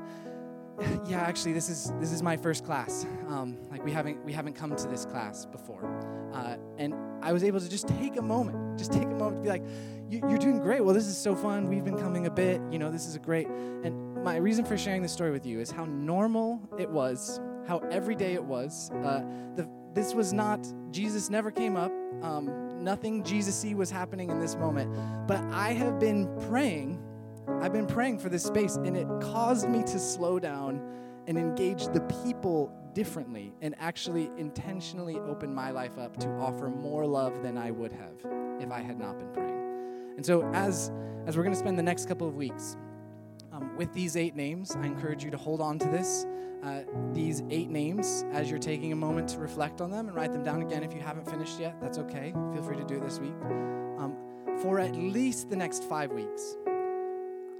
yeah, 1.07 1.21
actually, 1.21 1.53
this 1.53 1.68
is 1.68 1.92
this 1.99 2.12
is 2.12 2.23
my 2.23 2.37
first 2.37 2.64
class. 2.64 3.05
Um, 3.29 3.59
like 3.71 3.85
we 3.85 3.90
haven't 3.90 4.25
we 4.25 4.33
haven't 4.33 4.55
come 4.55 4.75
to 4.77 4.87
this 4.87 5.05
class 5.05 5.44
before, 5.47 5.85
uh, 6.33 6.57
and 6.79 6.94
I 7.23 7.33
was 7.33 7.42
able 7.42 7.61
to 7.61 7.68
just 7.68 7.88
take 7.88 8.16
a 8.16 8.23
moment, 8.23 8.79
just 8.79 8.92
take 8.92 9.05
a 9.05 9.14
moment 9.14 9.38
to 9.38 9.42
be 9.42 9.49
like, 9.49 9.64
"You're 10.09 10.38
doing 10.38 10.61
great. 10.61 10.85
Well, 10.85 10.94
this 10.94 11.07
is 11.07 11.16
so 11.16 11.35
fun. 11.35 11.68
We've 11.68 11.85
been 11.85 11.99
coming 11.99 12.27
a 12.27 12.31
bit. 12.31 12.61
You 12.71 12.79
know, 12.79 12.90
this 12.92 13.07
is 13.07 13.16
a 13.16 13.18
great." 13.18 13.49
And 13.49 14.23
my 14.23 14.37
reason 14.37 14.64
for 14.64 14.79
sharing 14.79 15.03
this 15.03 15.12
story 15.12 15.33
with 15.33 15.47
you 15.47 15.59
is 15.61 15.71
how 15.71 15.85
normal 15.85 16.61
it 16.79 16.88
was, 16.88 17.40
how 17.66 17.79
everyday 17.90 18.35
it 18.35 18.44
was. 18.44 18.90
Uh, 18.90 19.23
the, 19.57 19.68
this 19.98 20.14
was 20.14 20.32
not 20.32 20.61
Jesus 20.90 21.28
never 21.28 21.50
came 21.50 21.76
up. 21.76 21.92
Um, 22.22 22.84
nothing 22.84 23.24
Jesus-y 23.24 23.74
was 23.74 23.90
happening 23.90 24.30
in 24.30 24.38
this 24.40 24.54
moment, 24.56 24.94
but 25.26 25.40
I 25.52 25.72
have 25.72 25.98
been 25.98 26.28
praying 26.48 27.02
I've 27.61 27.72
been 27.72 27.87
praying 27.87 28.18
for 28.18 28.28
this 28.28 28.44
space, 28.44 28.76
and 28.76 28.96
it 28.96 29.08
caused 29.20 29.68
me 29.68 29.82
to 29.82 29.98
slow 29.98 30.38
down 30.38 30.80
and 31.26 31.37
engage 31.37 31.87
the 31.88 32.00
people 32.22 32.72
differently 32.94 33.52
and 33.62 33.74
actually 33.78 34.30
intentionally 34.37 35.18
open 35.18 35.52
my 35.52 35.70
life 35.70 35.98
up 35.98 36.16
to 36.18 36.28
offer 36.38 36.68
more 36.68 37.04
love 37.04 37.42
than 37.42 37.58
I 37.58 37.70
would 37.72 37.90
have 37.92 38.24
if 38.61 38.70
I 38.70 38.80
had 38.80 38.98
not 38.98 39.18
been 39.18 39.32
praying. 39.32 39.58
And 40.16 40.24
so, 40.24 40.44
as, 40.52 40.92
as 41.26 41.37
we're 41.37 41.42
going 41.42 41.54
to 41.54 41.58
spend 41.58 41.78
the 41.78 41.82
next 41.82 42.06
couple 42.06 42.28
of 42.28 42.37
weeks 42.37 42.76
um, 43.59 43.77
with 43.77 43.92
these 43.92 44.16
eight 44.16 44.37
names, 44.37 44.77
I 44.77 44.87
encourage 44.87 45.25
you 45.25 45.31
to 45.31 45.37
hold 45.37 45.61
on 45.61 45.79
to 45.81 45.88
this. 45.88 46.27
Uh, 46.62 46.81
these 47.12 47.42
eight 47.51 47.71
names 47.71 48.25
as 48.33 48.51
you're 48.51 48.59
taking 48.59 48.92
a 48.92 48.97
moment 48.97 49.29
to 49.29 49.38
reflect 49.38 49.81
on 49.81 49.90
them 49.90 50.09
and 50.09 50.16
write 50.16 50.33
them 50.33 50.42
down 50.42 50.62
again 50.62 50.83
if 50.83 50.92
you 50.92 51.01
haven't 51.01 51.29
finished 51.29 51.61
yet. 51.61 51.81
That's 51.81 51.99
okay. 51.99 52.33
Feel 52.53 52.62
free 52.62 52.77
to 52.77 52.85
do 52.85 52.97
it 52.97 53.05
this 53.05 53.21
week. 53.21 53.35
Um, 53.99 54.16
for 54.61 54.81
at 54.81 54.97
least 54.97 55.51
the 55.51 55.57
next 55.57 55.85
five 55.85 56.11
weeks, 56.12 56.57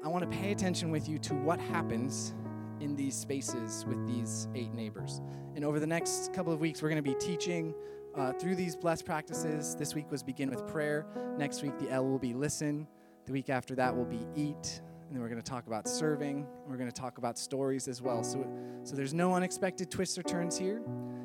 I 0.05 0.09
want 0.09 0.29
to 0.29 0.37
pay 0.39 0.51
attention 0.53 0.91
with 0.91 1.09
you 1.09 1.19
to 1.19 1.35
what 1.35 1.61
happens 1.61 2.35
in 2.81 2.97
these 2.97 3.15
spaces 3.15 3.85
with 3.87 4.05
these 4.07 4.49
eight 4.55 4.73
neighbors. 4.75 5.21
And 5.55 5.65
over 5.65 5.79
the 5.81 5.87
next 5.87 6.33
couple 6.33 6.53
of 6.53 6.61
weeks, 6.61 6.83
we're 6.83 6.91
going 6.91 7.03
to 7.03 7.09
be 7.09 7.17
teaching 7.19 7.75
uh, 8.17 8.33
through 8.33 8.57
these 8.57 8.75
blessed 8.75 9.05
practices. 9.05 9.77
This 9.77 9.95
week 9.95 10.11
was 10.11 10.23
begin 10.23 10.51
with 10.51 10.67
prayer. 10.67 11.07
Next 11.37 11.63
week, 11.63 11.79
the 11.79 11.91
L 11.91 12.05
will 12.05 12.19
be 12.19 12.35
listen. 12.35 12.87
The 13.27 13.33
week 13.33 13.49
after 13.49 13.75
that 13.77 13.95
will 13.97 14.05
be 14.05 14.27
eat. 14.35 14.81
And 15.09 15.16
then 15.16 15.23
we're 15.23 15.29
going 15.29 15.40
to 15.40 15.51
talk 15.51 15.66
about 15.66 15.88
serving. 15.88 16.47
We're 16.66 16.77
going 16.77 16.90
to 16.90 17.01
talk 17.01 17.18
about 17.18 17.38
stories 17.38 17.88
as 17.88 18.01
well. 18.03 18.23
So, 18.23 18.47
so 18.85 18.94
there's 18.94 19.14
no 19.14 19.35
unexpected 19.35 19.90
twists 19.90 20.18
or 20.18 20.23
turns 20.23 20.57
here. 20.57 20.83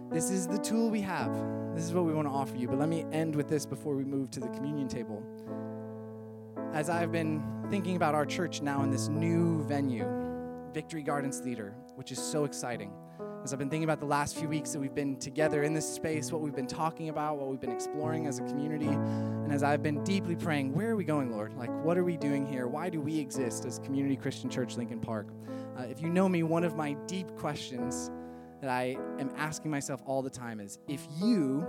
This 0.10 0.32
is 0.32 0.48
the 0.48 0.58
tool 0.58 0.90
we 0.90 1.02
have. 1.02 1.34
This 1.76 1.84
is 1.84 1.94
what 1.94 2.06
we 2.06 2.14
want 2.14 2.28
to 2.28 2.34
offer 2.34 2.56
you. 2.56 2.68
But 2.68 2.80
let 2.80 2.90
me 2.90 3.06
end 3.12 3.36
with 3.36 3.50
this 3.50 3.66
before 3.66 3.96
we 3.96 4.06
move 4.06 4.32
to 4.32 4.40
the 4.40 4.48
communion 4.50 4.88
table 4.88 5.22
as 6.74 6.90
I've 6.90 7.12
been 7.12 7.44
thinking 7.70 7.96
about 7.96 8.16
our 8.16 8.26
church 8.26 8.62
now 8.62 8.82
in 8.82 8.90
this 8.90 9.08
new 9.08 9.64
venue, 9.64 10.08
Victory 10.74 11.04
Gardens 11.04 11.38
Theater, 11.38 11.76
which 11.96 12.12
is 12.12 12.18
so 12.18 12.46
exciting. 12.46 12.92
As 13.44 13.52
I've 13.52 13.60
been 13.60 13.70
thinking 13.70 13.84
about 13.84 14.00
the 14.00 14.06
last 14.06 14.38
few 14.38 14.48
weeks 14.48 14.72
that 14.72 14.80
we've 14.80 14.96
been 14.96 15.18
together 15.18 15.64
in 15.64 15.74
this 15.74 15.86
space, 15.86 16.32
what 16.32 16.40
we've 16.40 16.56
been 16.56 16.66
talking 16.66 17.10
about, 17.10 17.38
what 17.38 17.50
we've 17.50 17.60
been 17.60 17.74
exploring 17.74 18.26
as 18.26 18.40
a 18.40 18.44
community, 18.44 18.88
and 18.88 19.52
as 19.52 19.64
I've 19.64 19.84
been 19.84 20.02
deeply 20.06 20.38
praying, 20.38 20.74
where 20.74 20.92
are 20.92 20.96
we 20.96 21.04
going, 21.04 21.30
Lord? 21.30 21.54
Like, 21.58 21.70
what 21.84 21.98
are 21.98 22.06
we 22.06 22.16
doing 22.16 22.46
here? 22.46 22.68
Why 22.68 22.90
do 22.90 23.02
we 23.02 23.20
exist 23.20 23.66
as 23.66 23.80
Community 23.80 24.16
Christian 24.16 24.50
Church 24.50 24.78
Lincoln 24.78 25.02
Park? 25.02 25.28
Uh, 25.78 25.82
if 25.82 26.02
you 26.02 26.10
know 26.10 26.30
me, 26.30 26.44
one 26.44 26.64
of 26.64 26.78
my 26.78 26.94
deep 27.06 27.36
questions 27.36 28.10
that 28.62 28.70
I 28.70 28.96
am 29.20 29.30
asking 29.36 29.72
myself 29.72 30.02
all 30.06 30.22
the 30.22 30.30
time 30.30 30.62
is 30.62 30.80
if 30.88 31.06
you 31.22 31.68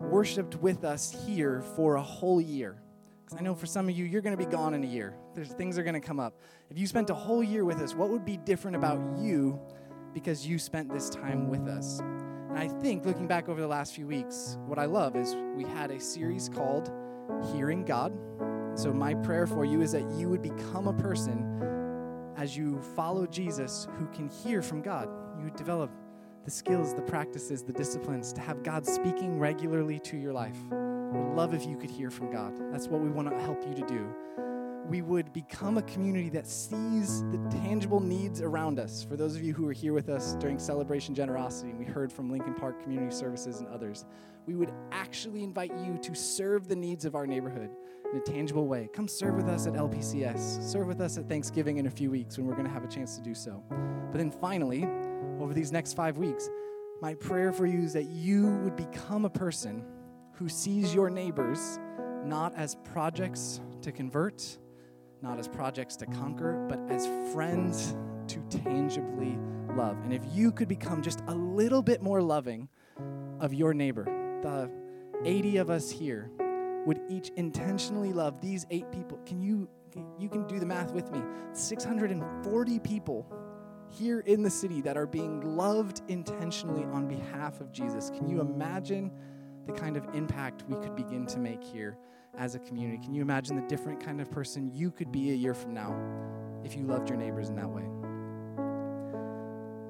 worshiped 0.00 0.56
with 0.62 0.82
us 0.82 1.14
here 1.26 1.60
for 1.76 1.96
a 1.96 2.02
whole 2.02 2.40
year, 2.40 2.80
because 3.26 3.38
I 3.38 3.42
know 3.42 3.54
for 3.54 3.66
some 3.66 3.86
of 3.86 3.94
you, 3.94 4.06
you're 4.06 4.22
going 4.22 4.36
to 4.36 4.42
be 4.42 4.50
gone 4.50 4.72
in 4.72 4.82
a 4.82 4.86
year. 4.86 5.14
There's 5.34 5.52
things 5.52 5.76
are 5.76 5.82
going 5.82 5.92
to 5.92 6.00
come 6.00 6.18
up. 6.18 6.40
If 6.70 6.78
you 6.78 6.86
spent 6.86 7.10
a 7.10 7.14
whole 7.14 7.42
year 7.42 7.66
with 7.66 7.80
us, 7.80 7.94
what 7.94 8.08
would 8.08 8.24
be 8.24 8.38
different 8.38 8.76
about 8.76 8.98
you 9.18 9.60
because 10.12 10.46
you 10.46 10.58
spent 10.58 10.92
this 10.92 11.10
time 11.10 11.48
with 11.48 11.66
us? 11.68 12.00
And 12.00 12.58
I 12.58 12.68
think 12.68 13.06
looking 13.06 13.26
back 13.26 13.48
over 13.48 13.60
the 13.60 13.66
last 13.66 13.94
few 13.94 14.06
weeks, 14.06 14.58
what 14.66 14.78
I 14.78 14.84
love 14.84 15.16
is 15.16 15.34
we 15.54 15.64
had 15.64 15.90
a 15.90 15.98
series 15.98 16.48
called 16.48 16.92
Hearing 17.52 17.84
God. 17.84 18.12
So 18.74 18.92
my 18.92 19.14
prayer 19.14 19.46
for 19.46 19.64
you 19.64 19.80
is 19.80 19.92
that 19.92 20.08
you 20.16 20.28
would 20.28 20.42
become 20.42 20.86
a 20.86 20.92
person 20.92 21.48
as 22.36 22.56
you 22.56 22.80
follow 22.96 23.26
Jesus 23.26 23.86
who 23.98 24.06
can 24.08 24.28
hear 24.28 24.62
from 24.62 24.82
God. 24.82 25.08
You 25.38 25.44
would 25.44 25.56
develop 25.56 25.90
the 26.44 26.50
skills, 26.50 26.94
the 26.94 27.02
practices, 27.02 27.62
the 27.62 27.72
disciplines 27.72 28.32
to 28.32 28.40
have 28.40 28.62
God 28.62 28.86
speaking 28.86 29.38
regularly 29.38 29.98
to 30.00 30.16
your 30.16 30.32
life. 30.32 30.56
We'd 30.70 31.34
love 31.34 31.54
if 31.54 31.66
you 31.66 31.76
could 31.76 31.90
hear 31.90 32.10
from 32.10 32.30
God. 32.30 32.52
That's 32.72 32.88
what 32.88 33.00
we 33.00 33.10
want 33.10 33.30
to 33.30 33.38
help 33.38 33.62
you 33.66 33.74
to 33.74 33.86
do. 33.86 34.12
We 34.88 35.00
would 35.00 35.32
become 35.32 35.78
a 35.78 35.82
community 35.82 36.28
that 36.30 36.46
sees 36.46 37.22
the 37.30 37.38
tangible 37.50 38.00
needs 38.00 38.40
around 38.40 38.78
us. 38.78 39.04
For 39.04 39.16
those 39.16 39.36
of 39.36 39.42
you 39.42 39.54
who 39.54 39.64
were 39.64 39.72
here 39.72 39.92
with 39.92 40.08
us 40.08 40.34
during 40.34 40.58
Celebration 40.58 41.14
Generosity, 41.14 41.70
and 41.70 41.78
we 41.78 41.84
heard 41.84 42.12
from 42.12 42.30
Lincoln 42.30 42.54
Park 42.54 42.82
Community 42.82 43.14
Services 43.14 43.60
and 43.60 43.68
others, 43.68 44.04
we 44.46 44.54
would 44.54 44.72
actually 44.90 45.44
invite 45.44 45.72
you 45.84 45.98
to 45.98 46.14
serve 46.14 46.68
the 46.68 46.76
needs 46.76 47.04
of 47.04 47.14
our 47.14 47.26
neighborhood 47.26 47.70
in 48.12 48.18
a 48.18 48.22
tangible 48.22 48.66
way. 48.66 48.88
Come 48.92 49.06
serve 49.06 49.36
with 49.36 49.48
us 49.48 49.66
at 49.66 49.74
LPCS. 49.74 50.62
Serve 50.62 50.88
with 50.88 51.00
us 51.00 51.16
at 51.16 51.28
Thanksgiving 51.28 51.78
in 51.78 51.86
a 51.86 51.90
few 51.90 52.10
weeks 52.10 52.36
when 52.36 52.46
we're 52.46 52.54
going 52.54 52.66
to 52.66 52.72
have 52.72 52.84
a 52.84 52.88
chance 52.88 53.16
to 53.16 53.22
do 53.22 53.34
so. 53.34 53.62
But 53.70 54.18
then 54.18 54.30
finally, 54.30 54.86
over 55.40 55.54
these 55.54 55.72
next 55.72 55.94
five 55.94 56.18
weeks, 56.18 56.50
my 57.00 57.14
prayer 57.14 57.52
for 57.52 57.66
you 57.66 57.82
is 57.82 57.92
that 57.94 58.06
you 58.10 58.48
would 58.58 58.76
become 58.76 59.24
a 59.24 59.30
person 59.30 59.84
who 60.32 60.48
sees 60.48 60.94
your 60.94 61.08
neighbors 61.08 61.78
not 62.24 62.54
as 62.56 62.76
projects 62.84 63.60
to 63.82 63.92
convert, 63.92 64.58
not 65.22 65.38
as 65.38 65.48
projects 65.48 65.96
to 65.96 66.06
conquer, 66.06 66.66
but 66.68 66.78
as 66.90 67.06
friends 67.32 67.94
to 68.28 68.40
tangibly 68.50 69.38
love. 69.76 69.96
And 70.04 70.12
if 70.12 70.22
you 70.32 70.52
could 70.52 70.68
become 70.68 71.02
just 71.02 71.22
a 71.28 71.34
little 71.34 71.82
bit 71.82 72.02
more 72.02 72.20
loving 72.20 72.68
of 73.40 73.54
your 73.54 73.72
neighbor, 73.74 74.04
the 74.42 74.70
80 75.24 75.58
of 75.58 75.70
us 75.70 75.90
here 75.90 76.30
would 76.86 77.00
each 77.08 77.30
intentionally 77.36 78.12
love 78.12 78.40
these 78.40 78.66
eight 78.70 78.90
people. 78.90 79.18
Can 79.24 79.40
you 79.40 79.68
you 80.18 80.28
can 80.28 80.46
do 80.46 80.58
the 80.58 80.64
math 80.66 80.92
with 80.92 81.10
me. 81.12 81.20
640 81.52 82.78
people 82.78 83.26
here 83.90 84.20
in 84.20 84.42
the 84.42 84.50
city 84.50 84.80
that 84.80 84.96
are 84.96 85.06
being 85.06 85.56
loved 85.56 86.00
intentionally 86.08 86.84
on 86.84 87.06
behalf 87.06 87.60
of 87.60 87.72
Jesus. 87.72 88.08
Can 88.10 88.26
you 88.26 88.40
imagine 88.40 89.10
the 89.66 89.72
kind 89.72 89.96
of 89.96 90.06
impact 90.14 90.64
we 90.66 90.76
could 90.76 90.96
begin 90.96 91.26
to 91.26 91.38
make 91.38 91.62
here 91.62 91.98
as 92.38 92.54
a 92.54 92.58
community. 92.58 92.98
Can 93.02 93.14
you 93.14 93.22
imagine 93.22 93.56
the 93.56 93.66
different 93.68 94.00
kind 94.04 94.20
of 94.20 94.30
person 94.30 94.70
you 94.72 94.90
could 94.90 95.12
be 95.12 95.30
a 95.30 95.34
year 95.34 95.54
from 95.54 95.74
now 95.74 95.94
if 96.64 96.76
you 96.76 96.84
loved 96.84 97.08
your 97.08 97.18
neighbors 97.18 97.48
in 97.48 97.56
that 97.56 97.68
way? 97.68 97.84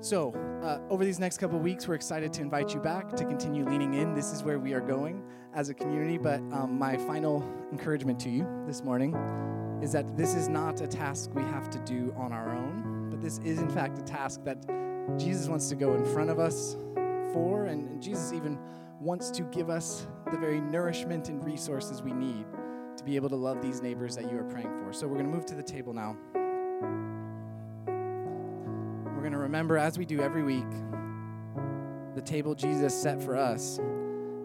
So, 0.00 0.34
uh, 0.64 0.80
over 0.92 1.04
these 1.04 1.20
next 1.20 1.38
couple 1.38 1.60
weeks, 1.60 1.86
we're 1.86 1.94
excited 1.94 2.32
to 2.32 2.42
invite 2.42 2.74
you 2.74 2.80
back 2.80 3.10
to 3.10 3.24
continue 3.24 3.64
leaning 3.64 3.94
in. 3.94 4.14
This 4.14 4.32
is 4.32 4.42
where 4.42 4.58
we 4.58 4.74
are 4.74 4.80
going 4.80 5.22
as 5.54 5.68
a 5.68 5.74
community. 5.74 6.18
But 6.18 6.40
um, 6.52 6.76
my 6.76 6.96
final 6.96 7.48
encouragement 7.70 8.18
to 8.20 8.28
you 8.28 8.44
this 8.66 8.82
morning 8.82 9.14
is 9.80 9.92
that 9.92 10.16
this 10.16 10.34
is 10.34 10.48
not 10.48 10.80
a 10.80 10.88
task 10.88 11.30
we 11.34 11.42
have 11.42 11.70
to 11.70 11.78
do 11.80 12.12
on 12.16 12.32
our 12.32 12.50
own, 12.50 13.10
but 13.10 13.20
this 13.20 13.38
is, 13.44 13.60
in 13.60 13.68
fact, 13.68 13.96
a 13.98 14.02
task 14.02 14.42
that 14.44 14.66
Jesus 15.18 15.48
wants 15.48 15.68
to 15.68 15.76
go 15.76 15.94
in 15.94 16.04
front 16.04 16.30
of 16.30 16.40
us 16.40 16.76
for, 17.32 17.66
and, 17.66 17.88
and 17.88 18.02
Jesus 18.02 18.32
even 18.32 18.58
wants 19.00 19.30
to 19.30 19.42
give 19.44 19.70
us 19.70 20.08
the 20.32 20.38
very 20.38 20.60
nourishment 20.60 21.28
and 21.28 21.44
resources 21.44 22.02
we 22.02 22.12
need 22.12 22.46
to 22.96 23.04
be 23.04 23.14
able 23.16 23.28
to 23.28 23.36
love 23.36 23.62
these 23.62 23.80
neighbors 23.80 24.16
that 24.16 24.30
you 24.30 24.38
are 24.38 24.44
praying 24.44 24.72
for. 24.82 24.92
So, 24.92 25.06
we're 25.06 25.18
going 25.18 25.30
to 25.30 25.36
move 25.36 25.46
to 25.46 25.54
the 25.54 25.62
table 25.62 25.92
now. 25.92 26.16
We're 27.86 29.20
going 29.20 29.32
to 29.32 29.38
remember, 29.38 29.78
as 29.78 29.98
we 29.98 30.04
do 30.04 30.20
every 30.20 30.42
week, 30.42 30.70
the 32.14 32.22
table 32.22 32.54
Jesus 32.54 32.92
set 32.94 33.22
for 33.22 33.36
us, 33.36 33.78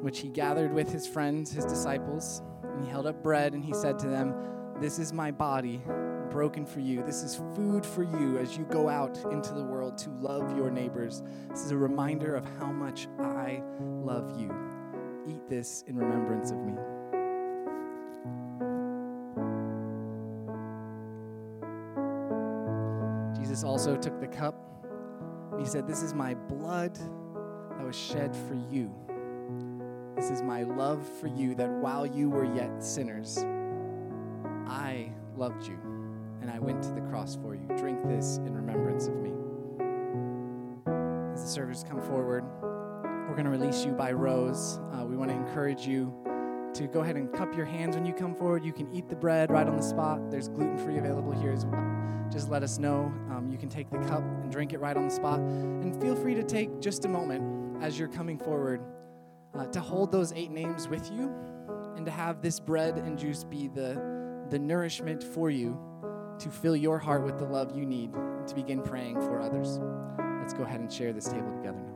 which 0.01 0.19
he 0.19 0.29
gathered 0.29 0.71
with 0.71 0.91
his 0.91 1.07
friends, 1.07 1.51
his 1.51 1.65
disciples, 1.65 2.41
and 2.63 2.85
he 2.85 2.89
held 2.89 3.07
up 3.07 3.23
bread 3.23 3.53
and 3.53 3.63
he 3.65 3.73
said 3.73 3.97
to 3.99 4.07
them, 4.07 4.35
This 4.79 4.99
is 4.99 5.11
my 5.11 5.31
body 5.31 5.81
broken 6.29 6.65
for 6.65 6.79
you. 6.79 7.03
This 7.03 7.23
is 7.23 7.35
food 7.55 7.85
for 7.85 8.03
you 8.03 8.37
as 8.37 8.55
you 8.57 8.65
go 8.65 8.87
out 8.87 9.17
into 9.31 9.53
the 9.53 9.63
world 9.63 9.97
to 9.99 10.09
love 10.11 10.55
your 10.55 10.69
neighbors. 10.69 11.23
This 11.49 11.65
is 11.65 11.71
a 11.71 11.77
reminder 11.77 12.35
of 12.35 12.45
how 12.59 12.71
much 12.71 13.07
I 13.19 13.63
love 13.79 14.39
you. 14.39 14.76
Eat 15.27 15.49
this 15.49 15.83
in 15.87 15.95
remembrance 15.95 16.51
of 16.51 16.57
me. 16.57 16.73
Jesus 23.39 23.63
also 23.63 23.95
took 23.95 24.19
the 24.19 24.27
cup 24.27 24.67
he 25.59 25.65
said, 25.65 25.87
This 25.87 26.03
is 26.03 26.13
my 26.13 26.33
blood 26.33 26.95
that 26.95 27.85
was 27.85 27.95
shed 27.95 28.35
for 28.35 28.53
you. 28.53 28.93
This 30.15 30.29
is 30.29 30.41
my 30.41 30.63
love 30.63 31.07
for 31.19 31.27
you, 31.27 31.55
that 31.55 31.69
while 31.69 32.05
you 32.05 32.29
were 32.29 32.45
yet 32.55 32.83
sinners, 32.83 33.37
I 34.67 35.11
loved 35.35 35.67
you 35.67 35.77
and 36.41 36.51
I 36.51 36.59
went 36.59 36.83
to 36.83 36.91
the 36.91 37.01
cross 37.01 37.37
for 37.41 37.55
you. 37.55 37.67
Drink 37.77 38.03
this 38.07 38.37
in 38.37 38.53
remembrance 38.53 39.07
of 39.07 39.15
me. 39.15 39.31
As 41.33 41.43
the 41.43 41.49
servers 41.49 41.83
come 41.83 42.01
forward, 42.01 42.43
going 43.37 43.45
to 43.45 43.51
release 43.51 43.85
you 43.85 43.91
by 43.91 44.11
rows. 44.11 44.79
Uh, 44.91 45.05
we 45.05 45.15
want 45.15 45.29
to 45.29 45.37
encourage 45.37 45.85
you 45.85 46.11
to 46.73 46.87
go 46.87 47.01
ahead 47.01 47.15
and 47.15 47.31
cup 47.31 47.55
your 47.55 47.67
hands 47.67 47.95
when 47.95 48.03
you 48.03 48.11
come 48.11 48.33
forward. 48.33 48.65
You 48.65 48.73
can 48.73 48.91
eat 48.91 49.07
the 49.09 49.15
bread 49.15 49.51
right 49.51 49.67
on 49.67 49.77
the 49.77 49.83
spot. 49.83 50.31
There's 50.31 50.47
gluten 50.47 50.75
free 50.75 50.97
available 50.97 51.31
here 51.33 51.51
as 51.51 51.63
well. 51.63 51.85
Just 52.31 52.49
let 52.49 52.63
us 52.63 52.79
know. 52.79 53.13
Um, 53.29 53.47
you 53.51 53.59
can 53.59 53.69
take 53.69 53.91
the 53.91 53.99
cup 53.99 54.23
and 54.23 54.51
drink 54.51 54.73
it 54.73 54.79
right 54.79 54.97
on 54.97 55.05
the 55.07 55.13
spot. 55.13 55.37
And 55.37 56.01
feel 56.01 56.15
free 56.15 56.33
to 56.33 56.41
take 56.41 56.81
just 56.81 57.05
a 57.05 57.07
moment 57.07 57.83
as 57.83 57.99
you're 57.99 58.07
coming 58.07 58.39
forward 58.39 58.81
uh, 59.53 59.67
to 59.67 59.81
hold 59.81 60.11
those 60.11 60.33
eight 60.33 60.49
names 60.49 60.87
with 60.87 61.11
you 61.11 61.31
and 61.95 62.07
to 62.07 62.11
have 62.11 62.41
this 62.41 62.59
bread 62.59 62.97
and 62.97 63.19
juice 63.19 63.43
be 63.43 63.67
the, 63.67 64.01
the 64.49 64.57
nourishment 64.57 65.23
for 65.23 65.51
you 65.51 65.79
to 66.39 66.49
fill 66.49 66.75
your 66.75 66.97
heart 66.97 67.23
with 67.23 67.37
the 67.37 67.45
love 67.45 67.77
you 67.77 67.85
need 67.85 68.13
to 68.47 68.55
begin 68.55 68.81
praying 68.81 69.21
for 69.21 69.39
others. 69.39 69.79
Let's 70.39 70.55
go 70.55 70.63
ahead 70.63 70.79
and 70.79 70.91
share 70.91 71.13
this 71.13 71.27
table 71.27 71.51
together. 71.51 71.86